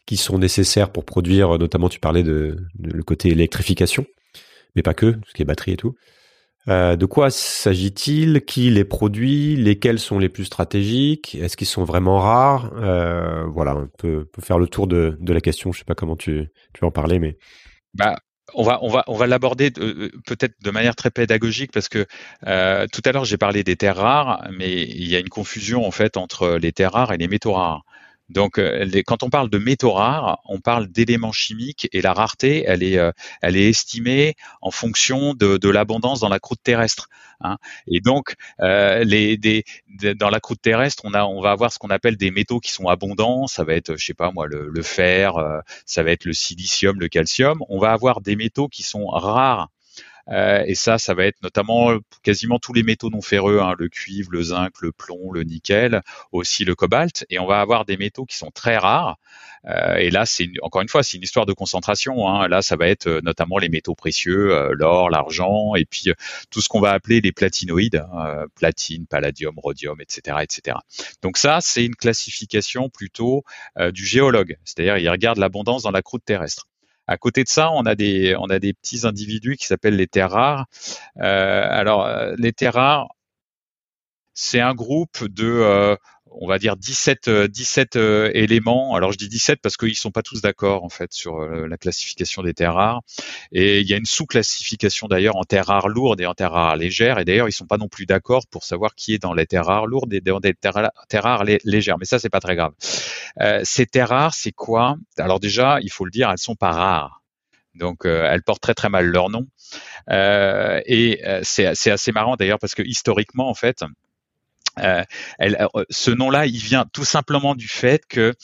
qui 0.06 0.16
sont 0.16 0.38
nécessaires 0.38 0.90
pour 0.90 1.04
produire, 1.04 1.58
notamment 1.58 1.88
tu 1.88 2.00
parlais 2.00 2.22
de, 2.22 2.56
le 2.82 3.02
côté 3.02 3.28
électrification, 3.28 4.06
mais 4.74 4.82
pas 4.82 4.94
que, 4.94 5.16
ce 5.26 5.34
qui 5.34 5.42
est 5.42 5.44
batterie 5.44 5.72
et 5.72 5.76
tout. 5.76 5.94
Euh, 6.68 6.96
de 6.96 7.06
quoi 7.06 7.30
s'agit-il? 7.30 8.42
Qui 8.44 8.70
les 8.70 8.84
produit? 8.84 9.56
Lesquels 9.56 9.98
sont 9.98 10.18
les 10.18 10.28
plus 10.28 10.44
stratégiques? 10.44 11.34
Est-ce 11.34 11.56
qu'ils 11.56 11.66
sont 11.66 11.84
vraiment 11.84 12.18
rares? 12.18 12.72
Euh, 12.76 13.44
Voilà, 13.46 13.76
on 13.76 13.88
peut, 13.98 14.26
peut, 14.26 14.42
faire 14.42 14.58
le 14.58 14.66
tour 14.66 14.86
de, 14.86 15.16
de 15.18 15.32
la 15.32 15.40
question. 15.40 15.72
Je 15.72 15.78
sais 15.78 15.84
pas 15.84 15.94
comment 15.94 16.16
tu, 16.16 16.50
en 16.82 16.90
parler, 16.90 17.18
mais 17.18 17.38
bah, 17.94 18.16
on 18.54 18.62
va 18.62 18.78
on 18.82 18.88
va 18.88 19.04
on 19.06 19.14
va 19.14 19.26
l'aborder 19.26 19.72
euh, 19.78 20.10
peut-être 20.26 20.54
de 20.62 20.70
manière 20.70 20.96
très 20.96 21.10
pédagogique 21.10 21.72
parce 21.72 21.88
que 21.88 22.06
euh, 22.46 22.86
tout 22.92 23.02
à 23.04 23.12
l'heure 23.12 23.24
j'ai 23.24 23.36
parlé 23.36 23.64
des 23.64 23.76
terres 23.76 23.96
rares, 23.96 24.46
mais 24.52 24.82
il 24.82 25.06
y 25.08 25.16
a 25.16 25.18
une 25.18 25.28
confusion 25.28 25.86
en 25.86 25.90
fait 25.90 26.16
entre 26.16 26.56
les 26.56 26.72
terres 26.72 26.92
rares 26.92 27.12
et 27.12 27.18
les 27.18 27.28
métaux 27.28 27.52
rares. 27.52 27.84
Donc, 28.28 28.58
euh, 28.58 28.86
quand 29.06 29.22
on 29.22 29.30
parle 29.30 29.48
de 29.48 29.58
métaux 29.58 29.92
rares, 29.92 30.40
on 30.44 30.60
parle 30.60 30.88
d'éléments 30.88 31.32
chimiques 31.32 31.88
et 31.92 32.02
la 32.02 32.12
rareté, 32.12 32.64
elle 32.66 32.82
est, 32.82 32.98
euh, 32.98 33.12
estimée 33.42 34.34
en 34.60 34.70
fonction 34.70 35.34
de, 35.34 35.68
l'abondance 35.68 36.20
dans 36.20 36.28
la 36.28 36.38
croûte 36.38 36.60
terrestre. 36.62 37.08
Hein. 37.40 37.56
Et 37.86 38.00
donc, 38.00 38.34
euh, 38.60 39.04
dans 40.16 40.30
la 40.30 40.40
croûte 40.40 40.60
terrestre, 40.60 41.04
on, 41.04 41.40
va 41.40 41.50
avoir 41.50 41.72
ce 41.72 41.78
qu'on 41.78 41.88
appelle 41.88 42.16
des 42.16 42.30
métaux 42.30 42.60
qui 42.60 42.72
sont 42.72 42.88
abondants. 42.88 43.46
Ça 43.46 43.64
va 43.64 43.74
être, 43.74 43.96
je 43.96 44.04
sais 44.04 44.14
pas 44.14 44.30
moi, 44.30 44.46
le 44.46 44.82
fer, 44.82 45.34
ça 45.86 46.02
va 46.02 46.10
être 46.10 46.24
le 46.24 46.32
silicium, 46.32 46.98
le 47.00 47.08
calcium. 47.08 47.62
On 47.68 47.78
va 47.78 47.92
avoir 47.92 48.20
des 48.20 48.36
métaux 48.36 48.68
qui 48.68 48.82
sont 48.82 49.06
rares 49.06 49.68
euh, 50.30 50.62
et 50.66 50.74
ça, 50.74 50.98
ça 50.98 51.14
va 51.14 51.24
être 51.24 51.42
notamment 51.42 51.96
quasiment 52.22 52.58
tous 52.58 52.72
les 52.72 52.82
métaux 52.82 53.10
non 53.10 53.22
ferreux, 53.22 53.60
hein, 53.60 53.74
le 53.78 53.88
cuivre, 53.88 54.30
le 54.30 54.42
zinc, 54.42 54.70
le 54.80 54.92
plomb, 54.92 55.32
le 55.32 55.42
nickel, 55.42 56.02
aussi 56.32 56.64
le 56.64 56.74
cobalt. 56.74 57.24
Et 57.30 57.38
on 57.38 57.46
va 57.46 57.60
avoir 57.60 57.84
des 57.84 57.96
métaux 57.96 58.24
qui 58.26 58.36
sont 58.36 58.50
très 58.50 58.76
rares. 58.76 59.18
Euh, 59.66 59.96
et 59.96 60.10
là, 60.10 60.24
c'est 60.24 60.48
encore 60.62 60.82
une 60.82 60.88
fois, 60.88 61.02
c'est 61.02 61.16
une 61.16 61.22
histoire 61.22 61.46
de 61.46 61.52
concentration. 61.52 62.28
Hein. 62.28 62.48
Là, 62.48 62.62
ça 62.62 62.76
va 62.76 62.88
être 62.88 63.06
euh, 63.08 63.20
notamment 63.22 63.58
les 63.58 63.68
métaux 63.68 63.94
précieux, 63.94 64.72
l'or, 64.72 65.10
l'argent, 65.10 65.74
et 65.74 65.84
puis 65.84 66.12
tout 66.50 66.60
ce 66.60 66.68
qu'on 66.68 66.80
va 66.80 66.92
appeler 66.92 67.20
les 67.20 67.32
platinoïdes, 67.32 68.04
hein, 68.12 68.44
platine, 68.54 69.06
palladium, 69.06 69.54
rhodium, 69.58 70.00
etc., 70.00 70.38
etc. 70.42 70.78
Donc 71.22 71.38
ça, 71.38 71.58
c'est 71.60 71.84
une 71.84 71.96
classification 71.96 72.88
plutôt 72.88 73.44
du 73.92 74.06
géologue, 74.06 74.56
c'est-à-dire 74.64 74.98
il 74.98 75.08
regarde 75.08 75.38
l'abondance 75.38 75.82
dans 75.82 75.90
la 75.90 76.02
croûte 76.02 76.24
terrestre. 76.24 76.66
À 77.08 77.16
côté 77.16 77.42
de 77.42 77.48
ça, 77.48 77.70
on 77.72 77.86
a 77.86 77.94
des, 77.94 78.36
on 78.38 78.50
a 78.50 78.58
des 78.58 78.74
petits 78.74 79.06
individus 79.06 79.56
qui 79.56 79.66
s'appellent 79.66 79.96
les 79.96 80.06
terres 80.06 80.30
rares. 80.30 80.66
Euh, 81.18 81.66
alors, 81.70 82.06
euh, 82.06 82.34
les 82.38 82.52
terres 82.52 82.74
rares, 82.74 83.08
c'est 84.34 84.60
un 84.60 84.74
groupe 84.74 85.24
de, 85.24 85.46
euh, 85.46 85.96
on 86.40 86.46
va 86.46 86.58
dire 86.58 86.76
17, 86.76 87.28
17 87.28 87.96
éléments. 87.96 88.94
Alors 88.94 89.12
je 89.12 89.18
dis 89.18 89.28
17 89.28 89.60
parce 89.60 89.76
qu'ils 89.76 89.96
sont 89.96 90.10
pas 90.10 90.22
tous 90.22 90.40
d'accord 90.40 90.84
en 90.84 90.88
fait 90.88 91.12
sur 91.12 91.40
la 91.40 91.76
classification 91.76 92.42
des 92.42 92.54
terres 92.54 92.74
rares. 92.74 93.02
Et 93.52 93.80
il 93.80 93.88
y 93.88 93.94
a 93.94 93.96
une 93.96 94.06
sous-classification 94.06 95.08
d'ailleurs 95.08 95.36
en 95.36 95.44
terres 95.44 95.66
rares 95.66 95.88
lourdes 95.88 96.20
et 96.20 96.26
en 96.26 96.34
terres 96.34 96.52
rares 96.52 96.76
légères. 96.76 97.18
Et 97.18 97.24
d'ailleurs 97.24 97.48
ils 97.48 97.52
sont 97.52 97.66
pas 97.66 97.76
non 97.76 97.88
plus 97.88 98.06
d'accord 98.06 98.46
pour 98.50 98.64
savoir 98.64 98.94
qui 98.94 99.14
est 99.14 99.18
dans 99.18 99.34
les 99.34 99.46
terres 99.46 99.66
rares 99.66 99.86
lourdes 99.86 100.14
et 100.14 100.20
dans 100.20 100.38
les 100.42 100.54
terres, 100.54 101.24
rares 101.24 101.44
légères. 101.44 101.98
Mais 101.98 102.06
ça 102.06 102.18
c'est 102.18 102.30
pas 102.30 102.40
très 102.40 102.56
grave. 102.56 102.72
Euh, 103.40 103.60
ces 103.64 103.86
terres 103.86 104.08
rares, 104.08 104.34
c'est 104.34 104.52
quoi? 104.52 104.96
Alors 105.18 105.40
déjà, 105.40 105.78
il 105.82 105.90
faut 105.90 106.04
le 106.04 106.10
dire, 106.10 106.30
elles 106.30 106.38
sont 106.38 106.56
pas 106.56 106.72
rares. 106.72 107.22
Donc, 107.74 108.06
euh, 108.06 108.28
elles 108.30 108.42
portent 108.42 108.62
très 108.62 108.74
très 108.74 108.88
mal 108.88 109.06
leur 109.06 109.30
nom. 109.30 109.46
Euh, 110.10 110.80
et 110.86 111.22
c'est 111.42 111.66
assez 111.66 112.12
marrant 112.12 112.36
d'ailleurs 112.36 112.58
parce 112.58 112.74
que 112.74 112.82
historiquement, 112.82 113.48
en 113.48 113.54
fait, 113.54 113.84
ce 115.90 116.10
nom-là, 116.10 116.46
il 116.46 116.58
vient 116.58 116.86
tout 116.92 117.04
simplement 117.04 117.54
du 117.54 117.68
fait 117.68 118.06
que 118.06 118.34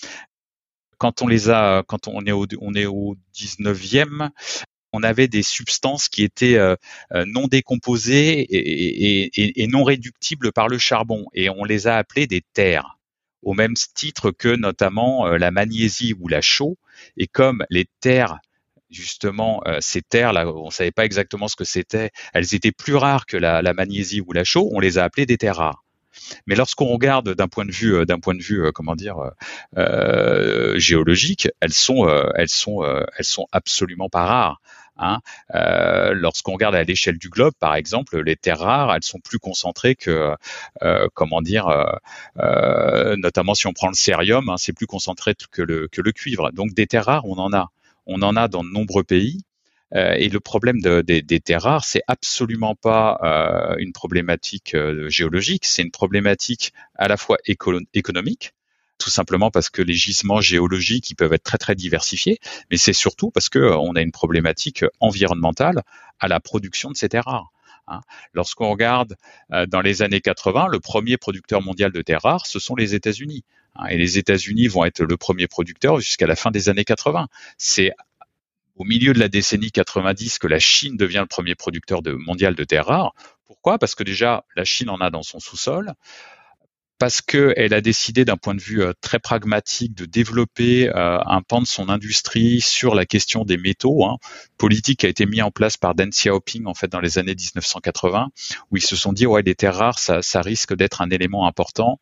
quand 0.98 1.22
on 1.22 1.26
les 1.26 1.50
a, 1.50 1.82
quand 1.86 2.08
on 2.08 2.24
est 2.24 2.32
au, 2.32 2.46
on 2.60 2.74
est 2.74 2.86
au 2.86 3.16
19e, 3.34 4.30
on 4.94 5.02
avait 5.02 5.26
des 5.26 5.42
substances 5.42 6.08
qui 6.08 6.22
étaient 6.22 6.54
euh, 6.54 6.76
euh, 7.12 7.24
non 7.26 7.48
décomposées 7.48 8.46
et, 8.48 9.66
non 9.66 9.82
réductibles 9.82 10.52
par 10.52 10.68
le 10.68 10.78
charbon, 10.78 11.26
et 11.34 11.50
on 11.50 11.64
les 11.64 11.88
a 11.88 11.96
appelées 11.96 12.28
des 12.28 12.42
terres, 12.52 12.96
au 13.42 13.54
même 13.54 13.74
titre 13.74 14.30
que 14.30 14.54
notamment 14.54 15.26
euh, 15.26 15.36
la 15.36 15.50
magnésie 15.50 16.14
ou 16.18 16.28
la 16.28 16.40
chaux. 16.40 16.78
Et 17.16 17.26
comme 17.26 17.64
les 17.70 17.86
terres 18.00 18.38
justement 18.88 19.64
ces 19.80 20.02
terres 20.02 20.32
là, 20.32 20.46
on 20.46 20.70
savait 20.70 20.92
pas 20.92 21.04
exactement 21.04 21.48
ce 21.48 21.56
que 21.56 21.64
c'était, 21.64 22.10
elles 22.32 22.54
étaient 22.54 22.70
plus 22.70 22.94
rares 22.94 23.26
que 23.26 23.36
la, 23.36 23.60
la 23.60 23.74
magnésie 23.74 24.20
ou 24.20 24.32
la 24.32 24.44
chaux, 24.44 24.68
on 24.70 24.78
les 24.78 24.98
a 24.98 25.04
appelées 25.04 25.26
des 25.26 25.38
terres 25.38 25.56
rares. 25.56 25.83
Mais 26.46 26.54
lorsqu'on 26.54 26.86
regarde 26.86 27.34
d'un 27.34 27.48
point 27.48 27.64
de 27.64 27.72
vue, 27.72 27.94
euh, 27.94 28.04
d'un 28.04 28.18
point 28.18 28.34
de 28.34 28.42
vue, 28.42 28.64
euh, 28.64 28.72
comment 28.72 28.96
dire, 28.96 29.16
euh, 29.76 30.78
géologique, 30.78 31.48
elles 31.60 31.72
sont, 31.72 32.08
elles 32.34 32.48
sont, 32.48 32.84
elles 33.16 33.24
sont 33.24 33.46
absolument 33.52 34.08
pas 34.08 34.24
rares. 34.24 34.60
Hein. 34.96 35.20
Lorsqu'on 36.12 36.52
regarde 36.52 36.74
à 36.74 36.84
l'échelle 36.84 37.18
du 37.18 37.28
globe, 37.28 37.54
par 37.58 37.74
exemple, 37.74 38.20
les 38.20 38.36
terres 38.36 38.60
rares, 38.60 38.94
elles 38.94 39.02
sont 39.02 39.18
plus 39.18 39.38
concentrées 39.38 39.94
que, 39.94 40.34
comment 41.14 41.42
dire, 41.42 41.66
notamment 42.36 43.54
si 43.54 43.66
on 43.66 43.72
prend 43.72 43.88
le 43.88 43.94
cérium, 43.94 44.48
hein, 44.48 44.56
c'est 44.56 44.72
plus 44.72 44.86
concentré 44.86 45.34
que 45.50 45.62
le, 45.62 45.88
que 45.88 46.00
le 46.00 46.12
cuivre. 46.12 46.52
Donc 46.52 46.74
des 46.74 46.86
terres 46.86 47.06
rares, 47.06 47.26
on 47.26 47.38
en 47.38 47.52
a. 47.52 47.70
On 48.06 48.22
en 48.22 48.36
a 48.36 48.48
dans 48.48 48.62
de 48.62 48.70
nombreux 48.70 49.04
pays. 49.04 49.40
Euh, 49.94 50.14
et 50.16 50.28
le 50.28 50.40
problème 50.40 50.80
des 50.80 51.40
terres 51.40 51.62
rares, 51.62 51.84
c'est 51.84 52.02
absolument 52.08 52.74
pas 52.74 53.18
euh, 53.22 53.76
une 53.78 53.92
problématique 53.92 54.74
euh, 54.74 55.08
géologique, 55.08 55.64
c'est 55.66 55.82
une 55.82 55.90
problématique 55.90 56.72
à 56.96 57.06
la 57.06 57.16
fois 57.16 57.36
économique, 57.44 58.52
tout 58.98 59.10
simplement 59.10 59.50
parce 59.50 59.70
que 59.70 59.82
les 59.82 59.94
gisements 59.94 60.40
géologiques 60.40 61.10
ils 61.10 61.14
peuvent 61.14 61.32
être 61.32 61.44
très 61.44 61.58
très 61.58 61.74
diversifiés, 61.74 62.38
mais 62.70 62.76
c'est 62.76 62.92
surtout 62.92 63.30
parce 63.30 63.48
que 63.48 63.58
on 63.58 63.94
a 63.94 64.00
une 64.00 64.12
problématique 64.12 64.84
environnementale 65.00 65.82
à 66.18 66.28
la 66.28 66.40
production 66.40 66.90
de 66.90 66.96
ces 66.96 67.08
terres 67.08 67.26
rares. 67.26 67.50
Hein. 67.86 68.00
Lorsqu'on 68.32 68.70
regarde 68.70 69.16
dans 69.68 69.82
les 69.82 70.00
années 70.00 70.22
80, 70.22 70.68
le 70.68 70.80
premier 70.80 71.18
producteur 71.18 71.60
mondial 71.60 71.92
de 71.92 72.00
terres 72.00 72.22
rares, 72.22 72.46
ce 72.46 72.58
sont 72.58 72.74
les 72.74 72.94
États-Unis. 72.94 73.44
Hein. 73.76 73.86
et 73.88 73.98
les 73.98 74.18
États-Unis 74.18 74.68
vont 74.68 74.84
être 74.84 75.02
le 75.02 75.16
premier 75.16 75.48
producteur 75.48 76.00
jusqu'à 76.00 76.26
la 76.26 76.36
fin 76.36 76.50
des 76.50 76.68
années 76.68 76.84
80. 76.84 77.28
C'est 77.58 77.92
au 78.76 78.84
milieu 78.84 79.12
de 79.12 79.18
la 79.18 79.28
décennie 79.28 79.70
90 79.70 80.38
que 80.38 80.46
la 80.46 80.58
Chine 80.58 80.96
devient 80.96 81.20
le 81.20 81.26
premier 81.26 81.54
producteur 81.54 82.00
mondial 82.04 82.54
de 82.54 82.64
terres 82.64 82.86
rares. 82.86 83.14
Pourquoi? 83.46 83.78
Parce 83.78 83.94
que 83.94 84.02
déjà, 84.02 84.44
la 84.56 84.64
Chine 84.64 84.90
en 84.90 84.98
a 84.98 85.10
dans 85.10 85.22
son 85.22 85.38
sous-sol 85.40 85.94
parce 86.98 87.20
qu'elle 87.20 87.74
a 87.74 87.80
décidé 87.80 88.24
d'un 88.24 88.36
point 88.36 88.54
de 88.54 88.60
vue 88.60 88.82
euh, 88.82 88.92
très 89.00 89.18
pragmatique 89.18 89.94
de 89.94 90.04
développer 90.04 90.88
euh, 90.88 91.18
un 91.26 91.42
pan 91.42 91.60
de 91.60 91.66
son 91.66 91.88
industrie 91.88 92.60
sur 92.60 92.94
la 92.94 93.04
question 93.04 93.44
des 93.44 93.56
métaux, 93.56 94.04
hein, 94.04 94.18
politique 94.58 95.00
qui 95.00 95.06
a 95.06 95.08
été 95.08 95.26
mis 95.26 95.42
en 95.42 95.50
place 95.50 95.76
par 95.76 95.94
Deng 95.94 96.10
Xiaoping 96.10 96.66
en 96.66 96.74
fait 96.74 96.88
dans 96.88 97.00
les 97.00 97.18
années 97.18 97.34
1980, 97.34 98.28
où 98.70 98.76
ils 98.76 98.82
se 98.82 98.96
sont 98.96 99.12
dit 99.12 99.26
ouais 99.26 99.42
les 99.42 99.54
terres 99.54 99.76
rares 99.76 99.98
ça, 99.98 100.22
ça 100.22 100.40
risque 100.40 100.74
d'être 100.74 101.02
un 101.02 101.10
élément 101.10 101.46
important, 101.46 101.98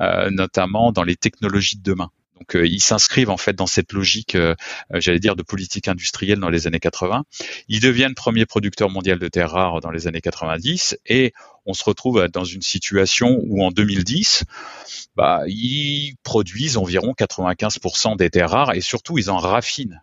euh, 0.00 0.30
notamment 0.30 0.92
dans 0.92 1.02
les 1.02 1.16
technologies 1.16 1.76
de 1.76 1.82
demain. 1.82 2.10
Donc 2.38 2.54
euh, 2.56 2.66
ils 2.66 2.82
s'inscrivent 2.82 3.30
en 3.30 3.36
fait 3.36 3.54
dans 3.54 3.66
cette 3.66 3.92
logique, 3.92 4.34
euh, 4.34 4.54
euh, 4.94 5.00
j'allais 5.00 5.20
dire, 5.20 5.36
de 5.36 5.42
politique 5.42 5.88
industrielle 5.88 6.38
dans 6.38 6.50
les 6.50 6.66
années 6.66 6.80
80. 6.80 7.24
Ils 7.68 7.80
deviennent 7.80 8.14
premier 8.14 8.46
producteur 8.46 8.90
mondial 8.90 9.18
de 9.18 9.28
terres 9.28 9.50
rares 9.50 9.80
dans 9.80 9.90
les 9.90 10.06
années 10.06 10.20
90 10.20 10.98
et 11.06 11.32
on 11.64 11.74
se 11.74 11.84
retrouve 11.84 12.28
dans 12.28 12.44
une 12.44 12.62
situation 12.62 13.40
où 13.42 13.64
en 13.64 13.70
2010, 13.70 14.44
bah, 15.16 15.42
ils 15.46 16.14
produisent 16.22 16.76
environ 16.76 17.14
95% 17.18 18.16
des 18.16 18.30
terres 18.30 18.50
rares 18.50 18.74
et 18.74 18.80
surtout 18.80 19.18
ils 19.18 19.30
en 19.30 19.38
raffinent 19.38 20.02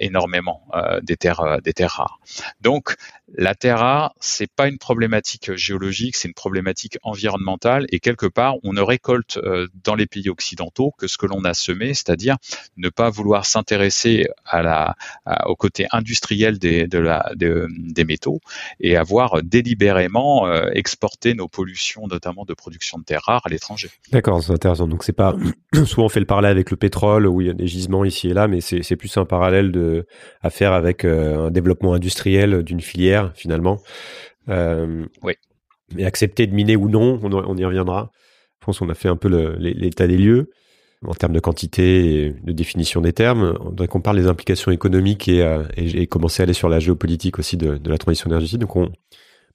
énormément 0.00 0.62
euh, 0.74 1.00
des 1.02 1.16
terres 1.16 1.40
euh, 1.40 1.58
des 1.58 1.72
terres 1.72 1.92
rares. 1.92 2.20
Donc 2.60 2.94
la 3.36 3.54
terre 3.54 3.78
rare, 3.80 4.14
c'est 4.20 4.50
pas 4.50 4.68
une 4.68 4.78
problématique 4.78 5.54
géologique, 5.54 6.16
c'est 6.16 6.28
une 6.28 6.34
problématique 6.34 6.98
environnementale 7.02 7.86
et 7.90 8.00
quelque 8.00 8.26
part 8.26 8.54
on 8.64 8.72
ne 8.72 8.80
récolte 8.80 9.38
dans 9.84 9.94
les 9.94 10.06
pays 10.06 10.30
occidentaux 10.30 10.92
que 10.96 11.06
ce 11.06 11.18
que 11.18 11.26
l'on 11.26 11.44
a 11.44 11.52
semé, 11.52 11.88
c'est-à-dire 11.88 12.36
ne 12.78 12.88
pas 12.88 13.10
vouloir 13.10 13.44
s'intéresser 13.44 14.28
au 15.44 15.56
côté 15.56 15.86
industriel 15.92 16.58
des 16.58 18.04
métaux 18.06 18.40
et 18.80 18.96
avoir 18.96 19.42
délibérément 19.42 20.50
exporté 20.70 21.34
nos 21.34 21.48
pollutions 21.48 22.06
notamment 22.06 22.46
de 22.46 22.54
production 22.54 22.98
de 22.98 23.04
terres 23.04 23.24
rares 23.24 23.42
à 23.44 23.50
l'étranger. 23.50 23.90
D'accord, 24.10 24.42
c'est 24.42 24.52
intéressant. 24.52 24.88
Donc 24.88 25.04
c'est 25.04 25.12
pas 25.12 25.36
souvent 25.84 26.06
on 26.06 26.08
fait 26.08 26.20
le 26.20 26.26
parallèle 26.26 26.52
avec 26.52 26.70
le 26.70 26.78
pétrole 26.78 27.26
où 27.26 27.42
il 27.42 27.48
y 27.48 27.50
a 27.50 27.54
des 27.54 27.66
gisements 27.66 28.06
ici 28.06 28.30
et 28.30 28.34
là, 28.34 28.48
mais 28.48 28.60
c'est 28.60 28.96
plus 28.96 29.14
un 29.18 29.26
parallèle 29.26 29.57
de, 29.62 30.06
à 30.42 30.50
faire 30.50 30.72
avec 30.72 31.04
euh, 31.04 31.46
un 31.46 31.50
développement 31.50 31.94
industriel 31.94 32.62
d'une 32.62 32.80
filière 32.80 33.32
finalement. 33.34 33.80
Euh, 34.48 35.04
oui. 35.22 35.34
Et 35.96 36.04
accepter 36.04 36.46
de 36.46 36.54
miner 36.54 36.76
ou 36.76 36.88
non, 36.88 37.18
on, 37.22 37.56
y 37.56 37.64
reviendra. 37.64 38.10
Je 38.60 38.66
pense 38.66 38.78
qu'on 38.78 38.90
a 38.90 38.94
fait 38.94 39.08
un 39.08 39.16
peu 39.16 39.28
l'état 39.58 40.06
des 40.06 40.18
lieux 40.18 40.50
en 41.06 41.14
termes 41.14 41.32
de 41.32 41.40
quantité 41.40 42.26
et 42.26 42.30
de 42.32 42.52
définition 42.52 43.00
des 43.00 43.12
termes. 43.12 43.56
On 43.60 43.70
devrait 43.70 43.88
qu'on 43.88 44.00
parle 44.02 44.18
des 44.18 44.26
implications 44.26 44.70
économiques 44.70 45.28
et, 45.28 45.42
euh, 45.42 45.62
et, 45.76 46.06
commencer 46.06 46.42
à 46.42 46.44
aller 46.44 46.52
sur 46.52 46.68
la 46.68 46.78
géopolitique 46.78 47.38
aussi 47.38 47.56
de, 47.56 47.80
la 47.86 47.98
transition 47.98 48.28
énergétique. 48.28 48.58
Donc 48.58 48.76
on, 48.76 48.86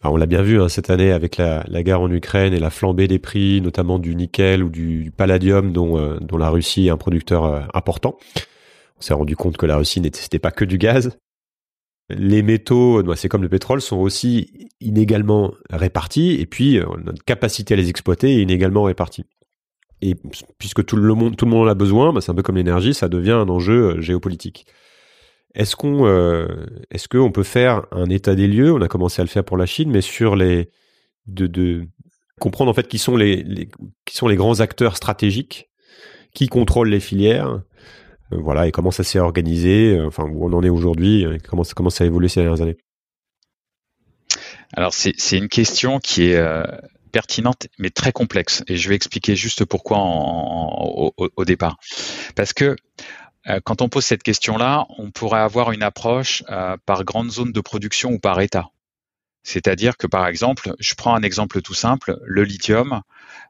bah, 0.01 0.09
on 0.09 0.15
l'a 0.15 0.25
bien 0.25 0.41
vu 0.41 0.59
hein, 0.59 0.69
cette 0.69 0.89
année 0.89 1.11
avec 1.11 1.37
la, 1.37 1.63
guerre 1.83 2.01
en 2.01 2.11
Ukraine 2.11 2.53
et 2.53 2.59
la 2.59 2.71
flambée 2.71 3.07
des 3.07 3.19
prix, 3.19 3.61
notamment 3.61 3.99
du 3.99 4.15
nickel 4.15 4.63
ou 4.63 4.69
du, 4.69 5.11
palladium, 5.15 5.71
dont, 5.71 6.17
dont 6.19 6.37
la 6.37 6.49
Russie 6.49 6.87
est 6.87 6.91
un 6.91 6.97
producteur 6.97 7.69
important 7.75 8.17
s'est 9.03 9.13
rendu 9.13 9.35
compte 9.35 9.57
que 9.57 9.65
la 9.65 9.77
Russie 9.77 10.01
n'était 10.01 10.39
pas 10.39 10.51
que 10.51 10.65
du 10.65 10.77
gaz. 10.77 11.17
Les 12.09 12.41
métaux, 12.41 13.01
c'est 13.15 13.29
comme 13.29 13.43
le 13.43 13.49
pétrole, 13.49 13.81
sont 13.81 13.97
aussi 13.97 14.69
inégalement 14.81 15.53
répartis, 15.69 16.33
et 16.39 16.45
puis 16.45 16.79
euh, 16.79 16.85
notre 17.03 17.23
capacité 17.23 17.73
à 17.73 17.77
les 17.77 17.89
exploiter 17.89 18.35
est 18.35 18.41
inégalement 18.41 18.83
répartie. 18.83 19.25
Et 20.01 20.15
puisque 20.57 20.85
tout 20.85 20.97
le 20.97 21.13
monde, 21.13 21.37
tout 21.37 21.45
le 21.45 21.51
monde 21.51 21.67
en 21.67 21.71
a 21.71 21.75
besoin, 21.75 22.11
bah, 22.11 22.19
c'est 22.19 22.31
un 22.31 22.35
peu 22.35 22.43
comme 22.43 22.57
l'énergie, 22.57 22.93
ça 22.93 23.07
devient 23.07 23.31
un 23.31 23.47
enjeu 23.47 23.95
euh, 23.95 24.01
géopolitique. 24.01 24.67
Est-ce 25.55 25.75
qu'on, 25.75 26.05
euh, 26.07 26.47
qu'on 27.09 27.31
peut 27.31 27.43
faire 27.43 27.85
un 27.91 28.09
état 28.09 28.35
des 28.35 28.47
lieux? 28.47 28.73
On 28.73 28.81
a 28.81 28.87
commencé 28.87 29.21
à 29.21 29.23
le 29.23 29.29
faire 29.29 29.45
pour 29.45 29.55
la 29.55 29.65
Chine, 29.65 29.91
mais 29.91 30.01
sur 30.01 30.35
les, 30.35 30.69
de, 31.27 31.87
comprendre 32.39 32.71
en 32.71 32.73
fait 32.73 32.87
qui 32.87 32.97
sont 32.97 33.15
les, 33.15 33.69
qui 34.05 34.15
sont 34.17 34.27
les 34.27 34.35
grands 34.35 34.59
acteurs 34.59 34.97
stratégiques, 34.97 35.69
qui 36.33 36.47
contrôlent 36.47 36.89
les 36.89 36.99
filières, 36.99 37.49
euh, 37.49 37.57
voilà, 38.41 38.67
et 38.67 38.71
comment 38.71 38.91
ça 38.91 39.03
s'est 39.03 39.19
organisé, 39.19 39.97
euh, 39.97 40.07
enfin 40.07 40.23
où 40.23 40.45
on 40.45 40.53
en 40.53 40.63
est 40.63 40.69
aujourd'hui, 40.69 41.25
euh, 41.25 41.37
comment, 41.47 41.63
comment 41.75 41.89
ça 41.89 42.03
a 42.03 42.07
évolué 42.07 42.27
ces 42.27 42.41
dernières 42.41 42.61
années? 42.61 42.77
Alors 44.73 44.93
c'est 44.93 45.37
une 45.37 45.49
question 45.49 45.99
qui 45.99 46.31
est 46.31 46.43
pertinente 47.11 47.67
mais 47.77 47.91
très 47.91 48.11
complexe, 48.11 48.63
et 48.67 48.75
je 48.75 48.89
vais 48.89 48.95
expliquer 48.95 49.35
juste 49.35 49.65
pourquoi 49.65 49.99
au, 49.99 51.45
départ. 51.45 51.77
Parce 52.35 52.53
que 52.53 52.75
quand 53.65 53.83
on 53.83 53.89
pose 53.89 54.03
cette 54.03 54.23
question-là, 54.23 54.87
on 54.97 55.11
pourrait 55.11 55.41
avoir 55.41 55.73
une 55.73 55.83
approche 55.83 56.43
par 56.87 57.03
grande 57.03 57.29
zone 57.29 57.51
de 57.51 57.61
production 57.61 58.13
ou 58.13 58.19
par 58.19 58.41
état. 58.41 58.71
C'est-à-dire 59.43 59.95
que 59.95 60.07
par 60.07 60.25
exemple, 60.25 60.73
je 60.79 60.95
prends 60.95 61.13
un 61.13 61.21
exemple 61.21 61.61
tout 61.61 61.75
simple, 61.75 62.17
le 62.23 62.43
lithium, 62.43 63.03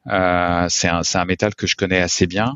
euh, 0.09 0.67
c'est 0.69 0.87
un, 0.89 1.25
métal 1.25 1.55
que 1.55 1.67
je 1.67 1.75
connais 1.75 1.99
assez 1.99 2.27
bien. 2.27 2.55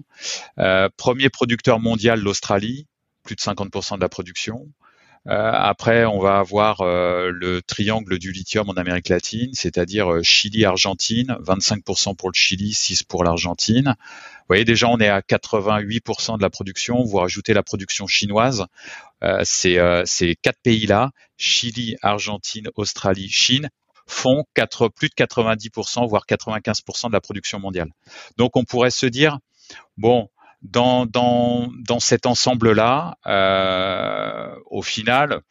Euh, 0.60 0.90
premier 0.98 1.30
producteur 1.30 1.80
mondial, 1.80 2.20
l'Australie, 2.20 2.88
plus 3.24 3.36
de 3.36 3.42
50% 3.42 3.96
de 3.96 4.02
la 4.02 4.10
production. 4.10 4.68
Euh, 5.28 5.52
après, 5.54 6.06
on 6.06 6.20
va 6.20 6.40
avoir 6.40 6.84
le 6.84 7.62
triangle 7.62 8.18
du 8.18 8.32
lithium 8.32 8.70
en 8.70 8.74
Amérique 8.74 9.10
latine, 9.10 9.50
c'est-à-dire 9.54 10.24
Chili, 10.24 10.64
Argentine, 10.64 11.36
25% 11.42 12.16
pour 12.16 12.30
le 12.30 12.34
Chili, 12.34 12.72
6% 12.72 13.06
pour 13.08 13.24
l'Argentine. 13.24 13.96
Vous 13.98 14.54
voyez, 14.54 14.64
déjà, 14.64 14.88
on 14.88 15.00
est 15.00 15.10
à 15.10 15.20
88% 15.20 16.38
de 16.38 16.42
la 16.42 16.50
production. 16.50 17.04
Vous 17.04 17.18
rajoutez 17.18 17.54
la 17.54 17.64
production 17.64 18.08
chinoise. 18.08 18.66
ces 19.44 20.38
quatre 20.42 20.62
pays-là, 20.64 21.12
Chili, 21.38 21.98
Argentine, 22.02 22.70
Australie, 22.76 23.30
Chine, 23.30 23.70
font 24.08 24.44
plus 24.96 25.10
de 25.10 25.14
90%, 25.16 26.08
voire 26.08 26.24
95% 26.28 27.08
de 27.08 27.14
la 27.14 27.22
production 27.22 27.60
mondiale. 27.60 27.90
Donc 28.38 28.56
on 28.56 28.64
pourrait 28.64 28.92
se 28.92 29.06
dire, 29.06 29.40
bon, 29.98 30.30
dans, 30.62 31.06
dans, 31.06 31.70
dans 31.88 32.00
cet 32.00 32.26
ensemble-là, 32.26 33.18
euh, 33.28 34.56
au 34.66 34.82
final, 34.82 35.42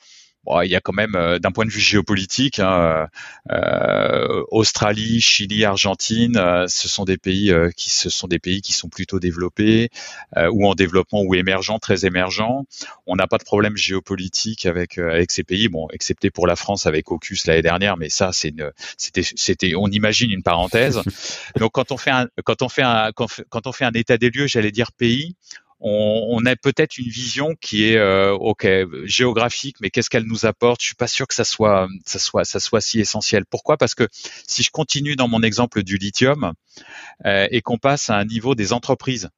il 0.64 0.70
y 0.70 0.76
a 0.76 0.80
quand 0.80 0.92
même, 0.92 1.14
euh, 1.14 1.38
d'un 1.38 1.50
point 1.50 1.64
de 1.64 1.70
vue 1.70 1.80
géopolitique, 1.80 2.60
hein, 2.60 3.08
euh, 3.50 4.42
Australie, 4.50 5.20
Chili, 5.20 5.64
Argentine, 5.64 6.36
euh, 6.36 6.66
ce 6.68 6.88
sont 6.88 7.04
des 7.04 7.16
pays 7.16 7.52
qui 7.76 7.90
ce 7.90 8.10
sont 8.10 8.28
des 8.28 8.38
pays 8.38 8.60
qui 8.60 8.72
sont 8.72 8.88
plutôt 8.88 9.18
développés 9.18 9.90
ou 10.50 10.68
en 10.68 10.74
développement 10.74 11.22
ou 11.22 11.34
émergents, 11.34 11.78
très 11.78 12.04
émergents. 12.04 12.64
On 13.06 13.16
n'a 13.16 13.26
pas 13.26 13.38
de 13.38 13.44
problème 13.44 13.76
géopolitique 13.76 14.66
avec 14.66 14.98
avec 14.98 15.30
ces 15.30 15.44
pays, 15.44 15.68
bon, 15.68 15.88
excepté 15.92 16.30
pour 16.30 16.46
la 16.46 16.56
France 16.56 16.86
avec 16.86 17.10
AUKUS 17.10 17.46
l'année 17.46 17.62
dernière, 17.62 17.96
mais 17.96 18.08
ça 18.08 18.30
c'est 18.32 18.54
c'était, 18.96 19.22
c'était, 19.22 19.74
on 19.74 19.88
imagine 19.88 20.30
une 20.30 20.42
parenthèse. 20.42 21.00
Donc 21.58 21.72
quand 21.72 21.92
on 21.92 21.96
fait 21.96 22.10
un, 22.10 22.28
quand 22.44 22.62
on 22.62 22.68
fait 22.68 22.82
un, 22.82 23.10
quand 23.12 23.66
on 23.66 23.72
fait 23.72 23.84
un 23.84 23.92
état 23.92 24.16
des 24.18 24.30
lieux, 24.30 24.46
j'allais 24.46 24.72
dire 24.72 24.92
pays, 24.92 25.36
on, 25.80 26.44
a 26.46 26.56
peut-être 26.56 26.98
une 26.98 27.08
vision 27.08 27.54
qui 27.60 27.84
est 27.84 27.96
euh, 27.96 28.32
ok 28.32 28.66
géographique, 29.04 29.76
mais 29.80 29.90
qu'est-ce 29.90 30.08
qu'elle 30.08 30.24
nous 30.24 30.46
apporte? 30.46 30.80
Je 30.80 30.86
suis 30.86 30.94
pas 30.94 31.06
sûr 31.06 31.26
que 31.26 31.34
ça 31.34 31.44
soit 31.44 31.88
ça 32.04 32.18
soit 32.18 32.44
ça 32.44 32.60
soit 32.60 32.80
si 32.80 33.00
essentiel. 33.00 33.44
Pourquoi? 33.44 33.76
Parce 33.76 33.94
que 33.94 34.08
si 34.46 34.62
je 34.62 34.70
continue 34.70 35.16
dans 35.16 35.28
mon 35.28 35.42
exemple 35.42 35.82
du 35.82 35.98
lithium 35.98 36.54
euh, 37.26 37.46
et 37.50 37.60
qu'on 37.60 37.78
passe 37.78 38.10
à 38.10 38.16
un 38.16 38.24
niveau 38.24 38.54
des 38.54 38.72
entreprises, 38.72 39.28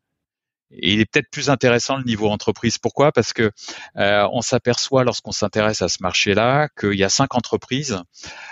et 0.70 0.92
il 0.92 1.00
est 1.00 1.10
peut-être 1.10 1.30
plus 1.30 1.48
intéressant 1.48 1.96
le 1.96 2.04
niveau 2.04 2.28
entreprise. 2.28 2.78
Pourquoi? 2.78 3.10
Parce 3.12 3.32
que 3.32 3.50
euh, 3.96 4.28
on 4.32 4.42
s'aperçoit 4.42 5.04
lorsqu'on 5.04 5.32
s'intéresse 5.32 5.80
à 5.82 5.88
ce 5.88 5.98
marché-là 6.02 6.68
qu'il 6.78 6.94
y 6.94 7.04
a 7.04 7.08
cinq 7.08 7.34
entreprises, 7.34 8.02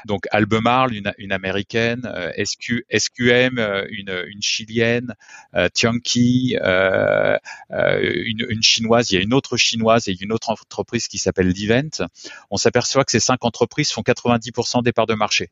donc 0.06 0.26
Albemarle, 0.30 0.94
une, 0.94 1.12
une 1.18 1.32
américaine, 1.32 2.02
euh, 2.06 2.32
SQ, 2.42 2.84
SQM, 2.90 3.58
euh, 3.58 3.86
une, 3.90 4.24
une 4.28 4.42
chilienne, 4.42 5.14
euh, 5.54 5.68
Tianqi, 5.68 6.56
euh, 6.62 7.38
une, 7.70 8.46
une, 8.48 8.62
chinoise. 8.62 9.10
Il 9.10 9.16
y 9.16 9.18
a 9.18 9.22
une 9.22 9.34
autre 9.34 9.56
chinoise 9.56 10.08
et 10.08 10.16
une 10.20 10.32
autre 10.32 10.50
entreprise 10.50 11.08
qui 11.08 11.18
s'appelle 11.18 11.48
Livent. 11.48 12.06
On 12.50 12.56
s'aperçoit 12.56 13.04
que 13.04 13.10
ces 13.10 13.20
cinq 13.20 13.44
entreprises 13.44 13.92
font 13.92 14.02
90% 14.02 14.82
des 14.82 14.92
parts 14.92 15.06
de 15.06 15.14
marché. 15.14 15.50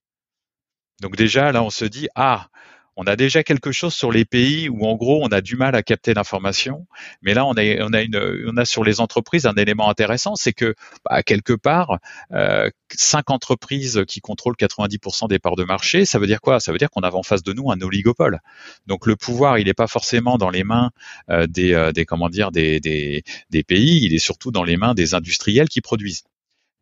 Donc 1.01 1.17
déjà 1.17 1.53
là, 1.53 1.63
on 1.63 1.71
se 1.71 1.85
dit 1.85 2.09
ah 2.15 2.49
on 2.97 3.05
a 3.05 3.17
déjà 3.17 3.43
quelque 3.43 3.73
chose 3.73 3.95
sur 3.95 4.13
les 4.13 4.25
pays 4.25 4.69
où 4.69 4.87
en 4.87 4.95
gros 4.95 5.25
on 5.25 5.29
a 5.29 5.41
du 5.41 5.57
mal 5.57 5.75
à 5.75 5.83
capter 5.83 6.15
l'information, 6.15 6.87
mais 7.23 7.35
là 7.35 7.45
on 7.45 7.53
a 7.53 7.63
on 7.83 7.93
a 7.93 8.03
une 8.03 8.45
on 8.47 8.57
a 8.57 8.65
sur 8.65 8.85
les 8.85 9.01
entreprises 9.01 9.47
un 9.47 9.55
élément 9.55 9.89
intéressant, 9.89 10.37
c'est 10.37 10.53
que 10.53 10.75
bah, 11.05 11.23
quelque 11.23 11.53
part 11.53 11.99
euh, 12.33 12.71
cinq 12.91 13.31
entreprises 13.31 14.05
qui 14.07 14.21
contrôlent 14.21 14.57
90% 14.57 15.29
des 15.29 15.39
parts 15.39 15.57
de 15.57 15.65
marché, 15.65 16.05
ça 16.05 16.19
veut 16.19 16.27
dire 16.27 16.41
quoi? 16.41 16.61
Ça 16.61 16.73
veut 16.73 16.79
dire 16.79 16.91
qu'on 16.91 17.03
a 17.03 17.11
en 17.13 17.23
face 17.23 17.43
de 17.43 17.53
nous 17.53 17.71
un 17.71 17.81
oligopole. 17.81 18.41
Donc 18.87 19.07
le 19.07 19.17
pouvoir 19.17 19.59
il 19.59 19.67
n'est 19.67 19.75
pas 19.75 19.87
forcément 19.89 20.39
dans 20.39 20.51
les 20.51 20.65
mains 20.65 20.91
euh, 21.31 21.47
des, 21.47 21.75
euh, 21.75 21.93
des 21.93 22.05
comment 22.05 22.29
dire 22.29 22.53
des, 22.53 22.81
des 22.81 23.25
des 23.51 23.63
pays, 23.65 24.05
il 24.05 24.15
est 24.15 24.19
surtout 24.19 24.51
dans 24.51 24.65
les 24.65 24.77
mains 24.77 24.95
des 24.95 25.15
industriels 25.15 25.69
qui 25.69 25.81
produisent. 25.81 26.25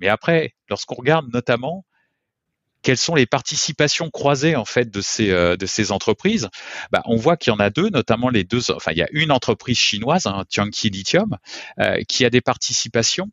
Mais 0.00 0.08
après, 0.08 0.54
lorsqu'on 0.68 0.96
regarde 0.96 1.32
notamment 1.32 1.84
quelles 2.82 2.96
sont 2.96 3.14
les 3.14 3.26
participations 3.26 4.10
croisées 4.10 4.56
en 4.56 4.64
fait 4.64 4.90
de 4.90 5.00
ces 5.00 5.30
euh, 5.30 5.56
entreprises? 5.90 6.48
Bah, 6.90 7.02
On 7.06 7.16
voit 7.16 7.36
qu'il 7.36 7.52
y 7.52 7.56
en 7.56 7.60
a 7.60 7.70
deux, 7.70 7.88
notamment 7.88 8.28
les 8.28 8.44
deux. 8.44 8.70
Enfin, 8.70 8.92
il 8.92 8.98
y 8.98 9.02
a 9.02 9.08
une 9.12 9.32
entreprise 9.32 9.78
chinoise, 9.78 10.26
hein, 10.26 10.44
Tianqi 10.48 10.90
Lithium, 10.90 11.38
euh, 11.80 12.02
qui 12.08 12.24
a 12.24 12.30
des 12.30 12.40
participations 12.40 13.30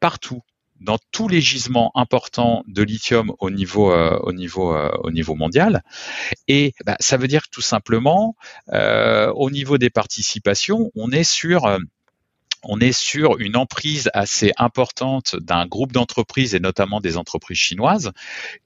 partout 0.00 0.42
dans 0.80 0.98
tous 1.10 1.26
les 1.26 1.40
gisements 1.40 1.90
importants 1.94 2.62
de 2.66 2.82
lithium 2.82 3.32
au 3.38 3.50
niveau 3.50 3.92
euh, 3.92 5.34
mondial 5.34 5.82
et 6.48 6.74
bah, 6.84 6.96
ça 7.00 7.16
veut 7.16 7.28
dire 7.28 7.44
que 7.44 7.50
tout 7.50 7.62
simplement 7.62 8.36
au 8.70 9.50
niveau 9.50 9.78
des 9.78 9.88
participations 9.88 10.90
on 10.94 11.10
est 11.12 11.24
sur 11.24 11.66
on 12.68 12.80
est 12.80 12.92
sur 12.92 13.38
une 13.38 13.56
emprise 13.56 14.10
assez 14.12 14.52
importante 14.56 15.36
d'un 15.36 15.66
groupe 15.66 15.92
d'entreprises 15.92 16.54
et 16.54 16.60
notamment 16.60 17.00
des 17.00 17.16
entreprises 17.16 17.58
chinoises 17.58 18.12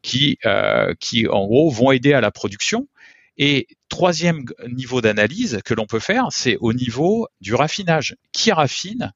qui, 0.03 0.39
euh, 0.47 0.95
qui 0.99 1.29
en 1.29 1.47
gros 1.47 1.71
vont 1.71 1.93
aider 1.93 2.13
à 2.13 2.21
la 2.21 2.31
production. 2.31 2.89
Et 3.37 3.69
troisième 3.89 4.45
niveau 4.69 5.01
d'analyse 5.01 5.61
que 5.65 5.75
l'on 5.75 5.87
peut 5.87 6.01
faire, 6.01 6.27
c'est 6.31 6.57
au 6.61 6.73
niveau 6.73 7.29
du 7.41 7.55
raffinage. 7.55 8.17
Qui 8.33 8.53
raffine? 8.53 9.13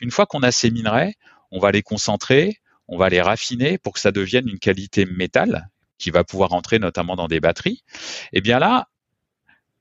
Une 0.00 0.10
fois 0.10 0.26
qu'on 0.26 0.42
a 0.42 0.52
ces 0.52 0.70
minerais, 0.70 1.14
on 1.50 1.58
va 1.58 1.70
les 1.70 1.82
concentrer, 1.82 2.58
on 2.88 2.98
va 2.98 3.08
les 3.08 3.20
raffiner 3.20 3.78
pour 3.78 3.92
que 3.94 4.00
ça 4.00 4.12
devienne 4.12 4.48
une 4.48 4.58
qualité 4.58 5.06
métal 5.06 5.68
qui 5.98 6.10
va 6.10 6.24
pouvoir 6.24 6.52
entrer 6.52 6.78
notamment 6.78 7.16
dans 7.16 7.28
des 7.28 7.40
batteries. 7.40 7.82
Et 8.32 8.38
eh 8.38 8.40
bien 8.40 8.58
là, 8.58 8.88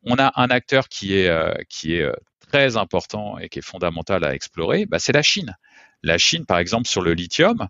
on 0.04 0.16
a 0.16 0.32
un 0.36 0.48
acteur 0.48 0.90
qui 0.90 1.18
est, 1.18 1.28
euh, 1.28 1.54
qui 1.70 1.96
est 1.96 2.02
euh, 2.02 2.14
très 2.54 2.78
important 2.78 3.40
et 3.40 3.50
qui 3.50 3.60
est 3.60 3.64
fondamental 3.64 4.24
à 4.24 4.36
explorer, 4.36 4.86
bah, 4.86 5.00
c'est 5.00 5.12
la 5.12 5.24
Chine. 5.24 5.58
La 6.04 6.20
Chine, 6.20 6.46
par 6.46 6.60
exemple, 6.60 6.88
sur 6.88 7.02
le 7.02 7.14
lithium, 7.14 7.68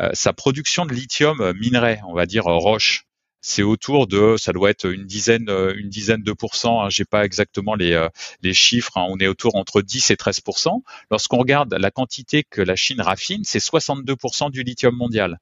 euh, 0.00 0.10
sa 0.12 0.32
production 0.32 0.86
de 0.86 0.92
lithium 0.92 1.40
euh, 1.40 1.52
minerai, 1.54 2.00
on 2.08 2.14
va 2.14 2.26
dire 2.26 2.48
euh, 2.48 2.56
roche, 2.56 3.04
c'est 3.40 3.62
autour 3.62 4.08
de, 4.08 4.34
ça 4.36 4.52
doit 4.52 4.70
être 4.70 4.90
une 4.90 5.04
dizaine, 5.04 5.48
une 5.76 5.90
dizaine 5.90 6.22
de 6.22 6.32
pourcents. 6.32 6.82
Hein, 6.82 6.88
J'ai 6.88 7.04
pas 7.04 7.24
exactement 7.26 7.74
les, 7.74 8.08
les 8.40 8.54
chiffres. 8.54 8.96
Hein, 8.96 9.06
on 9.10 9.18
est 9.18 9.26
autour 9.26 9.54
entre 9.54 9.82
10 9.82 10.10
et 10.10 10.14
13% 10.14 10.80
Lorsqu'on 11.10 11.36
regarde 11.36 11.74
la 11.74 11.90
quantité 11.90 12.42
que 12.42 12.62
la 12.62 12.74
Chine 12.74 13.02
raffine, 13.02 13.42
c'est 13.44 13.58
62% 13.58 14.50
du 14.50 14.62
lithium 14.62 14.96
mondial. 14.96 15.40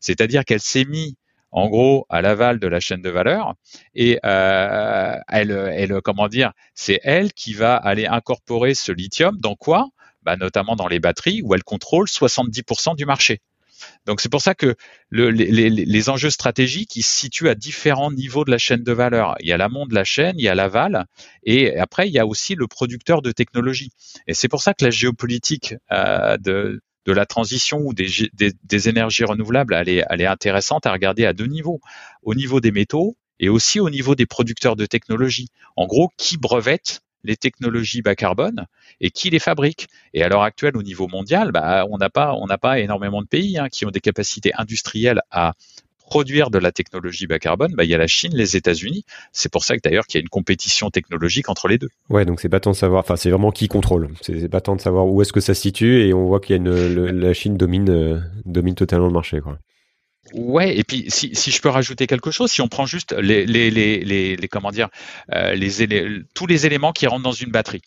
C'est-à-dire 0.00 0.44
qu'elle 0.44 0.60
s'est 0.60 0.84
mise 0.84 1.14
en 1.54 1.68
gros 1.68 2.04
à 2.10 2.20
l'aval 2.20 2.58
de 2.58 2.66
la 2.66 2.80
chaîne 2.80 3.00
de 3.00 3.10
valeur 3.10 3.54
et 3.94 4.18
euh, 4.24 5.16
elle, 5.28 5.52
elle, 5.52 6.00
comment 6.02 6.26
dire, 6.26 6.52
c'est 6.74 7.00
elle 7.04 7.32
qui 7.32 7.54
va 7.54 7.76
aller 7.76 8.06
incorporer 8.06 8.74
ce 8.74 8.90
lithium 8.90 9.38
dans 9.38 9.54
quoi? 9.54 9.88
Bah, 10.22 10.36
Notamment 10.36 10.74
dans 10.74 10.88
les 10.88 10.98
batteries 10.98 11.42
où 11.42 11.54
elle 11.54 11.62
contrôle 11.62 12.06
70% 12.06 12.96
du 12.96 13.06
marché. 13.06 13.40
Donc 14.06 14.20
c'est 14.20 14.30
pour 14.30 14.40
ça 14.40 14.54
que 14.54 14.74
le, 15.10 15.30
les, 15.30 15.70
les, 15.70 16.08
enjeux 16.08 16.30
stratégiques 16.30 16.96
ils 16.96 17.02
se 17.02 17.14
situent 17.16 17.48
à 17.48 17.54
différents 17.54 18.10
niveaux 18.10 18.44
de 18.44 18.50
la 18.50 18.58
chaîne 18.58 18.82
de 18.82 18.92
valeur. 18.92 19.36
Il 19.40 19.46
y 19.46 19.52
a 19.52 19.56
l'amont 19.56 19.86
de 19.86 19.94
la 19.94 20.04
chaîne, 20.04 20.34
il 20.38 20.44
y 20.44 20.48
a 20.48 20.54
l'aval, 20.54 21.06
et 21.44 21.76
après 21.78 22.08
il 22.08 22.12
y 22.12 22.18
a 22.18 22.26
aussi 22.26 22.54
le 22.54 22.66
producteur 22.66 23.20
de 23.20 23.30
technologie. 23.30 23.90
Et 24.26 24.34
c'est 24.34 24.48
pour 24.48 24.62
ça 24.62 24.74
que 24.74 24.84
la 24.84 24.90
géopolitique 24.90 25.74
euh, 25.92 26.36
de, 26.38 26.80
de 27.04 27.12
la 27.12 27.26
transition 27.26 27.78
ou 27.78 27.92
des, 27.92 28.88
énergies 28.88 29.24
renouvelables, 29.24 29.74
elle 29.74 29.88
est, 29.88 30.26
intéressante 30.26 30.86
à 30.86 30.92
regarder 30.92 31.26
à 31.26 31.32
deux 31.32 31.46
niveaux. 31.46 31.80
Au 32.22 32.34
niveau 32.34 32.60
des 32.60 32.72
métaux 32.72 33.16
et 33.40 33.48
aussi 33.48 33.80
au 33.80 33.90
niveau 33.90 34.14
des 34.14 34.26
producteurs 34.26 34.76
de 34.76 34.86
technologies. 34.86 35.48
En 35.76 35.86
gros, 35.86 36.10
qui 36.16 36.36
brevette 36.36 37.00
les 37.24 37.36
technologies 37.36 38.02
bas 38.02 38.14
carbone 38.14 38.66
et 39.00 39.10
qui 39.10 39.30
les 39.30 39.38
fabrique. 39.38 39.88
Et 40.12 40.22
à 40.22 40.28
l'heure 40.28 40.42
actuelle, 40.42 40.76
au 40.76 40.82
niveau 40.82 41.08
mondial, 41.08 41.52
bah, 41.52 41.86
on 41.90 41.98
n'a 41.98 42.10
pas, 42.10 42.34
on 42.34 42.46
n'a 42.46 42.58
pas 42.58 42.78
énormément 42.78 43.22
de 43.22 43.26
pays 43.26 43.58
hein, 43.58 43.68
qui 43.68 43.86
ont 43.86 43.90
des 43.90 44.00
capacités 44.00 44.52
industrielles 44.54 45.22
à 45.30 45.54
produire 46.06 46.50
de 46.50 46.58
la 46.58 46.72
technologie 46.72 47.26
bas 47.26 47.38
carbone, 47.38 47.72
bah, 47.74 47.84
il 47.84 47.90
y 47.90 47.94
a 47.94 47.98
la 47.98 48.06
Chine, 48.06 48.34
les 48.34 48.56
États-Unis. 48.56 49.04
C'est 49.32 49.50
pour 49.50 49.64
ça 49.64 49.76
que 49.76 49.80
d'ailleurs 49.82 50.06
qu'il 50.06 50.18
y 50.18 50.20
a 50.20 50.22
une 50.22 50.28
compétition 50.28 50.90
technologique 50.90 51.48
entre 51.48 51.68
les 51.68 51.78
deux. 51.78 51.88
Ouais, 52.10 52.24
donc 52.24 52.40
c'est 52.40 52.48
pas 52.48 52.60
tant 52.60 52.72
de 52.72 52.76
savoir, 52.76 53.00
enfin 53.00 53.16
c'est 53.16 53.30
vraiment 53.30 53.50
qui 53.50 53.68
contrôle. 53.68 54.08
C'est 54.20 54.48
pas 54.48 54.60
tant 54.60 54.76
de 54.76 54.80
savoir 54.80 55.06
où 55.06 55.22
est-ce 55.22 55.32
que 55.32 55.40
ça 55.40 55.54
se 55.54 55.62
situe 55.62 56.06
et 56.06 56.14
on 56.14 56.26
voit 56.26 56.40
qu'il 56.40 56.54
y 56.54 56.58
a 56.58 56.62
une, 56.62 57.10
la 57.10 57.32
Chine 57.32 57.56
domine, 57.56 57.90
euh, 57.90 58.20
domine 58.44 58.74
totalement 58.74 59.06
le 59.06 59.12
marché, 59.12 59.40
quoi. 59.40 59.58
Ouais, 60.32 60.76
et 60.76 60.84
puis 60.84 61.04
si, 61.08 61.34
si 61.34 61.50
je 61.50 61.60
peux 61.60 61.68
rajouter 61.68 62.06
quelque 62.06 62.30
chose, 62.30 62.50
si 62.50 62.62
on 62.62 62.68
prend 62.68 62.86
juste 62.86 63.12
les, 63.12 63.44
les, 63.44 63.70
les, 63.70 64.36
les, 64.36 64.48
comment 64.48 64.70
dire, 64.70 64.88
euh, 65.34 65.54
les, 65.54 65.70
tous 66.34 66.46
les 66.46 66.64
éléments 66.64 66.92
qui 66.92 67.06
rentrent 67.06 67.22
dans 67.22 67.32
une 67.32 67.50
batterie 67.50 67.82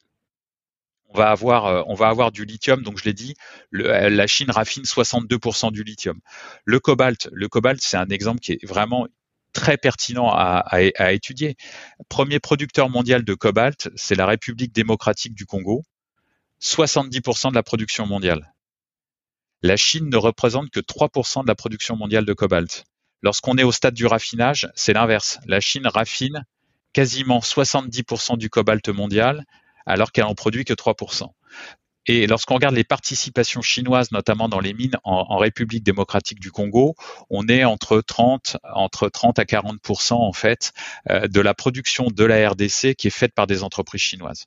on 1.10 1.18
va 1.18 1.30
avoir, 1.30 1.66
euh, 1.66 1.84
on 1.88 1.93
va 1.93 2.08
avoir 2.10 2.32
du 2.32 2.45
lithium. 2.45 2.84
Donc 2.84 2.97
je 2.97 3.05
l'ai 3.05 3.14
dit, 3.14 3.36
euh, 3.76 4.10
la 4.10 4.28
Chine 4.28 4.51
raffine 4.51 4.84
62% 4.84 5.72
du 5.72 5.84
lithium. 5.84 6.20
Le 6.66 6.80
cobalt, 6.80 7.30
le 7.32 7.47
cobalt, 7.47 7.80
c'est 7.82 7.97
un 7.97 8.10
exemple 8.10 8.39
qui 8.39 8.53
est 8.53 8.66
vraiment 8.66 9.08
très 9.53 9.78
pertinent 9.78 10.30
à, 10.30 10.64
à, 10.70 11.12
étudier. 11.14 11.55
Premier 12.10 12.39
producteur 12.39 12.89
mondial 12.89 13.24
de 13.24 13.34
cobalt, 13.34 13.89
c'est 13.95 14.16
la 14.16 14.26
République 14.26 14.74
démocratique 14.74 15.34
du 15.34 15.45
Congo. 15.45 15.84
70% 16.62 17.49
de 17.49 17.55
la 17.55 17.64
production 17.64 18.05
mondiale. 18.05 18.53
La 19.62 19.78
Chine 19.78 20.10
ne 20.10 20.18
représente 20.18 20.70
que 20.70 20.80
3% 20.80 21.43
de 21.43 21.47
la 21.47 21.55
production 21.55 21.95
mondiale 21.95 22.26
de 22.26 22.34
cobalt. 22.34 22.84
Lorsqu'on 23.24 23.58
est 23.58 23.64
au 23.64 23.72
stade 23.72 23.95
du 23.95 24.05
raffinage, 24.05 24.70
c'est 24.76 24.93
l'inverse. 24.93 25.39
La 25.47 25.60
Chine 25.60 25.88
raffine 25.88 26.45
quasiment 26.93 27.39
70% 27.39 28.38
du 28.38 28.49
cobalt 28.49 28.88
mondial 28.89 29.43
alors 29.88 30.12
qu'elle 30.12 30.26
en 30.26 30.36
produit 30.36 30.66
que 30.66 30.74
3%. 30.74 31.32
Et 32.08 32.26
lorsqu'on 32.26 32.56
regarde 32.56 32.76
les 32.76 32.86
participations 32.86 33.62
chinoises, 33.62 34.12
notamment 34.12 34.48
dans 34.48 34.62
les 34.62 34.74
mines 34.74 34.96
en, 35.04 35.38
République 35.38 35.84
démocratique 35.84 36.40
du 36.40 36.52
Congo, 36.52 36.96
on 37.30 37.48
est 37.48 37.64
entre 37.64 38.02
30, 38.02 38.58
entre 38.74 39.10
30 39.10 39.40
à 39.40 39.46
40 39.46 39.78
en 40.12 40.34
fait 40.34 40.72
euh, 41.10 41.28
de 41.28 41.42
la 41.42 41.54
production 41.54 42.08
de 42.08 42.24
la 42.24 42.50
RDC 42.50 42.96
qui 42.96 43.08
est 43.08 43.12
faite 43.12 43.34
par 43.36 43.46
des 43.46 43.64
entreprises 43.64 44.02
chinoises. 44.02 44.46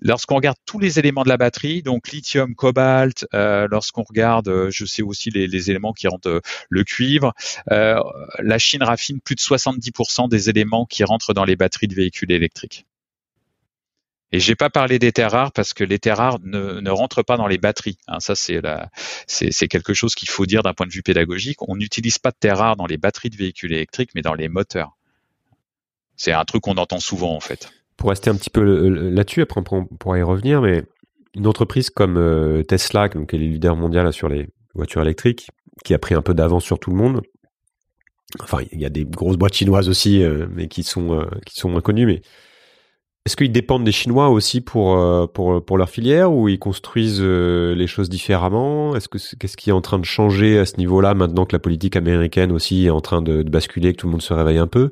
Lorsqu'on 0.00 0.36
regarde 0.36 0.56
tous 0.66 0.78
les 0.78 0.98
éléments 0.98 1.22
de 1.22 1.28
la 1.28 1.36
batterie, 1.36 1.82
donc 1.82 2.10
lithium, 2.10 2.54
cobalt, 2.54 3.26
euh, 3.34 3.68
lorsqu'on 3.70 4.02
regarde, 4.02 4.48
euh, 4.48 4.70
je 4.70 4.84
sais 4.86 5.02
aussi 5.02 5.30
les, 5.30 5.46
les 5.46 5.70
éléments 5.70 5.92
qui 5.92 6.08
rentrent 6.08 6.40
le 6.68 6.84
cuivre, 6.84 7.34
la 7.66 8.58
Chine 8.58 8.82
raffine 8.82 9.20
plus 9.20 9.34
de 9.34 9.40
70% 9.40 10.28
des 10.28 10.48
éléments 10.48 10.86
qui 10.86 11.04
rentrent 11.04 11.34
dans 11.34 11.44
les 11.44 11.56
batteries 11.56 11.88
de 11.88 11.94
véhicules 11.94 12.32
électriques. 12.32 12.86
Et 14.34 14.40
j'ai 14.40 14.56
pas 14.56 14.68
parlé 14.68 14.98
des 14.98 15.12
terres 15.12 15.30
rares 15.30 15.52
parce 15.52 15.74
que 15.74 15.84
les 15.84 16.00
terres 16.00 16.16
rares 16.16 16.40
ne, 16.42 16.90
rentrent 16.90 17.22
pas 17.22 17.36
dans 17.36 17.46
les 17.46 17.56
batteries. 17.56 17.98
Hein, 18.08 18.18
ça, 18.18 18.34
c'est, 18.34 19.68
quelque 19.68 19.94
chose 19.94 20.16
qu'il 20.16 20.28
faut 20.28 20.44
dire 20.44 20.64
d'un 20.64 20.74
point 20.74 20.88
de 20.88 20.92
vue 20.92 21.04
pédagogique. 21.04 21.62
On 21.62 21.76
n'utilise 21.76 22.18
pas 22.18 22.32
de 22.32 22.36
terres 22.40 22.58
rares 22.58 22.74
dans 22.74 22.86
les 22.86 22.96
batteries 22.96 23.30
de 23.30 23.36
véhicules 23.36 23.72
électriques, 23.72 24.10
mais 24.16 24.22
dans 24.22 24.34
les 24.34 24.48
moteurs. 24.48 24.96
C'est 26.16 26.32
un 26.32 26.44
truc 26.44 26.62
qu'on 26.62 26.78
entend 26.78 26.98
souvent 26.98 27.32
en 27.32 27.38
fait. 27.38 27.70
Pour 27.96 28.08
rester 28.08 28.28
un 28.28 28.34
petit 28.34 28.50
peu 28.50 28.64
là-dessus, 28.64 29.40
après 29.40 29.60
on 29.70 29.84
pourra 29.84 30.18
y 30.18 30.22
revenir, 30.22 30.62
mais 30.62 30.82
une 31.36 31.46
entreprise 31.46 31.88
comme 31.88 32.16
euh, 32.16 32.64
Tesla, 32.64 33.08
donc 33.08 33.30
qui 33.30 33.36
est 33.36 33.38
le 33.38 33.44
leader 33.44 33.76
mondial 33.76 34.12
sur 34.12 34.28
les 34.28 34.48
voitures 34.74 35.02
électriques, 35.02 35.48
qui 35.84 35.94
a 35.94 35.98
pris 36.00 36.16
un 36.16 36.22
peu 36.22 36.34
d'avance 36.34 36.64
sur 36.64 36.80
tout 36.80 36.90
le 36.90 36.96
monde. 36.96 37.22
Enfin, 38.40 38.58
il 38.72 38.80
y 38.80 38.84
a 38.84 38.90
des 38.90 39.04
grosses 39.04 39.36
boîtes 39.36 39.54
chinoises 39.54 39.88
aussi, 39.88 40.24
euh, 40.24 40.48
mais 40.50 40.66
qui 40.66 40.82
sont 40.82 41.20
euh, 41.20 41.26
qui 41.46 41.56
sont 41.56 41.68
moins 41.68 41.82
connues, 41.82 42.06
mais 42.06 42.20
Est-ce 43.26 43.36
qu'ils 43.36 43.52
dépendent 43.52 43.84
des 43.84 43.92
Chinois 43.92 44.28
aussi 44.28 44.60
pour, 44.60 44.98
euh, 44.98 45.26
pour, 45.26 45.64
pour 45.64 45.78
leur 45.78 45.88
filière 45.88 46.30
ou 46.30 46.46
ils 46.50 46.58
construisent 46.58 47.22
euh, 47.22 47.74
les 47.74 47.86
choses 47.86 48.10
différemment? 48.10 48.94
Est-ce 48.94 49.08
que 49.08 49.16
qu'est-ce 49.36 49.56
qui 49.56 49.70
est 49.70 49.72
en 49.72 49.80
train 49.80 49.98
de 49.98 50.04
changer 50.04 50.58
à 50.58 50.66
ce 50.66 50.76
niveau-là 50.76 51.14
maintenant 51.14 51.46
que 51.46 51.56
la 51.56 51.58
politique 51.58 51.96
américaine 51.96 52.52
aussi 52.52 52.84
est 52.84 52.90
en 52.90 53.00
train 53.00 53.22
de, 53.22 53.42
basculer, 53.42 53.94
que 53.94 53.98
tout 53.98 54.08
le 54.08 54.12
monde 54.12 54.22
se 54.22 54.34
réveille 54.34 54.58
un 54.58 54.66
peu? 54.66 54.90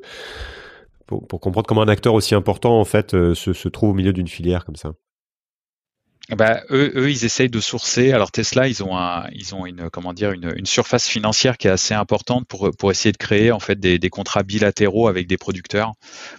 Pour, 1.05 1.27
pour 1.27 1.41
comprendre 1.41 1.67
comment 1.67 1.83
un 1.83 1.87
acteur 1.87 2.15
aussi 2.15 2.33
important 2.33 2.79
en 2.79 2.85
fait 2.85 3.13
euh, 3.13 3.35
se, 3.35 3.53
se 3.53 3.69
trouve 3.69 3.91
au 3.91 3.93
milieu 3.93 4.13
d'une 4.13 4.27
filière 4.27 4.65
comme 4.65 4.77
ça 4.77 4.93
bah, 6.29 6.61
eux, 6.69 6.93
eux, 6.95 7.11
ils 7.11 7.25
essayent 7.25 7.49
de 7.49 7.59
sourcer. 7.59 8.13
Alors 8.13 8.31
Tesla, 8.31 8.67
ils 8.69 8.81
ont 8.81 8.97
un, 8.97 9.27
ils 9.33 9.53
ont 9.55 9.65
une, 9.65 9.89
comment 9.89 10.13
dire, 10.13 10.31
une, 10.31 10.53
une, 10.55 10.65
surface 10.65 11.07
financière 11.07 11.57
qui 11.57 11.67
est 11.67 11.71
assez 11.71 11.93
importante 11.93 12.47
pour 12.47 12.71
pour 12.77 12.91
essayer 12.91 13.11
de 13.11 13.17
créer 13.17 13.51
en 13.51 13.59
fait 13.59 13.77
des, 13.77 13.99
des 13.99 14.09
contrats 14.09 14.43
bilatéraux 14.43 15.09
avec 15.09 15.27
des 15.27 15.37
producteurs, 15.37 15.93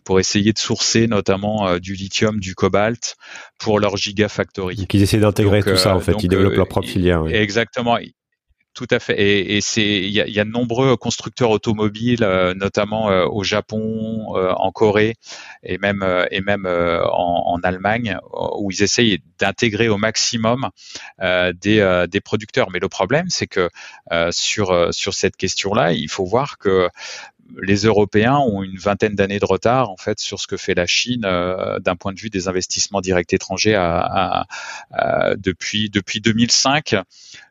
pour 0.05 0.19
essayer 0.21 0.55
de 0.55 0.59
sourcer 0.59 1.07
notamment 1.07 1.69
euh, 1.69 1.79
du 1.81 1.95
lithium, 1.95 2.41
du 2.41 2.55
cobalt 2.55 3.17
pour 3.59 3.79
leur 3.79 3.99
gigafactory. 3.99 4.77
Donc 4.77 4.95
ils 4.95 5.03
essaient 5.03 5.19
d'intégrer 5.19 5.63
tout 5.63 5.77
ça 5.77 5.95
en 5.95 6.01
fait. 6.01 6.13
Donc, 6.13 6.23
ils 6.23 6.29
développent 6.29 6.57
leur 6.57 6.69
propre 6.69 6.89
filière. 6.89 7.23
Oui. 7.23 7.35
Exactement. 7.35 7.99
Tout 8.75 8.89
à 8.91 8.99
fait. 8.99 9.15
Et, 9.21 9.57
et 9.57 9.61
c'est 9.61 9.87
il 9.87 10.11
y 10.11 10.21
a, 10.21 10.27
y 10.27 10.41
a, 10.41 10.45
de 10.45 10.51
nombreux 10.51 10.97
constructeurs 10.97 11.51
automobiles, 11.51 12.25
euh, 12.25 12.55
notamment 12.55 13.09
euh, 13.09 13.25
au 13.25 13.45
Japon, 13.45 14.35
euh, 14.35 14.53
en 14.57 14.73
Corée 14.73 15.15
et 15.63 15.79
même 15.79 16.05
et 16.33 16.41
même 16.41 16.67
en, 16.67 17.53
en, 17.53 17.61
Allemagne, 17.63 18.19
où 18.59 18.73
ils 18.73 18.83
essayent 18.83 19.21
d'intégrer 19.39 19.89
au 19.89 19.97
maximum 19.97 20.71
des, 21.21 22.07
des 22.11 22.21
producteurs. 22.21 22.71
Mais 22.71 22.81
le 22.81 22.89
problème, 22.89 23.27
c'est 23.29 23.47
que 23.47 23.71
sur 24.31 24.93
sur 24.93 25.15
cette 25.15 25.37
question-là, 25.37 25.93
il 25.93 26.09
faut 26.11 26.25
voir 26.25 26.59
que 26.59 26.89
les 27.63 27.85
Européens 27.85 28.39
ont 28.39 28.63
une 28.63 28.79
vingtaine 28.79 29.15
d'années 29.15 29.39
de 29.39 29.45
retard 29.45 29.91
en 29.91 29.97
fait 29.97 30.19
sur 30.19 30.41
ce 30.41 30.47
que 30.47 30.57
fait 30.57 30.75
la 30.75 30.87
Chine 30.87 31.23
euh, 31.25 31.79
d'un 31.79 31.97
point 31.97 32.13
de 32.13 32.21
vue 32.21 32.31
des 32.31 32.49
investissements 32.49 33.01
directs 33.01 33.33
étrangers 33.33 33.75
à, 33.75 34.01
à, 34.01 34.47
à, 34.91 35.37
depuis 35.37 35.91
depuis 35.91 36.21
2005. 36.21 36.97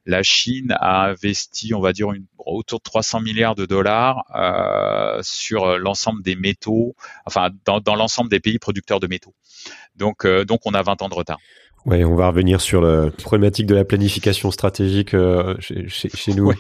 La 0.06 0.24
Chine 0.24 0.76
a 0.80 1.06
investi, 1.08 1.74
on 1.74 1.80
va 1.80 1.94
dire, 1.94 2.12
une, 2.12 2.26
autour 2.38 2.80
de 2.80 2.84
300 2.84 3.22
milliards 3.22 3.56
de 3.56 3.66
dollars 3.66 4.26
euh, 4.36 5.20
sur 5.24 5.78
l'ensemble 5.78 6.22
des 6.22 6.36
métaux, 6.36 6.96
enfin 7.26 7.50
dans, 7.66 7.80
dans 7.80 7.96
l'ensemble 7.96 8.30
des 8.30 8.40
pays 8.40 8.60
producteurs 8.60 9.00
de 9.00 9.08
métaux. 9.08 9.34
Donc 9.96 10.26
euh, 10.26 10.44
donc 10.46 10.62
on 10.66 10.74
a 10.74 10.82
20 10.82 11.02
ans 11.02 11.10
de 11.10 11.16
retard. 11.16 11.40
Ouais, 11.86 12.06
on 12.06 12.16
va 12.16 12.30
revenir 12.30 12.62
sur 12.62 12.82
la 12.82 13.12
problématique 13.12 13.66
de 13.66 13.76
la 13.76 13.84
planification 13.84 14.52
stratégique 14.52 15.14
euh, 15.14 15.56
chez, 15.60 15.88
chez, 15.90 16.10
chez, 16.10 16.34
nous. 16.34 16.48
Ouais. 16.48 16.56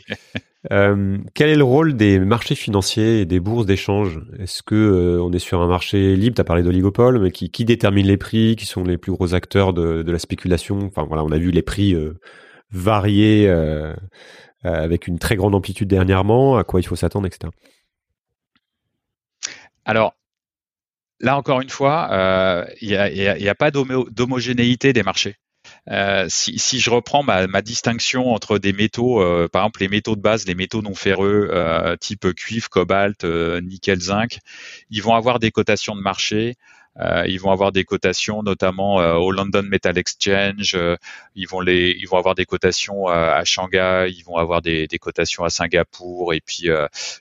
Euh, 0.72 1.18
quel 1.34 1.50
est 1.50 1.58
le 1.58 1.64
rôle 1.64 1.96
des 1.96 2.20
marchés 2.20 2.56
financiers 2.56 3.22
et 3.22 3.26
des 3.26 3.39
bourses 3.41 3.66
d'échange? 3.66 4.22
Est-ce 4.39 4.64
que 4.64 4.76
euh, 4.76 5.22
on 5.22 5.32
est 5.34 5.39
sur 5.39 5.62
un 5.62 5.68
marché 5.68 6.16
libre? 6.16 6.36
Tu 6.36 6.41
as 6.41 6.46
parlé 6.46 6.64
d'oligopole, 6.64 7.20
mais 7.20 7.32
qui, 7.32 7.50
qui, 7.52 7.66
détermine 7.66 8.08
les 8.08 8.18
prix? 8.18 8.56
Qui 8.56 8.66
sont 8.66 8.84
les 8.84 8.98
plus 8.98 9.12
gros 9.12 9.34
acteurs 9.34 9.74
de, 9.74 10.04
de 10.04 10.12
la 10.12 10.20
spéculation? 10.20 10.80
Enfin 10.84 11.04
voilà, 11.06 11.24
on 11.24 11.32
a 11.32 11.38
vu 11.38 11.52
les 11.52 11.62
prix 11.62 11.96
euh, 12.74 12.78
varier 12.78 13.47
euh, 13.47 13.93
avec 14.63 15.07
une 15.07 15.19
très 15.19 15.36
grande 15.36 15.55
amplitude 15.55 15.88
dernièrement. 15.88 16.57
À 16.57 16.63
quoi 16.63 16.80
il 16.80 16.84
faut 16.84 16.95
s'attendre, 16.95 17.28
etc. 17.28 17.51
Alors, 19.86 20.15
là 21.19 21.38
encore 21.38 21.61
une 21.61 21.69
fois, 21.69 22.67
il 22.82 22.89
n'y 22.89 23.47
a, 23.49 23.55
pas 23.55 23.71
d'homogénéité 23.71 24.93
des 24.93 25.03
marchés. 25.03 25.38
Euh, 25.89 26.26
si, 26.30 26.80
je 26.80 26.89
reprends 26.89 27.24
ma, 27.24 27.61
distinction 27.61 28.34
entre 28.34 28.57
des 28.57 28.74
métaux, 28.74 29.21
euh, 29.21 29.47
par 29.51 29.63
exemple 29.63 29.82
les 29.82 29.89
métaux 29.89 30.15
de 30.15 30.21
base, 30.21 30.45
les 30.45 30.55
métaux 30.55 30.82
non 30.82 30.95
ferreux, 30.95 31.49
euh, 31.51 31.95
type 31.97 32.34
cuivre, 32.34 32.69
cobalt, 32.69 33.24
euh, 33.24 33.61
nickel, 33.61 33.99
zinc, 33.99 34.39
ils 34.89 35.01
vont 35.01 35.15
avoir 35.15 35.39
des 35.39 35.51
cotations 35.51 35.95
de 35.95 36.01
marché 36.01 36.55
euh, 37.00 37.26
ils 37.28 37.39
vont 37.39 37.52
avoir 37.52 37.72
des 37.72 37.84
cotations, 37.84 38.44
notamment 38.44 39.02
euh, 39.02 39.16
au 39.16 39.32
London 39.32 39.64
Metal 39.64 39.98
Exchange. 39.98 40.76
Euh, 40.76 40.96
ils 41.36 41.48
vont 41.48 41.60
les, 41.60 41.96
ils 41.98 42.08
vont 42.08 42.18
avoir 42.18 42.36
des 42.36 42.46
cotations 42.46 43.08
à 43.08 43.44
Shanghai. 43.44 44.12
Ils 44.16 44.24
vont 44.24 44.38
avoir 44.38 44.62
des, 44.62 44.88
des 44.88 45.00
cotations 45.00 45.44
à 45.44 45.50
Singapour. 45.50 46.34
Et 46.34 46.41
puis 46.41 46.70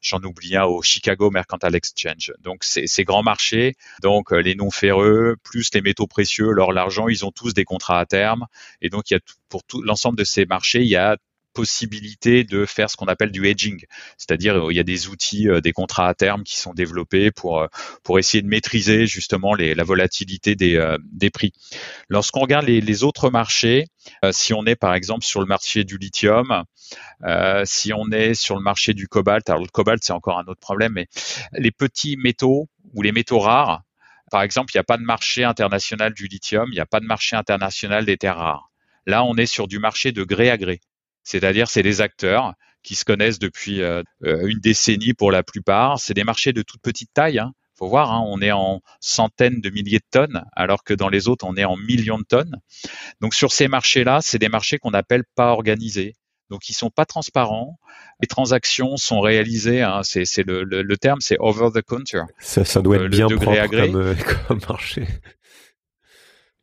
j'en 0.03 0.23
oublie 0.23 0.57
un 0.57 0.65
au 0.65 0.83
Chicago 0.83 1.31
Mercantile 1.31 1.75
Exchange. 1.75 2.33
Donc 2.41 2.65
c'est 2.65 2.87
ces 2.87 3.05
grands 3.05 3.23
marchés. 3.23 3.75
Donc 4.03 4.33
les 4.33 4.55
non 4.55 4.71
ferreux 4.71 5.37
plus 5.43 5.71
les 5.75 5.81
métaux 5.81 6.07
précieux, 6.07 6.51
l'or, 6.51 6.73
l'argent, 6.73 7.09
ils 7.09 7.25
ont 7.25 7.31
tous 7.31 7.55
des 7.55 7.65
contrats 7.65 8.01
à 8.01 8.07
terme. 8.07 8.47
Et 8.83 8.91
donc 8.91 9.11
il 9.11 9.15
y 9.15 9.17
a 9.17 9.21
pour 9.49 9.65
tout 9.65 9.83
l'ensemble 9.83 10.19
de 10.19 10.25
ces 10.25 10.47
marchés, 10.47 10.81
il 10.83 10.89
y 10.89 10.97
a 10.97 11.17
possibilité 11.53 12.45
de 12.45 12.67
faire 12.67 12.91
ce 12.91 12.97
qu'on 12.97 13.07
appelle 13.07 13.31
du 13.31 13.47
hedging, 13.47 13.85
c'est-à-dire 14.17 14.71
il 14.71 14.77
y 14.77 14.81
a 14.81 14.85
des 14.85 15.09
outils, 15.09 15.49
euh, 15.49 15.61
des 15.61 15.73
contrats 15.73 16.09
à 16.09 16.15
terme 16.15 16.43
qui 16.43 16.59
sont 16.59 16.73
développés 16.73 17.31
pour 17.31 17.61
euh, 17.61 17.67
pour 18.03 18.19
essayer 18.19 18.43
de 18.43 18.49
maîtriser 18.49 19.07
justement 19.07 19.55
la 19.55 19.85
volatilité 19.85 20.55
des, 20.55 20.77
euh, 20.77 20.99
des 21.13 21.31
prix. 21.31 21.53
Lorsqu'on 22.09 22.41
regarde 22.41 22.67
les, 22.67 22.81
les, 22.81 23.05
autres 23.05 23.31
marchés, 23.31 23.87
si 24.31 24.55
on 24.55 24.65
est 24.67 24.77
par 24.77 24.95
exemple 24.95 25.25
sur 25.25 25.41
le 25.41 25.47
marché 25.47 25.85
du 25.85 25.99
lithium, 25.99 26.65
si 27.65 27.93
on 27.93 28.11
est 28.11 28.35
sur 28.35 28.57
le 28.57 28.63
marché 28.63 28.95
du 28.95 29.09
cobalt, 29.09 29.49
alors 29.49 29.63
le 29.63 29.69
cobalt 29.69 30.03
c'est 30.03 30.13
encore 30.13 30.39
un 30.39 30.45
autre 30.45 30.61
problème, 30.61 30.93
mais 30.93 31.07
les 31.53 31.71
petits 31.71 32.17
métaux 32.17 32.69
ou 32.95 33.03
les 33.03 33.13
métaux 33.13 33.39
rares, 33.39 33.83
par 34.33 34.43
exemple, 34.43 34.73
il 34.75 34.79
n'y 34.79 34.81
a 34.81 34.85
pas 34.85 34.97
de 34.97 35.03
marché 35.03 35.45
international 35.45 36.15
du 36.15 36.27
lithium, 36.27 36.67
il 36.73 36.75
n'y 36.75 36.81
a 36.81 36.87
pas 36.87 37.01
de 37.01 37.05
marché 37.05 37.37
international 37.37 38.07
des 38.07 38.17
terres 38.17 38.39
rares. 38.39 38.71
Là, 39.07 39.25
on 39.25 39.37
est 39.37 39.45
sur 39.45 39.69
du 39.69 39.79
marché 39.79 40.11
de 40.11 40.25
gré 40.25 40.49
à 40.49 40.57
gré. 40.57 40.81
C'est-à-dire, 41.25 41.69
c'est 41.69 41.83
des 41.83 42.01
acteurs 42.01 42.55
qui 42.83 42.95
se 42.95 43.05
connaissent 43.05 43.39
depuis 43.39 43.83
euh, 43.83 44.03
une 44.23 44.59
décennie 44.59 45.15
pour 45.15 45.31
la 45.31 45.43
plupart. 45.43 45.99
C'est 45.99 46.15
des 46.15 46.25
marchés 46.25 46.53
de 46.53 46.63
toute 46.63 46.83
petite 46.83 47.11
taille. 47.15 47.39
Hein. 47.39 47.53
Faut 47.75 47.89
voir, 47.89 48.13
hein, 48.13 48.23
on 48.27 48.41
est 48.43 48.53
en 48.53 48.81
centaines 49.01 49.61
de 49.61 49.71
milliers 49.71 49.99
de 49.99 50.05
tonnes, 50.11 50.45
alors 50.55 50.85
que 50.85 50.95
dans 50.95 51.09
les 51.09 51.29
autres, 51.29 51.47
on 51.49 51.57
est 51.57 51.65
en 51.65 51.77
millions 51.77 52.19
de 52.19 52.25
tonnes. 52.25 52.61
Donc 53.21 53.35
sur 53.35 53.53
ces 53.53 53.67
marchés-là, 53.67 54.21
c'est 54.23 54.39
des 54.39 54.49
marchés 54.49 54.79
qu'on 54.79 54.93
appelle 54.93 55.25
pas 55.35 55.53
organisés. 55.53 56.15
Donc 56.51 56.69
ils 56.69 56.75
sont 56.75 56.91
pas 56.91 57.07
transparents. 57.07 57.79
Les 58.21 58.27
transactions 58.27 58.99
sont 58.99 59.21
réalisées. 59.21 59.81
Hein, 59.81 60.03
c'est 60.05 60.47
le, 60.47 60.65
le, 60.65 60.83
le, 60.83 60.97
terme, 60.99 61.21
c'est 61.21 61.37
over 61.41 61.71
the 61.75 61.83
counter. 61.83 62.25
Ça, 62.39 62.65
ça 62.65 62.83
doit 62.83 62.97
être 62.97 63.09
bien 63.09 63.27
propre 63.27 63.67
comme, 63.69 63.97
euh, 63.97 64.15
comme 64.49 64.61
marché. 64.69 65.07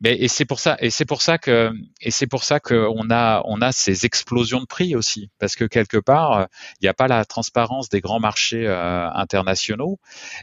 Mais 0.01 0.15
et 0.19 0.27
c'est 0.27 0.45
pour 0.45 0.59
ça 0.59 0.77
et 0.79 0.89
c'est 0.89 1.05
pour 1.05 1.21
ça 1.21 1.37
que 1.37 1.71
et 2.01 2.11
c'est 2.11 2.27
pour 2.27 2.43
ça 2.43 2.59
qu'on 2.59 3.09
a 3.11 3.41
on 3.45 3.61
a 3.61 3.71
ces 3.71 4.05
explosions 4.05 4.61
de 4.61 4.65
prix 4.65 4.95
aussi 4.95 5.29
parce 5.39 5.55
que 5.55 5.65
quelque 5.65 5.97
part 5.97 6.47
il 6.79 6.85
n'y 6.85 6.89
a 6.89 6.93
pas 6.93 7.07
la 7.07 7.25
transparence 7.25 7.89
des 7.89 7.99
grands 7.99 8.19
marchés 8.19 8.65
euh, 8.65 9.09
internationaux 9.11 9.99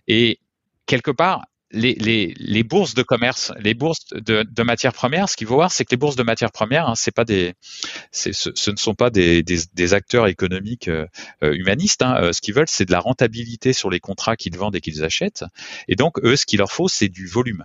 et 0.09 0.41
quelque 0.87 1.11
part 1.11 1.47
les, 1.73 1.95
les, 1.95 2.35
les, 2.39 2.63
bourses 2.63 2.95
de 2.95 3.03
commerce, 3.03 3.53
les 3.59 3.75
bourses 3.75 4.07
de, 4.13 4.45
de 4.45 4.63
matières 4.63 4.93
premières, 4.93 5.29
ce 5.29 5.37
qu'il 5.37 5.47
faut 5.47 5.57
voir, 5.57 5.73
c'est 5.73 5.85
que 5.85 5.91
les 5.91 5.97
bourses 5.97 6.17
de 6.17 6.23
matières 6.23 6.53
premières, 6.53 6.89
hein, 6.89 6.95
c'est 6.95 7.15
pas 7.15 7.25
des, 7.25 7.55
ce, 8.13 8.33
ce, 8.33 8.71
ne 8.71 8.77
sont 8.77 8.95
pas 8.95 9.11
des, 9.11 9.43
des, 9.43 9.59
des 9.75 9.93
acteurs 9.93 10.29
économiques 10.29 10.89
euh, 10.89 11.07
humanistes. 11.43 12.03
Hein. 12.03 12.17
Euh, 12.23 12.33
ce 12.33 12.41
qu'ils 12.41 12.55
veulent, 12.55 12.69
c'est 12.69 12.85
de 12.85 12.93
la 12.93 13.01
rentabilité 13.01 13.73
sur 13.73 13.91
les 13.91 14.01
contrats 14.01 14.37
qu'ils 14.37 14.57
vendent 14.57 14.77
et 14.77 14.81
qu'ils 14.81 15.05
achètent. 15.05 15.45
Et 15.89 15.97
donc, 15.97 16.21
eux, 16.23 16.37
ce 16.37 16.47
qu'il 16.47 16.59
leur 16.59 16.71
faut, 16.71 16.89
c'est 16.89 17.09
du 17.09 17.27
volume. 17.27 17.65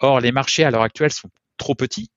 Or, 0.00 0.20
les 0.20 0.32
marchés 0.32 0.64
à 0.64 0.70
l'heure 0.70 0.82
actuelle 0.82 1.12
sont 1.12 1.28
trop 1.56 1.74
petits 1.74 2.10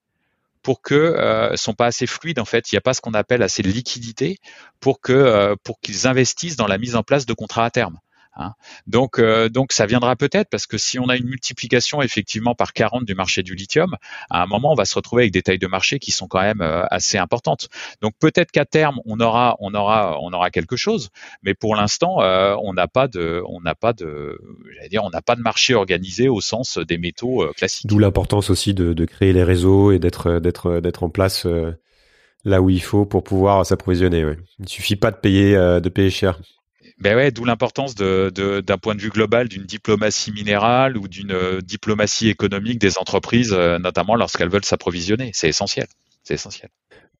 pour 0.62 0.82
que 0.82 0.94
euh, 0.94 1.56
sont 1.56 1.74
pas 1.74 1.86
assez 1.86 2.06
fluides 2.08 2.40
en 2.40 2.44
fait. 2.44 2.72
Il 2.72 2.74
n'y 2.74 2.78
a 2.78 2.80
pas 2.80 2.92
ce 2.92 3.00
qu'on 3.00 3.14
appelle 3.14 3.42
assez 3.42 3.62
de 3.62 3.68
liquidité 3.68 4.38
pour 4.80 5.00
que 5.00 5.12
euh, 5.12 5.54
pour 5.62 5.78
qu'ils 5.80 6.08
investissent 6.08 6.56
dans 6.56 6.66
la 6.66 6.76
mise 6.76 6.96
en 6.96 7.04
place 7.04 7.24
de 7.24 7.34
contrats 7.34 7.64
à 7.64 7.70
terme. 7.70 7.98
Hein. 8.36 8.52
Donc, 8.86 9.18
euh, 9.18 9.48
donc 9.48 9.72
ça 9.72 9.86
viendra 9.86 10.14
peut-être 10.14 10.48
parce 10.50 10.66
que 10.66 10.76
si 10.76 10.98
on 10.98 11.08
a 11.08 11.16
une 11.16 11.26
multiplication 11.26 12.02
effectivement 12.02 12.54
par 12.54 12.72
40 12.72 13.04
du 13.04 13.14
marché 13.14 13.42
du 13.42 13.54
lithium, 13.54 13.96
à 14.30 14.42
un 14.42 14.46
moment 14.46 14.72
on 14.72 14.74
va 14.74 14.84
se 14.84 14.94
retrouver 14.94 15.22
avec 15.24 15.32
des 15.32 15.42
tailles 15.42 15.58
de 15.58 15.66
marché 15.66 15.98
qui 15.98 16.10
sont 16.10 16.28
quand 16.28 16.42
même 16.42 16.60
euh, 16.60 16.84
assez 16.90 17.16
importantes. 17.16 17.68
Donc 18.02 18.14
peut-être 18.20 18.50
qu'à 18.50 18.66
terme 18.66 19.00
on 19.06 19.20
aura, 19.20 19.56
on 19.60 19.74
aura, 19.74 20.18
on 20.20 20.32
aura 20.32 20.50
quelque 20.50 20.76
chose, 20.76 21.08
mais 21.42 21.54
pour 21.54 21.76
l'instant 21.76 22.20
euh, 22.20 22.54
on 22.62 22.74
n'a 22.74 22.88
pas 22.88 23.08
de, 23.08 23.42
on 23.48 23.60
n'a 23.60 23.74
pas 23.74 23.94
de, 23.94 24.38
j'allais 24.74 24.88
dire, 24.88 25.04
on 25.04 25.10
n'a 25.10 25.22
pas 25.22 25.36
de 25.36 25.42
marché 25.42 25.74
organisé 25.74 26.28
au 26.28 26.40
sens 26.40 26.78
des 26.78 26.98
métaux 26.98 27.42
euh, 27.42 27.52
classiques. 27.56 27.86
D'où 27.86 27.98
l'importance 27.98 28.50
aussi 28.50 28.74
de, 28.74 28.92
de, 28.92 29.04
créer 29.06 29.32
les 29.32 29.44
réseaux 29.44 29.92
et 29.92 29.98
d'être, 29.98 30.40
d'être, 30.40 30.80
d'être 30.80 31.04
en 31.04 31.08
place 31.08 31.46
là 32.44 32.60
où 32.60 32.68
il 32.68 32.82
faut 32.82 33.06
pour 33.06 33.24
pouvoir 33.24 33.64
s'approvisionner. 33.64 34.24
Ouais. 34.24 34.36
Il 34.58 34.64
ne 34.64 34.68
suffit 34.68 34.96
pas 34.96 35.10
de 35.10 35.16
payer, 35.16 35.54
de 35.54 35.88
payer 35.88 36.10
cher. 36.10 36.40
Ben 36.98 37.30
d'où 37.30 37.44
l'importance 37.44 37.94
d'un 37.94 38.78
point 38.78 38.94
de 38.94 39.00
vue 39.00 39.10
global 39.10 39.48
d'une 39.48 39.64
diplomatie 39.64 40.32
minérale 40.32 40.96
ou 40.96 41.08
d'une 41.08 41.32
euh, 41.32 41.60
diplomatie 41.60 42.28
économique 42.28 42.78
des 42.78 42.98
entreprises, 42.98 43.52
euh, 43.52 43.78
notamment 43.78 44.14
lorsqu'elles 44.14 44.48
veulent 44.48 44.64
s'approvisionner. 44.64 45.30
C'est 45.34 45.48
essentiel. 45.48 45.86
C'est 46.22 46.34
essentiel. 46.34 46.70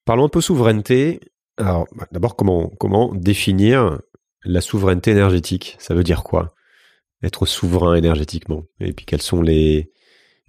Parlons 0.06 0.24
un 0.24 0.30
peu 0.30 0.40
souveraineté. 0.40 1.20
Alors, 1.58 1.86
bah, 1.94 2.06
d'abord, 2.10 2.36
comment, 2.36 2.68
comment 2.78 3.14
définir 3.14 4.00
la 4.44 4.60
souveraineté 4.62 5.10
énergétique? 5.10 5.76
Ça 5.78 5.94
veut 5.94 6.04
dire 6.04 6.22
quoi? 6.22 6.54
Être 7.22 7.44
souverain 7.44 7.94
énergétiquement? 7.96 8.64
Et 8.80 8.92
puis, 8.92 9.04
quels 9.04 9.22
sont 9.22 9.42
les, 9.42 9.90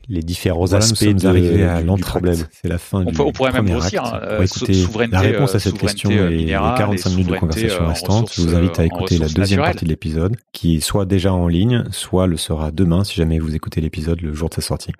les 0.10 0.22
différents 0.22 0.66
voilà, 0.66 0.84
aspects 0.84 1.03
de, 1.03 1.28
arrivés 1.28 1.64
à 1.64 1.82
l'entreprise. 1.82 2.47
C'est 2.51 2.68
la 2.68 2.78
fin 2.78 3.01
on 3.01 3.05
du 3.05 3.14
peut, 3.14 3.24
on 3.24 3.32
pourrait 3.32 3.51
même 3.51 3.70
grossir. 3.70 4.03
Hein, 4.05 4.22
pour 4.36 4.43
écouter 4.43 5.08
la 5.12 5.20
réponse 5.20 5.55
à 5.55 5.60
cette 5.60 5.78
question 5.78 6.10
et 6.10 6.30
les 6.30 6.51
45 6.51 7.10
minutes 7.12 7.28
de 7.28 7.38
conversation 7.38 7.88
restantes, 7.88 8.34
je 8.34 8.41
vous 8.41 8.55
invite 8.55 8.80
à 8.80 8.86
écouter 8.86 9.18
la 9.18 9.28
deuxième 9.28 9.62
partie 9.62 9.86
de 9.86 9.89
l'épisode, 9.89 10.36
qui 10.53 10.82
soit 10.82 11.05
déjà 11.05 11.34
en 11.34 11.47
ligne, 11.47 11.84
soit 11.91 12.28
le 12.28 12.38
sera 12.38 12.72
demain 12.72 13.03
si 13.03 13.16
jamais 13.16 13.39
vous 13.39 13.55
écoutez 13.55 13.82
l'épisode 13.82 14.22
le 14.22 14.34
jour 14.34 14.49
de 14.49 14.55
sa 14.55 14.62
sortie. 14.62 14.91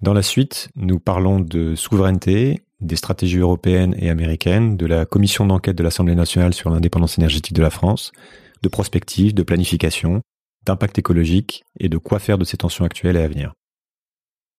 Dans 0.00 0.14
la 0.14 0.22
suite, 0.22 0.70
nous 0.76 0.98
parlons 0.98 1.40
de 1.40 1.74
souveraineté, 1.74 2.62
des 2.80 2.96
stratégies 2.96 3.38
européennes 3.38 3.94
et 3.98 4.08
américaines, 4.08 4.78
de 4.78 4.86
la 4.86 5.04
commission 5.04 5.44
d'enquête 5.44 5.76
de 5.76 5.82
l'Assemblée 5.82 6.14
nationale 6.14 6.54
sur 6.54 6.70
l'indépendance 6.70 7.18
énergétique 7.18 7.52
de 7.52 7.60
la 7.60 7.68
France, 7.68 8.12
de 8.62 8.68
prospective, 8.70 9.34
de 9.34 9.42
planification, 9.42 10.22
d'impact 10.64 10.98
écologique 10.98 11.64
et 11.78 11.90
de 11.90 11.98
quoi 11.98 12.18
faire 12.18 12.38
de 12.38 12.44
ces 12.44 12.56
tensions 12.56 12.86
actuelles 12.86 13.16
et 13.16 13.22
à 13.22 13.28
venir. 13.28 13.52